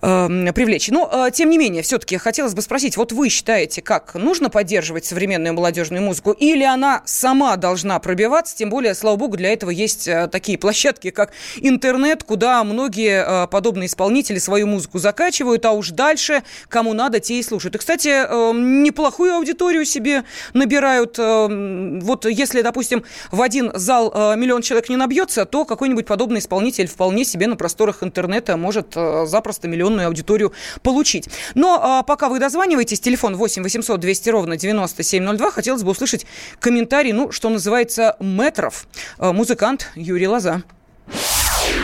э, 0.01 0.53
привлечь. 0.53 0.89
Но, 0.89 1.27
э, 1.27 1.31
тем 1.31 1.49
не 1.49 1.57
менее, 1.57 1.83
все-таки 1.83 2.17
хотелось 2.17 2.53
бы 2.53 2.61
спросить, 2.61 2.97
вот 2.97 3.11
вы 3.11 3.29
считаете, 3.29 3.81
как 3.81 4.15
нужно 4.15 4.49
поддерживать 4.49 5.05
современную 5.05 5.53
молодежную 5.53 6.01
музыку, 6.01 6.31
или 6.31 6.63
она 6.63 7.01
сама 7.05 7.55
должна 7.57 7.99
пробиваться, 7.99 8.55
тем 8.55 8.69
более, 8.69 8.95
слава 8.95 9.15
богу, 9.15 9.37
для 9.37 9.53
этого 9.53 9.69
есть 9.69 10.09
такие 10.31 10.57
площадки, 10.57 11.11
как 11.19 11.33
интернет, 11.57 12.23
куда 12.23 12.63
многие 12.63 13.43
э, 13.43 13.47
подобные 13.47 13.87
исполнители 13.87 14.39
свою 14.39 14.67
музыку 14.67 14.99
закачивают, 14.99 15.65
а 15.65 15.73
уж 15.73 15.89
дальше, 15.89 16.43
кому 16.69 16.93
надо, 16.93 17.19
те 17.19 17.39
и 17.39 17.43
слушают. 17.43 17.75
И, 17.75 17.77
кстати, 17.77 18.07
э, 18.07 18.51
неплохую 18.53 19.33
аудиторию 19.33 19.83
себе 19.83 20.23
набирают. 20.53 21.19
Э, 21.19 21.99
вот 22.01 22.25
если, 22.25 22.61
допустим, 22.61 23.03
в 23.31 23.41
один 23.41 23.71
зал 23.75 24.13
миллион 24.37 24.61
человек 24.61 24.87
не 24.87 24.95
набьется, 24.95 25.43
то 25.43 25.65
какой-нибудь 25.65 26.05
подобный 26.05 26.39
исполнитель 26.39 26.87
вполне 26.87 27.25
себе 27.25 27.47
на 27.47 27.57
просторах 27.57 28.01
интернета 28.01 28.55
может 28.55 28.93
запросто 28.93 29.67
миллионную 29.67 30.07
аудиторию 30.07 30.53
получить. 30.81 31.27
Но 31.53 32.03
пока 32.07 32.29
вы 32.29 32.39
дозваниваетесь, 32.39 33.01
телефон 33.01 33.35
8 33.35 33.61
800 33.63 33.99
200 33.99 34.29
ровно 34.29 34.55
9702, 34.55 35.51
хотелось 35.51 35.83
бы 35.83 35.91
услышать 35.91 36.25
комментарий, 36.59 37.11
ну, 37.11 37.31
что 37.31 37.49
называется, 37.49 38.15
метров. 38.19 38.87
Музыкант 39.17 39.89
Юрий 39.95 40.29
Лоза. 40.29 40.63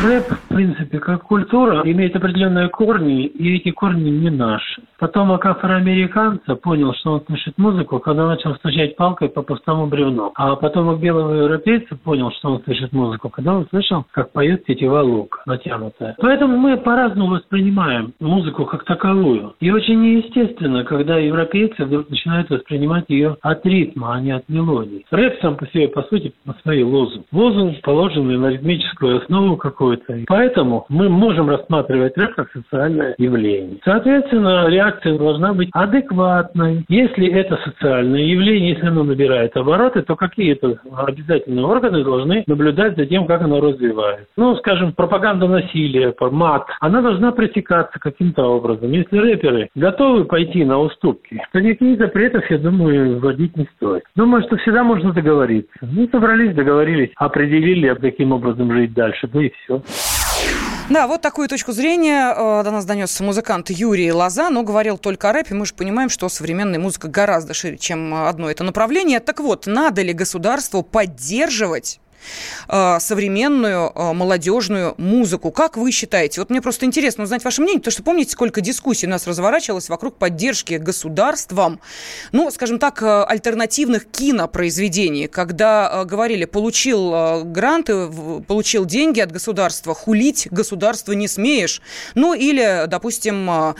Рэп, 0.03 0.25
в 0.27 0.47
принципе, 0.49 0.99
как 0.99 1.23
культура, 1.23 1.81
имеет 1.85 2.15
определенные 2.15 2.69
корни, 2.69 3.25
и 3.25 3.55
эти 3.55 3.71
корни 3.71 4.09
не 4.09 4.29
наши. 4.29 4.81
Потом 4.99 5.31
афроамериканца 5.31 6.55
понял, 6.55 6.93
что 6.93 7.13
он 7.13 7.25
слышит 7.25 7.57
музыку, 7.57 7.99
когда 7.99 8.27
начал 8.27 8.55
стучать 8.55 8.95
палкой 8.95 9.29
по 9.29 9.41
пустому 9.41 9.87
бревну. 9.87 10.31
А 10.35 10.55
потом 10.55 10.97
белого 10.99 11.33
европейца 11.33 11.95
понял, 11.95 12.31
что 12.31 12.53
он 12.53 12.63
слышит 12.63 12.93
музыку, 12.93 13.29
когда 13.29 13.55
он 13.55 13.67
слышал, 13.69 14.05
как 14.11 14.31
поет 14.31 14.65
тетива 14.65 15.01
лук 15.01 15.41
натянутая. 15.45 16.15
Поэтому 16.19 16.57
мы 16.57 16.77
по-разному 16.77 17.35
воспринимаем 17.35 18.13
музыку 18.19 18.65
как 18.65 18.85
таковую. 18.85 19.55
И 19.59 19.69
очень 19.71 20.01
неестественно, 20.01 20.83
когда 20.83 21.17
европейцы 21.17 21.85
вдруг 21.85 22.09
начинают 22.09 22.49
воспринимать 22.49 23.05
ее 23.09 23.37
от 23.41 23.65
ритма, 23.65 24.15
а 24.15 24.21
не 24.21 24.31
от 24.31 24.47
мелодии. 24.49 25.05
Рэп 25.11 25.39
сам 25.41 25.55
по 25.55 25.67
себе, 25.67 25.87
по 25.87 26.03
сути, 26.03 26.33
по 26.45 26.53
своей 26.63 26.83
лозунг. 26.83 27.25
Лозунг, 27.31 27.81
положенный 27.81 28.37
на 28.37 28.47
ритмическую 28.47 29.21
основу 29.21 29.57
какую-то. 29.85 30.25
Поэтому 30.27 30.85
мы 30.89 31.09
можем 31.09 31.49
рассматривать 31.49 32.17
рэп 32.17 32.35
как 32.35 32.51
социальное 32.51 33.15
явление. 33.17 33.77
Соответственно, 33.83 34.67
реакция 34.67 35.17
должна 35.17 35.53
быть 35.53 35.69
адекватной. 35.73 36.85
Если 36.87 37.27
это 37.27 37.57
социальное 37.63 38.21
явление, 38.21 38.71
если 38.71 38.87
оно 38.87 39.03
набирает 39.03 39.55
обороты, 39.55 40.01
то 40.01 40.15
какие-то 40.15 40.77
обязательные 40.95 41.65
органы 41.65 42.03
должны 42.03 42.43
наблюдать 42.47 42.95
за 42.95 43.05
тем, 43.05 43.25
как 43.25 43.41
оно 43.41 43.61
развивается. 43.61 44.27
Ну, 44.37 44.55
скажем, 44.57 44.93
пропаганда 44.93 45.47
насилия, 45.47 46.13
мат, 46.31 46.67
она 46.79 47.01
должна 47.01 47.31
пресекаться 47.31 47.99
каким-то 47.99 48.43
образом. 48.43 48.91
Если 48.91 49.17
рэперы 49.17 49.69
готовы 49.75 50.25
пойти 50.25 50.63
на 50.65 50.79
уступки, 50.79 51.41
то 51.51 51.59
никаких 51.59 51.97
запретов, 51.99 52.49
я 52.49 52.57
думаю, 52.57 53.19
вводить 53.19 53.55
не 53.55 53.67
стоит. 53.75 54.03
Думаю, 54.15 54.43
что 54.43 54.57
всегда 54.57 54.83
можно 54.83 55.13
договориться. 55.13 55.73
Ну, 55.81 56.07
собрались, 56.11 56.55
договорились, 56.55 57.11
определили, 57.15 57.93
каким 57.93 58.31
образом 58.31 58.71
жить 58.71 58.93
дальше, 58.93 59.29
ну 59.33 59.41
и 59.41 59.49
все. 59.49 59.74
Да, 60.89 61.07
вот 61.07 61.21
такую 61.21 61.47
точку 61.47 61.71
зрения 61.71 62.31
э, 62.31 62.63
до 62.63 62.69
нас 62.69 62.85
донес 62.85 63.19
музыкант 63.19 63.71
Юрий 63.71 64.11
Лоза, 64.11 64.51
но 64.51 64.61
говорил 64.61 64.99
только 64.99 65.31
о 65.31 65.33
рэпе. 65.33 65.55
Мы 65.55 65.65
же 65.65 65.73
понимаем, 65.73 66.09
что 66.09 66.29
современная 66.29 66.79
музыка 66.79 67.07
гораздо 67.07 67.55
шире, 67.55 67.77
чем 67.79 68.13
одно 68.13 68.51
это 68.51 68.63
направление. 68.63 69.19
Так 69.19 69.39
вот, 69.39 69.65
надо 69.65 70.03
ли 70.03 70.13
государству 70.13 70.83
поддерживать 70.83 71.99
современную 72.99 73.91
э, 73.93 74.13
молодежную 74.13 74.95
музыку. 74.97 75.51
Как 75.51 75.77
вы 75.77 75.91
считаете? 75.91 76.41
Вот 76.41 76.49
мне 76.49 76.61
просто 76.61 76.85
интересно 76.85 77.23
узнать 77.23 77.43
ваше 77.43 77.61
мнение, 77.61 77.79
потому 77.79 77.91
что 77.91 78.03
помните, 78.03 78.31
сколько 78.31 78.61
дискуссий 78.61 79.07
у 79.07 79.09
нас 79.09 79.27
разворачивалось 79.27 79.89
вокруг 79.89 80.17
поддержки 80.17 80.75
государством, 80.75 81.79
ну, 82.31 82.51
скажем 82.51 82.79
так, 82.79 83.01
э, 83.01 83.23
альтернативных 83.23 84.05
кинопроизведений, 84.05 85.27
когда 85.27 85.89
э, 85.91 86.05
говорили, 86.05 86.45
получил 86.45 87.13
э, 87.13 87.43
гранты, 87.43 88.09
получил 88.47 88.85
деньги 88.85 89.19
от 89.19 89.31
государства, 89.31 89.93
хулить 89.93 90.47
государство 90.51 91.13
не 91.13 91.27
смеешь. 91.27 91.81
Ну, 92.15 92.33
или, 92.33 92.85
допустим, 92.87 93.49
э, 93.49 93.73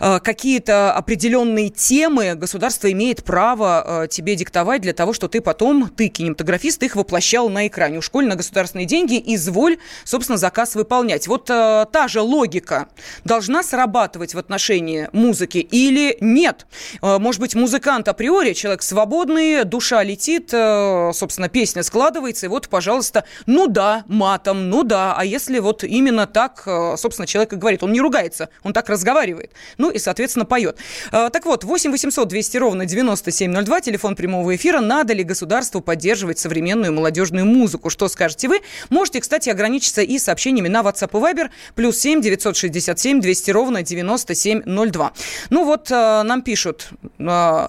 э, 0.00 0.20
какие-то 0.20 0.92
определенные 0.92 1.68
темы 1.70 2.34
государство 2.34 2.90
имеет 2.90 3.24
право 3.24 4.04
э, 4.04 4.08
тебе 4.08 4.34
диктовать 4.36 4.82
для 4.82 4.92
того, 4.92 5.12
что 5.12 5.28
ты 5.28 5.40
потом, 5.40 5.88
ты 5.88 6.08
кинематографист, 6.08 6.82
их 6.82 6.96
воплощал 6.96 7.48
на 7.48 7.66
экране 7.66 7.91
у 7.98 8.02
школы 8.02 8.26
на 8.26 8.36
государственные 8.36 8.86
деньги, 8.86 9.22
изволь, 9.34 9.78
собственно, 10.04 10.38
заказ 10.38 10.74
выполнять. 10.74 11.28
Вот 11.28 11.50
э, 11.50 11.86
та 11.92 12.08
же 12.08 12.20
логика 12.20 12.88
должна 13.24 13.62
срабатывать 13.62 14.34
в 14.34 14.38
отношении 14.38 15.08
музыки 15.12 15.58
или 15.58 16.16
нет? 16.20 16.66
Э, 17.02 17.18
может 17.18 17.40
быть, 17.40 17.54
музыкант 17.54 18.08
априори, 18.08 18.52
человек 18.52 18.82
свободный, 18.82 19.64
душа 19.64 20.02
летит, 20.02 20.50
э, 20.52 21.10
собственно, 21.14 21.48
песня 21.48 21.82
складывается, 21.82 22.46
и 22.46 22.48
вот, 22.48 22.68
пожалуйста, 22.68 23.24
ну 23.46 23.66
да, 23.66 24.04
матом, 24.08 24.68
ну 24.68 24.82
да, 24.82 25.14
а 25.16 25.24
если 25.24 25.58
вот 25.58 25.84
именно 25.84 26.26
так, 26.26 26.62
э, 26.66 26.96
собственно, 26.96 27.26
человек 27.26 27.52
и 27.52 27.56
говорит, 27.56 27.82
он 27.82 27.92
не 27.92 28.00
ругается, 28.00 28.48
он 28.62 28.72
так 28.72 28.88
разговаривает, 28.88 29.52
ну 29.78 29.90
и, 29.90 29.98
соответственно, 29.98 30.44
поет. 30.44 30.78
Э, 31.10 31.30
так 31.32 31.46
вот, 31.46 31.64
8 31.64 31.90
800 31.90 32.28
200 32.28 32.56
ровно 32.56 32.86
9702, 32.86 33.80
телефон 33.80 34.16
прямого 34.16 34.54
эфира, 34.54 34.80
надо 34.80 35.12
ли 35.12 35.24
государству 35.24 35.80
поддерживать 35.80 36.38
современную 36.38 36.92
молодежную 36.92 37.46
музыку? 37.46 37.81
Музыку. 37.82 37.90
Что 37.90 38.08
скажете 38.08 38.48
вы? 38.48 38.60
Можете, 38.90 39.20
кстати, 39.20 39.50
ограничиться 39.50 40.02
и 40.02 40.18
сообщениями 40.18 40.68
на 40.68 40.80
WhatsApp 40.80 41.10
и 41.12 41.22
Viber. 41.22 41.50
Плюс 41.74 41.98
7 41.98 42.20
967 42.20 43.20
200 43.20 43.50
ровно 43.50 43.82
9702. 43.82 45.12
Ну 45.50 45.64
вот 45.64 45.90
э, 45.90 46.22
нам 46.22 46.42
пишут, 46.42 46.90
э, 47.18 47.68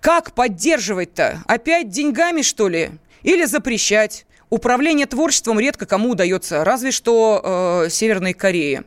как 0.00 0.32
поддерживать-то? 0.32 1.42
Опять 1.46 1.88
деньгами, 1.88 2.42
что 2.42 2.68
ли? 2.68 2.90
Или 3.22 3.44
запрещать? 3.44 4.26
Управление 4.48 5.06
творчеством 5.06 5.60
редко 5.60 5.86
кому 5.86 6.10
удается, 6.10 6.64
разве 6.64 6.90
что 6.90 7.84
э, 7.86 7.90
Северной 7.90 8.32
Корее. 8.32 8.84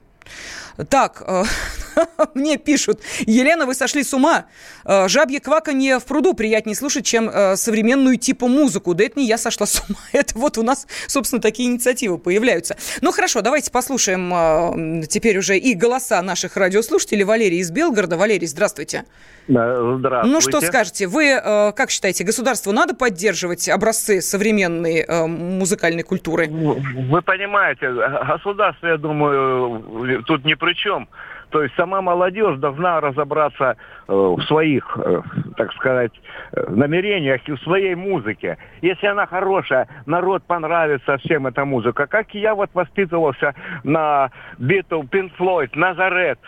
Так, 0.90 1.24
э, 1.26 1.44
мне 2.34 2.58
пишут, 2.58 3.02
Елена, 3.26 3.66
вы 3.66 3.74
сошли 3.74 4.04
с 4.04 4.14
ума. 4.14 4.46
Э, 4.86 5.08
жабье 5.08 5.40
кваканье 5.40 6.00
в 6.00 6.06
пруду 6.06 6.34
приятнее 6.34 6.76
слушать, 6.76 7.06
чем 7.06 7.30
э, 7.30 7.56
современную 7.56 8.18
типа 8.18 8.48
музыку. 8.48 8.94
Да 8.94 9.04
это 9.04 9.20
не 9.20 9.28
я 9.28 9.38
сошла 9.38 9.66
с 9.66 9.82
ума. 9.88 10.00
Это 10.14 10.38
вот 10.38 10.58
у 10.58 10.64
нас, 10.64 10.88
собственно, 11.08 11.42
такие 11.42 11.70
инициативы 11.70 12.18
появляются. 12.18 12.78
Ну 13.02 13.12
хорошо, 13.12 13.42
давайте 13.42 13.72
послушаем 13.72 15.04
теперь 15.08 15.38
уже 15.38 15.58
и 15.58 15.74
голоса 15.74 16.22
наших 16.22 16.58
радиослушателей. 16.58 17.24
Валерий 17.24 17.60
из 17.60 17.72
Белгорода. 17.72 18.18
Валерий, 18.18 18.48
здравствуйте. 18.48 19.06
Здравствуйте. 19.48 20.34
Ну 20.34 20.42
что 20.42 20.62
скажете, 20.62 21.08
вы 21.08 21.40
как 21.76 21.90
считаете, 21.90 22.24
государству 22.24 22.72
надо 22.72 22.96
поддерживать 22.96 23.68
образцы 23.68 24.22
современной 24.22 25.06
музыкальной 25.28 26.04
культуры? 26.04 26.48
Вы 26.48 27.22
понимаете, 27.22 27.92
государство, 28.26 28.88
я 28.88 28.98
думаю, 28.98 30.24
тут 30.24 30.46
не 30.46 30.56
при 30.56 30.74
чем. 30.74 31.10
То 31.54 31.62
есть 31.62 31.76
сама 31.76 32.02
молодежь 32.02 32.58
должна 32.58 33.00
разобраться 33.00 33.78
э, 34.08 34.12
в 34.12 34.42
своих, 34.48 34.98
э, 34.98 35.22
так 35.56 35.72
сказать, 35.74 36.12
э, 36.52 36.66
намерениях 36.68 37.48
и 37.48 37.52
в 37.52 37.60
своей 37.60 37.94
музыке. 37.94 38.58
Если 38.82 39.06
она 39.06 39.28
хорошая, 39.28 39.88
народ 40.08 40.42
понравится 40.48 41.18
всем 41.18 41.46
эта 41.46 41.64
музыка. 41.64 42.08
Как 42.08 42.34
я 42.34 42.56
вот 42.56 42.72
воспитывался 42.74 43.54
на 43.84 44.32
Битл, 44.58 45.04
Пин 45.04 45.30
Флойд, 45.38 45.76
Назарет, 45.76 46.40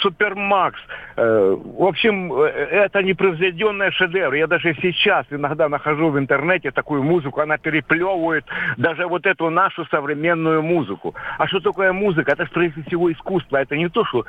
Супермакс. 0.00 0.80
В 1.16 1.84
общем, 1.84 2.32
это 2.32 3.02
непревзойденный 3.02 3.90
шедевр. 3.92 4.32
Я 4.32 4.46
даже 4.46 4.74
сейчас 4.80 5.26
иногда 5.28 5.68
нахожу 5.68 6.08
в 6.08 6.18
интернете 6.18 6.70
такую 6.70 7.02
музыку, 7.02 7.42
она 7.42 7.58
переплевывает 7.58 8.46
даже 8.78 9.06
вот 9.06 9.26
эту 9.26 9.50
нашу 9.50 9.84
современную 9.86 10.62
музыку. 10.62 11.14
А 11.36 11.46
что 11.46 11.60
такое 11.60 11.92
музыка? 11.92 12.32
Это 12.32 12.46
прежде 12.46 12.82
всего 12.84 13.12
искусство. 13.12 13.58
Это 13.58 13.76
не 13.76 13.89
то, 13.90 14.04
что 14.04 14.24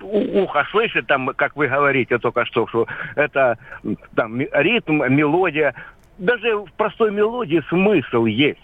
ухо 0.00 0.66
слышит, 0.70 1.06
там, 1.06 1.30
как 1.36 1.56
вы 1.56 1.68
говорите 1.68 2.18
только 2.18 2.44
что, 2.46 2.66
что 2.68 2.86
это 3.16 3.58
там 4.14 4.40
ритм, 4.40 5.02
мелодия. 5.08 5.74
Даже 6.18 6.56
в 6.56 6.72
простой 6.76 7.10
мелодии 7.10 7.62
смысл 7.68 8.26
есть. 8.26 8.60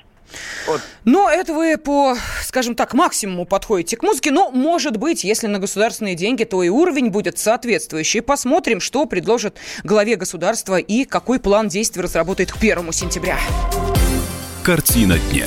Вот. 0.66 0.82
Но 1.04 1.30
это 1.30 1.54
вы 1.54 1.78
по, 1.78 2.14
скажем 2.42 2.74
так, 2.74 2.92
максимуму 2.92 3.46
подходите 3.46 3.96
к 3.96 4.02
музыке. 4.02 4.30
Но, 4.30 4.50
может 4.50 4.98
быть, 4.98 5.24
если 5.24 5.46
на 5.46 5.58
государственные 5.58 6.14
деньги, 6.14 6.44
то 6.44 6.62
и 6.62 6.68
уровень 6.68 7.10
будет 7.10 7.38
соответствующий. 7.38 8.20
Посмотрим, 8.20 8.80
что 8.80 9.06
предложит 9.06 9.56
главе 9.84 10.16
государства 10.16 10.76
и 10.76 11.04
какой 11.04 11.40
план 11.40 11.68
действий 11.68 12.02
разработает 12.02 12.52
к 12.52 12.56
1 12.56 12.92
сентября. 12.92 13.38
Картина 14.62 15.16
дня. 15.30 15.46